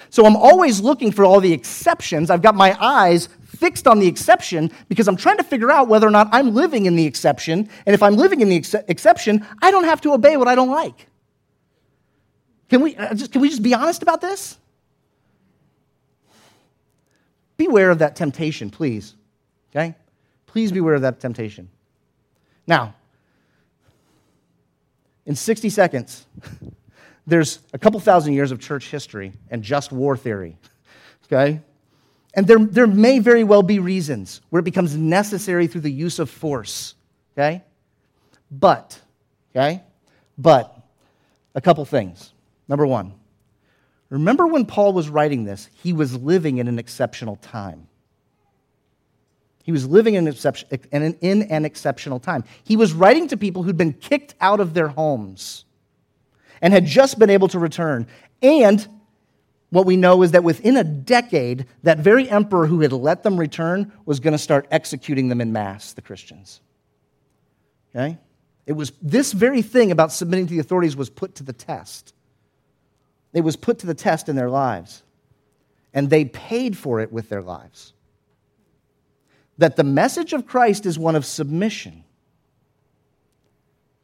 So 0.10 0.26
I'm 0.26 0.36
always 0.36 0.80
looking 0.82 1.12
for 1.12 1.26
all 1.26 1.40
the 1.40 1.52
exceptions. 1.52 2.30
I've 2.30 2.42
got 2.42 2.56
my 2.56 2.78
eyes 2.84 3.30
fixed 3.46 3.88
on 3.88 4.00
the 4.00 4.08
exception 4.08 4.72
because 4.88 5.08
I'm 5.08 5.16
trying 5.16 5.38
to 5.38 5.44
figure 5.44 5.72
out 5.72 5.88
whether 5.88 6.08
or 6.08 6.12
not 6.12 6.30
I'm 6.32 6.54
living 6.54 6.86
in 6.86 6.96
the 6.96 7.06
exception. 7.06 7.70
And 7.86 7.94
if 7.94 8.04
I'm 8.04 8.16
living 8.16 8.42
in 8.42 8.50
the 8.50 8.58
ex- 8.58 8.76
exception, 8.88 9.46
I 9.62 9.72
don't 9.72 9.86
have 9.86 10.02
to 10.02 10.14
obey 10.14 10.38
what 10.38 10.48
I 10.48 10.56
don't 10.56 10.70
like. 10.70 11.08
Can 12.70 12.82
we, 12.82 12.96
uh, 12.96 13.14
just, 13.14 13.32
can 13.32 13.42
we 13.42 13.50
just 13.50 13.64
be 13.64 13.74
honest 13.74 14.04
about 14.04 14.22
this? 14.22 14.58
Beware 17.56 17.90
of 17.90 18.00
that 18.00 18.16
temptation, 18.16 18.70
please. 18.70 19.16
Okay? 19.72 19.96
Please 20.46 20.72
beware 20.72 20.94
of 20.94 21.02
that 21.02 21.20
temptation. 21.20 21.70
Now, 22.68 22.94
in 25.26 25.36
60 25.36 25.70
seconds, 25.70 26.26
there's 27.28 27.60
a 27.74 27.78
couple 27.78 28.00
thousand 28.00 28.34
years 28.34 28.52
of 28.52 28.60
church 28.60 28.90
history 28.90 29.34
and 29.52 29.62
just 29.62 29.92
war 29.92 30.16
theory, 30.16 30.58
okay? 31.26 31.62
And 32.34 32.48
there, 32.48 32.58
there 32.58 32.88
may 32.88 33.20
very 33.20 33.44
well 33.44 33.64
be 33.64 33.80
reasons 33.80 34.42
where 34.50 34.62
it 34.62 34.64
becomes 34.64 34.96
necessary 34.96 35.68
through 35.68 35.82
the 35.82 35.92
use 35.92 36.20
of 36.20 36.30
force, 36.30 36.96
okay? 37.34 37.64
But, 38.50 39.00
okay? 39.54 39.84
But, 40.38 40.74
a 41.54 41.60
couple 41.60 41.84
things. 41.84 42.32
Number 42.70 42.88
one, 42.88 43.14
remember 44.10 44.48
when 44.48 44.66
Paul 44.66 44.94
was 44.94 45.10
writing 45.10 45.44
this, 45.44 45.70
he 45.84 45.92
was 45.92 46.16
living 46.16 46.60
in 46.60 46.70
an 46.70 46.80
exceptional 46.80 47.36
time. 47.36 47.88
He 49.64 49.74
was 49.74 49.86
living 49.86 50.14
in 50.14 50.28
an, 50.28 51.18
in 51.20 51.42
an 51.44 51.66
exceptional 51.66 52.22
time. 52.22 52.46
He 52.64 52.78
was 52.78 52.94
writing 52.94 53.28
to 53.28 53.36
people 53.36 53.64
who'd 53.64 53.76
been 53.76 53.92
kicked 53.92 54.34
out 54.40 54.62
of 54.62 54.74
their 54.74 54.88
homes 54.88 55.66
and 56.62 56.74
had 56.74 56.86
just 56.86 57.20
been 57.20 57.30
able 57.30 57.48
to 57.50 57.60
return. 57.60 58.08
And 58.42 58.88
what 59.70 59.86
we 59.86 59.98
know 59.98 60.24
is 60.24 60.32
that 60.32 60.44
within 60.44 60.78
a 60.78 60.84
decade, 60.84 61.66
that 61.84 62.00
very 62.00 62.30
emperor 62.30 62.68
who 62.68 62.82
had 62.82 62.94
let 62.94 63.24
them 63.24 63.38
return 63.38 63.92
was 64.06 64.20
going 64.20 64.32
to 64.32 64.38
start 64.38 64.68
executing 64.72 65.28
them 65.28 65.42
in 65.42 65.52
mass, 65.52 65.94
the 65.94 66.02
Christians. 66.02 66.62
Okay? 67.94 68.18
It 68.66 68.74
was 68.74 68.92
this 69.02 69.34
very 69.34 69.62
thing 69.62 69.92
about 69.92 70.12
submitting 70.12 70.48
to 70.48 70.54
the 70.54 70.60
authorities 70.60 70.96
was 70.96 71.10
put 71.10 71.36
to 71.36 71.44
the 71.44 71.54
test. 71.54 72.14
It 73.34 73.42
was 73.42 73.56
put 73.56 73.80
to 73.80 73.88
the 73.88 73.94
test 73.94 74.30
in 74.30 74.36
their 74.36 74.50
lives. 74.50 75.04
And 75.94 76.10
they 76.10 76.26
paid 76.26 76.78
for 76.78 77.00
it 77.00 77.12
with 77.12 77.30
their 77.30 77.42
lives. 77.42 77.94
That 79.58 79.76
the 79.76 79.84
message 79.84 80.34
of 80.34 80.46
Christ 80.46 80.86
is 80.86 81.00
one 81.00 81.16
of 81.16 81.26
submission. 81.26 82.04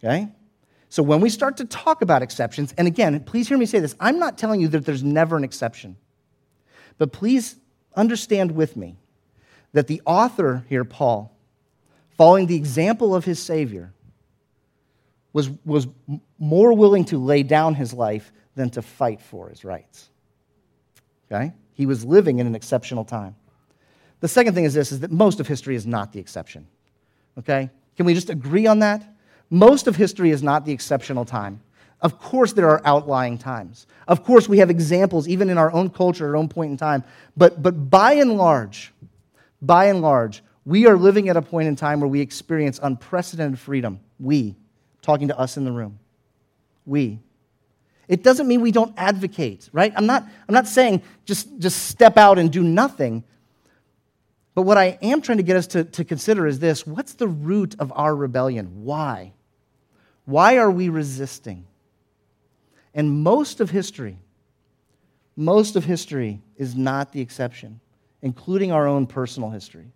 Okay? 0.03 0.29
So 0.93 1.01
when 1.01 1.21
we 1.21 1.29
start 1.29 1.57
to 1.57 1.65
talk 1.65 2.03
about 2.03 2.21
exceptions, 2.21 2.71
and 2.77 2.87
again, 2.87 3.19
please 3.21 3.47
hear 3.47 3.57
me 3.57 3.65
say 3.65 3.79
this 3.79 3.95
I'm 3.99 4.19
not 4.19 4.37
telling 4.37 4.61
you 4.61 4.67
that 4.67 4.85
there's 4.85 5.01
never 5.01 5.35
an 5.35 5.43
exception. 5.43 5.97
But 6.99 7.11
please 7.11 7.55
understand 7.95 8.51
with 8.51 8.77
me 8.77 8.97
that 9.71 9.87
the 9.87 10.03
author 10.05 10.63
here, 10.69 10.85
Paul, 10.85 11.35
following 12.15 12.45
the 12.45 12.55
example 12.55 13.15
of 13.15 13.25
his 13.25 13.41
Savior, 13.41 13.91
was, 15.33 15.49
was 15.65 15.87
more 16.37 16.73
willing 16.73 17.05
to 17.05 17.17
lay 17.17 17.41
down 17.41 17.73
his 17.73 17.91
life 17.91 18.31
than 18.53 18.69
to 18.69 18.83
fight 18.83 19.19
for 19.19 19.49
his 19.49 19.65
rights. 19.65 20.11
Okay? 21.25 21.53
He 21.73 21.87
was 21.87 22.05
living 22.05 22.37
in 22.37 22.45
an 22.45 22.53
exceptional 22.53 23.03
time. 23.03 23.35
The 24.19 24.27
second 24.27 24.53
thing 24.53 24.65
is 24.65 24.75
this 24.75 24.91
is 24.91 24.99
that 24.99 25.09
most 25.09 25.39
of 25.39 25.47
history 25.47 25.75
is 25.75 25.87
not 25.87 26.13
the 26.13 26.19
exception. 26.19 26.67
Okay? 27.39 27.71
Can 27.97 28.05
we 28.05 28.13
just 28.13 28.29
agree 28.29 28.67
on 28.67 28.77
that? 28.77 29.12
Most 29.53 29.85
of 29.85 29.95
history 29.95 30.31
is 30.31 30.41
not 30.41 30.65
the 30.65 30.71
exceptional 30.71 31.25
time. 31.25 31.61
Of 32.01 32.17
course, 32.17 32.53
there 32.53 32.67
are 32.71 32.81
outlying 32.85 33.37
times. 33.37 33.85
Of 34.07 34.23
course, 34.23 34.49
we 34.49 34.57
have 34.57 34.71
examples, 34.71 35.27
even 35.27 35.47
in 35.47 35.59
our 35.59 35.71
own 35.71 35.91
culture, 35.91 36.25
our 36.29 36.35
own 36.35 36.49
point 36.49 36.71
in 36.71 36.77
time. 36.77 37.03
But, 37.37 37.61
but 37.61 37.91
by 37.91 38.13
and 38.13 38.35
large, 38.35 38.91
by 39.61 39.85
and 39.85 40.01
large, 40.01 40.43
we 40.65 40.87
are 40.87 40.97
living 40.97 41.29
at 41.29 41.37
a 41.37 41.41
point 41.43 41.67
in 41.67 41.75
time 41.75 41.99
where 41.99 42.07
we 42.07 42.19
experience 42.19 42.79
unprecedented 42.81 43.59
freedom. 43.59 43.99
We, 44.19 44.55
talking 45.03 45.27
to 45.27 45.37
us 45.37 45.55
in 45.55 45.65
the 45.65 45.71
room. 45.71 45.99
We. 46.87 47.19
It 48.07 48.23
doesn't 48.23 48.47
mean 48.47 48.59
we 48.59 48.71
don't 48.71 48.95
advocate, 48.97 49.69
right? 49.71 49.93
I'm 49.95 50.07
not, 50.07 50.23
I'm 50.47 50.55
not 50.55 50.65
saying 50.65 51.03
just, 51.25 51.59
just 51.59 51.89
step 51.89 52.17
out 52.17 52.39
and 52.39 52.51
do 52.51 52.63
nothing. 52.63 53.23
But 54.55 54.63
what 54.63 54.79
I 54.79 54.97
am 55.03 55.21
trying 55.21 55.37
to 55.37 55.43
get 55.43 55.57
us 55.57 55.67
to, 55.67 55.83
to 55.83 56.03
consider 56.03 56.47
is 56.47 56.57
this 56.57 56.87
what's 56.87 57.13
the 57.13 57.27
root 57.27 57.75
of 57.77 57.93
our 57.95 58.15
rebellion? 58.15 58.83
Why? 58.83 59.33
Why 60.25 60.57
are 60.57 60.71
we 60.71 60.89
resisting? 60.89 61.65
And 62.93 63.23
most 63.23 63.59
of 63.59 63.69
history, 63.69 64.17
most 65.35 65.75
of 65.75 65.83
history 65.83 66.41
is 66.57 66.75
not 66.75 67.11
the 67.11 67.21
exception, 67.21 67.79
including 68.21 68.71
our 68.71 68.87
own 68.87 69.07
personal 69.07 69.49
history. 69.49 69.91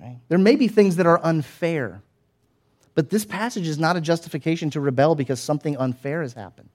Right? 0.00 0.18
There 0.28 0.38
may 0.38 0.56
be 0.56 0.68
things 0.68 0.96
that 0.96 1.06
are 1.06 1.20
unfair, 1.22 2.02
but 2.94 3.10
this 3.10 3.24
passage 3.24 3.68
is 3.68 3.78
not 3.78 3.96
a 3.96 4.00
justification 4.00 4.70
to 4.70 4.80
rebel 4.80 5.14
because 5.14 5.40
something 5.40 5.76
unfair 5.76 6.22
has 6.22 6.32
happened. 6.32 6.70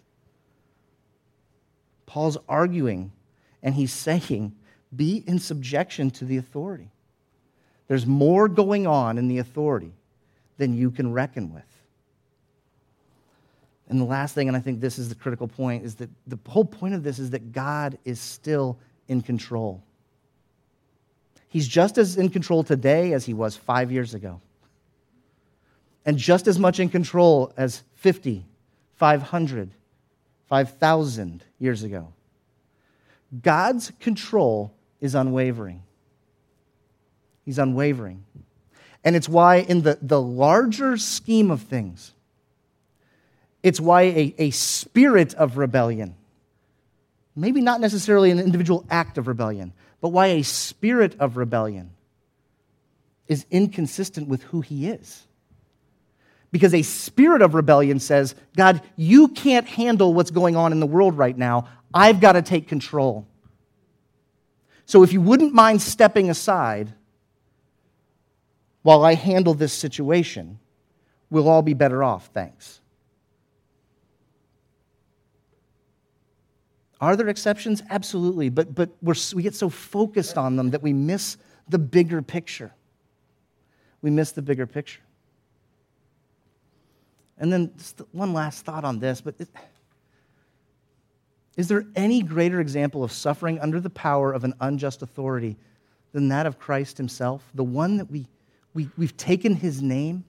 Paul's 2.05 2.37
arguing 2.47 3.11
and 3.63 3.73
he's 3.73 3.91
saying, 3.91 4.55
be 4.95 5.23
in 5.25 5.39
subjection 5.39 6.11
to 6.11 6.25
the 6.25 6.37
authority. 6.37 6.91
There's 7.87 8.05
more 8.05 8.47
going 8.47 8.87
on 8.87 9.17
in 9.17 9.27
the 9.27 9.39
authority 9.39 9.93
than 10.57 10.77
you 10.77 10.91
can 10.91 11.11
reckon 11.11 11.53
with. 11.53 11.63
And 13.87 13.99
the 13.99 14.05
last 14.05 14.33
thing, 14.33 14.47
and 14.47 14.57
I 14.57 14.59
think 14.59 14.81
this 14.81 14.97
is 14.97 15.09
the 15.09 15.15
critical 15.15 15.47
point, 15.47 15.85
is 15.85 15.95
that 15.95 16.09
the 16.25 16.39
whole 16.47 16.65
point 16.65 16.95
of 16.95 17.03
this 17.03 17.19
is 17.19 17.29
that 17.31 17.51
God 17.51 17.97
is 18.03 18.19
still 18.19 18.79
in 19.07 19.21
control. 19.21 19.83
He's 21.47 21.67
just 21.67 21.97
as 21.97 22.17
in 22.17 22.29
control 22.29 22.63
today 22.63 23.13
as 23.13 23.25
he 23.25 23.33
was 23.33 23.55
five 23.55 23.91
years 23.91 24.13
ago, 24.13 24.41
and 26.05 26.17
just 26.17 26.47
as 26.47 26.59
much 26.59 26.79
in 26.79 26.89
control 26.89 27.53
as 27.57 27.83
50, 27.95 28.45
500, 28.95 29.71
5,000 30.47 31.43
years 31.59 31.83
ago. 31.83 32.13
God's 33.41 33.91
control 33.99 34.73
is 35.01 35.15
unwavering. 35.15 35.83
He's 37.43 37.59
unwavering. 37.59 38.23
And 39.03 39.15
it's 39.15 39.29
why, 39.29 39.57
in 39.57 39.83
the, 39.83 39.99
the 40.01 40.21
larger 40.21 40.97
scheme 40.97 41.51
of 41.51 41.61
things, 41.61 42.14
it's 43.65 43.79
why 43.79 44.03
a, 44.03 44.35
a 44.37 44.51
spirit 44.51 45.33
of 45.33 45.57
rebellion, 45.57 46.13
maybe 47.35 47.61
not 47.61 47.81
necessarily 47.81 48.29
an 48.29 48.37
individual 48.37 48.85
act 48.91 49.17
of 49.17 49.27
rebellion, 49.27 49.73
but 50.01 50.09
why 50.09 50.27
a 50.27 50.43
spirit 50.43 51.15
of 51.19 51.35
rebellion 51.35 51.89
is 53.27 53.43
inconsistent 53.49 54.27
with 54.27 54.43
who 54.43 54.61
he 54.61 54.87
is. 54.87 55.25
Because 56.51 56.75
a 56.75 56.83
spirit 56.83 57.41
of 57.41 57.55
rebellion 57.55 57.99
says, 57.99 58.35
God, 58.55 58.83
you 58.95 59.29
can't 59.29 59.65
handle 59.65 60.13
what's 60.13 60.29
going 60.29 60.55
on 60.55 60.71
in 60.71 60.79
the 60.79 60.85
world 60.85 61.17
right 61.17 61.35
now. 61.35 61.67
I've 61.91 62.19
got 62.21 62.33
to 62.33 62.43
take 62.43 62.67
control. 62.67 63.25
So 64.85 65.01
if 65.01 65.11
you 65.11 65.21
wouldn't 65.21 65.55
mind 65.55 65.81
stepping 65.81 66.29
aside 66.29 66.93
while 68.83 69.03
I 69.03 69.15
handle 69.15 69.55
this 69.55 69.73
situation, 69.73 70.59
we'll 71.31 71.49
all 71.49 71.63
be 71.63 71.73
better 71.73 72.03
off. 72.03 72.29
Thanks. 72.31 72.79
Are 77.01 77.15
there 77.15 77.27
exceptions? 77.27 77.83
Absolutely. 77.89 78.49
But, 78.49 78.73
but 78.73 78.89
we 79.03 79.43
get 79.43 79.55
so 79.55 79.69
focused 79.69 80.37
on 80.37 80.55
them 80.55 80.71
that 80.71 80.81
we 80.81 80.93
miss 80.93 81.37
the 81.67 81.79
bigger 81.79 82.21
picture. 82.21 82.71
We 84.01 84.09
miss 84.09 84.31
the 84.31 84.41
bigger 84.41 84.65
picture. 84.65 85.01
And 87.37 87.51
then 87.51 87.73
one 88.11 88.33
last 88.33 88.63
thought 88.63 88.85
on 88.85 88.99
this, 88.99 89.19
but 89.19 89.35
it, 89.39 89.49
is 91.57 91.67
there 91.67 91.85
any 91.95 92.21
greater 92.21 92.61
example 92.61 93.03
of 93.03 93.11
suffering 93.11 93.59
under 93.59 93.79
the 93.79 93.89
power 93.89 94.31
of 94.31 94.43
an 94.43 94.53
unjust 94.61 95.01
authority 95.01 95.57
than 96.13 96.29
that 96.29 96.45
of 96.45 96.59
Christ 96.59 96.97
himself, 96.97 97.43
the 97.53 97.63
one 97.63 97.97
that 97.97 98.09
we, 98.09 98.27
we, 98.73 98.89
we've 98.97 99.17
taken 99.17 99.55
his 99.55 99.81
name? 99.81 100.23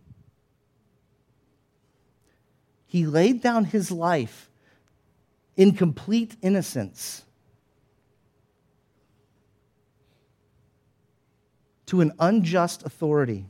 He 2.86 3.06
laid 3.06 3.40
down 3.40 3.64
his 3.64 3.90
life 3.90 4.50
in 5.56 5.72
complete 5.72 6.36
innocence 6.42 7.24
to 11.86 12.00
an 12.00 12.12
unjust 12.18 12.84
authority 12.84 13.46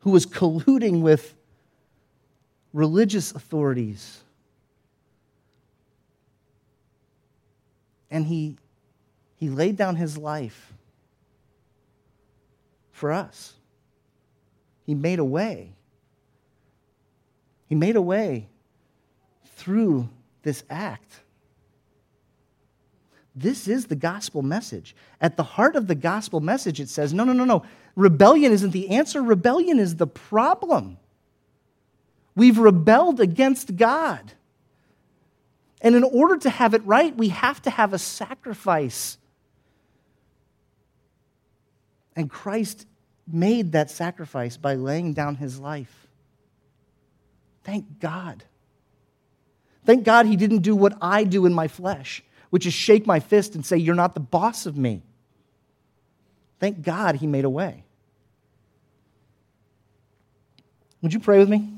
who 0.00 0.10
was 0.10 0.24
colluding 0.24 1.02
with 1.02 1.34
religious 2.72 3.32
authorities. 3.32 4.22
And 8.10 8.26
he, 8.26 8.56
he 9.36 9.50
laid 9.50 9.76
down 9.76 9.96
his 9.96 10.16
life 10.16 10.72
for 12.92 13.12
us. 13.12 13.54
He 14.86 14.94
made 14.94 15.18
a 15.18 15.24
way. 15.24 15.72
He 17.68 17.74
made 17.74 17.96
a 17.96 18.02
way 18.02 18.48
through 19.56 20.08
this 20.42 20.64
act. 20.70 21.20
This 23.34 23.68
is 23.68 23.86
the 23.86 23.96
gospel 23.96 24.42
message. 24.42 24.94
At 25.20 25.36
the 25.36 25.42
heart 25.42 25.76
of 25.76 25.86
the 25.86 25.94
gospel 25.94 26.40
message, 26.40 26.80
it 26.80 26.88
says 26.88 27.14
no, 27.14 27.24
no, 27.24 27.32
no, 27.32 27.44
no. 27.44 27.64
Rebellion 27.96 28.52
isn't 28.52 28.70
the 28.70 28.90
answer, 28.90 29.22
rebellion 29.22 29.78
is 29.78 29.96
the 29.96 30.06
problem. 30.06 30.98
We've 32.34 32.58
rebelled 32.58 33.20
against 33.20 33.76
God. 33.76 34.32
And 35.80 35.94
in 35.94 36.04
order 36.04 36.36
to 36.38 36.50
have 36.50 36.74
it 36.74 36.84
right, 36.84 37.16
we 37.16 37.28
have 37.28 37.62
to 37.62 37.70
have 37.70 37.92
a 37.92 37.98
sacrifice. 37.98 39.18
And 42.14 42.30
Christ 42.30 42.86
made 43.26 43.72
that 43.72 43.90
sacrifice 43.90 44.56
by 44.56 44.74
laying 44.74 45.14
down 45.14 45.36
his 45.36 45.58
life. 45.58 46.08
Thank 47.64 48.00
God. 48.00 48.44
Thank 49.84 50.04
God 50.04 50.26
he 50.26 50.36
didn't 50.36 50.60
do 50.60 50.76
what 50.76 50.96
I 51.00 51.24
do 51.24 51.46
in 51.46 51.54
my 51.54 51.68
flesh, 51.68 52.22
which 52.50 52.66
is 52.66 52.72
shake 52.72 53.06
my 53.06 53.20
fist 53.20 53.54
and 53.54 53.64
say, 53.64 53.76
You're 53.76 53.94
not 53.94 54.14
the 54.14 54.20
boss 54.20 54.66
of 54.66 54.76
me. 54.76 55.02
Thank 56.58 56.82
God 56.82 57.16
he 57.16 57.26
made 57.26 57.44
a 57.44 57.50
way. 57.50 57.84
Would 61.02 61.14
you 61.14 61.20
pray 61.20 61.38
with 61.38 61.48
me? 61.48 61.72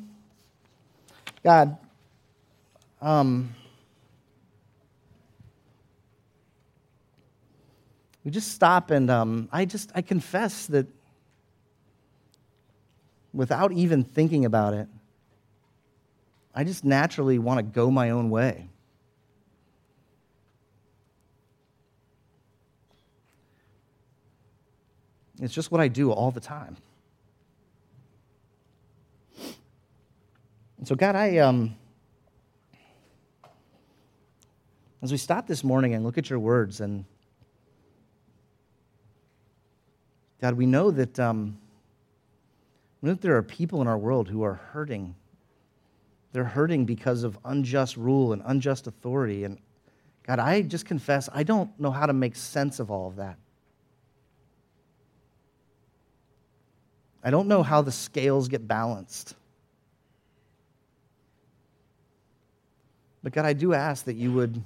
God, 1.45 1.77
um, 3.01 3.55
we 8.25 8.31
just 8.31 8.53
stop 8.53 8.91
and 8.91 9.11
um, 9.11 9.49
I 9.53 9.65
just 9.65 9.91
I 9.95 10.03
confess 10.03 10.67
that 10.67 10.87
without 13.33 13.73
even 13.73 14.05
thinking 14.05 14.45
about 14.45 14.75
it, 14.75 14.89
I 16.55 16.65
just 16.65 16.85
naturally 16.85 17.39
want 17.39 17.59
to 17.59 17.63
go 17.63 17.91
my 17.91 18.11
own 18.11 18.31
way. 18.31 18.69
It's 25.41 25.53
just 25.53 25.73
what 25.73 25.81
I 25.81 25.89
do 25.89 26.13
all 26.13 26.31
the 26.31 26.41
time. 26.41 26.77
And 30.79 30.87
so, 30.87 30.95
God, 30.95 31.17
I, 31.17 31.39
um, 31.39 31.75
as 35.01 35.11
we 35.11 35.19
stop 35.19 35.47
this 35.47 35.65
morning 35.65 35.95
and 35.95 36.05
look 36.05 36.19
at 36.19 36.31
your 36.31 36.39
words, 36.39 36.81
and 36.81 37.05
God, 40.41 40.55
we 40.55 40.67
know 40.67 40.91
that, 40.91 41.19
um, 41.19 41.59
we 43.01 43.09
know 43.09 43.15
that 43.15 43.23
there 43.23 43.37
are 43.37 43.43
people 43.43 43.81
in 43.81 43.89
our 43.89 43.99
world 43.99 44.29
who 44.29 44.43
are 44.43 44.55
hurting. 44.55 45.15
They're 46.33 46.45
hurting 46.45 46.87
because 46.87 47.25
of 47.25 47.39
unjust 47.45 47.97
rule 47.97 48.33
and 48.33 48.43
unjust 48.45 48.87
authority. 48.87 49.45
And 49.45 49.59
God, 50.23 50.39
I 50.39 50.63
just 50.63 50.87
confess, 50.87 51.29
I 51.33 51.43
don't 51.43 51.79
know 51.79 51.91
how 51.91 52.07
to 52.07 52.13
make 52.13 52.37
sense 52.37 52.81
of 52.81 52.91
all 52.91 53.09
of 53.09 53.17
that. 53.17 53.37
I 57.23 57.31
don't 57.31 57.47
know 57.47 57.63
how 57.63 57.83
the 57.83 57.93
scales 57.93 58.49
get 58.49 58.67
balanced. 58.67 59.35
But 63.23 63.33
God, 63.33 63.45
I 63.45 63.53
do 63.53 63.75
ask 63.75 64.07
that 64.07 64.17
you 64.17 64.33
would 64.33 64.63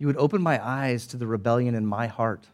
you 0.00 0.06
would 0.06 0.16
open 0.16 0.40
my 0.40 0.66
eyes 0.66 1.06
to 1.08 1.18
the 1.18 1.26
rebellion 1.26 1.74
in 1.74 1.84
my 1.84 2.06
heart. 2.06 2.46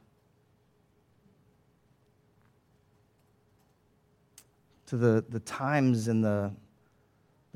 To 4.86 4.96
the, 4.96 5.24
the 5.28 5.38
times 5.38 6.08
and 6.08 6.24
the, 6.24 6.50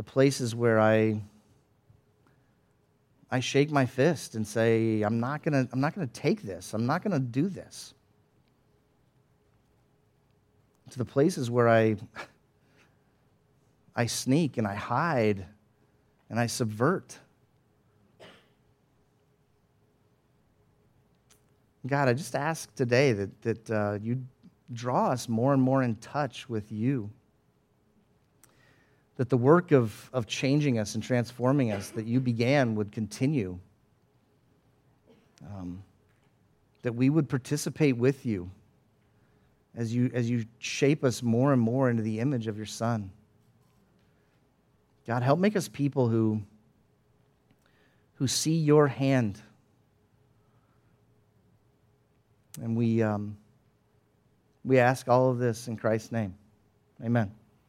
the 0.01 0.05
places 0.05 0.55
where 0.55 0.80
I, 0.80 1.20
I 3.30 3.40
shake 3.40 3.70
my 3.70 3.84
fist 3.84 4.34
and 4.34 4.46
say, 4.46 5.03
I'm 5.03 5.20
not 5.20 5.42
going 5.42 5.53
to 5.53 5.70
I'm 5.74 5.80
not 5.82 5.92
to 5.92 6.07
take 6.07 6.40
this. 6.40 6.72
I'm 6.72 6.86
not 6.86 7.05
going 7.05 7.12
to 7.12 7.18
do 7.18 7.51
this 7.51 7.92
to 10.90 10.96
the 10.96 11.05
places 11.05 11.51
where 11.51 11.68
I, 11.68 11.96
I 13.94 14.07
sneak 14.07 14.57
and 14.57 14.66
I 14.66 14.74
hide 14.74 15.44
and 16.30 16.40
I 16.40 16.46
subvert. 16.46 17.18
God, 21.86 22.09
I 22.09 22.14
just 22.14 22.34
ask 22.34 22.74
today 22.74 23.12
that, 23.12 23.42
that 23.42 23.70
uh, 23.70 23.98
you 24.01 24.24
draw 24.72 25.11
us 25.11 25.28
more 25.28 25.53
and 25.53 25.61
more 25.61 25.82
in 25.82 25.96
touch 25.96 26.48
with 26.48 26.72
you. 26.72 27.11
That 29.20 29.28
the 29.28 29.36
work 29.36 29.70
of, 29.70 30.08
of 30.14 30.26
changing 30.26 30.78
us 30.78 30.94
and 30.94 31.04
transforming 31.04 31.72
us 31.72 31.90
that 31.90 32.06
you 32.06 32.20
began 32.20 32.74
would 32.76 32.90
continue. 32.90 33.58
Um, 35.54 35.82
that 36.80 36.94
we 36.94 37.10
would 37.10 37.28
participate 37.28 37.98
with 37.98 38.24
you 38.24 38.50
as 39.76 39.94
you, 39.94 40.10
as 40.14 40.30
you 40.30 40.46
shape 40.58 41.04
us 41.04 41.22
more 41.22 41.52
and 41.52 41.60
more 41.60 41.90
into 41.90 42.02
the 42.02 42.18
image 42.18 42.46
of 42.46 42.56
your 42.56 42.64
Son. 42.64 43.10
God, 45.06 45.22
help 45.22 45.38
make 45.38 45.54
us 45.54 45.68
people 45.68 46.08
who, 46.08 46.40
who 48.14 48.26
see 48.26 48.56
your 48.56 48.88
hand. 48.88 49.38
And 52.62 52.74
we, 52.74 53.02
um, 53.02 53.36
we 54.64 54.78
ask 54.78 55.10
all 55.10 55.28
of 55.28 55.36
this 55.36 55.68
in 55.68 55.76
Christ's 55.76 56.10
name. 56.10 56.34
Amen. 57.04 57.32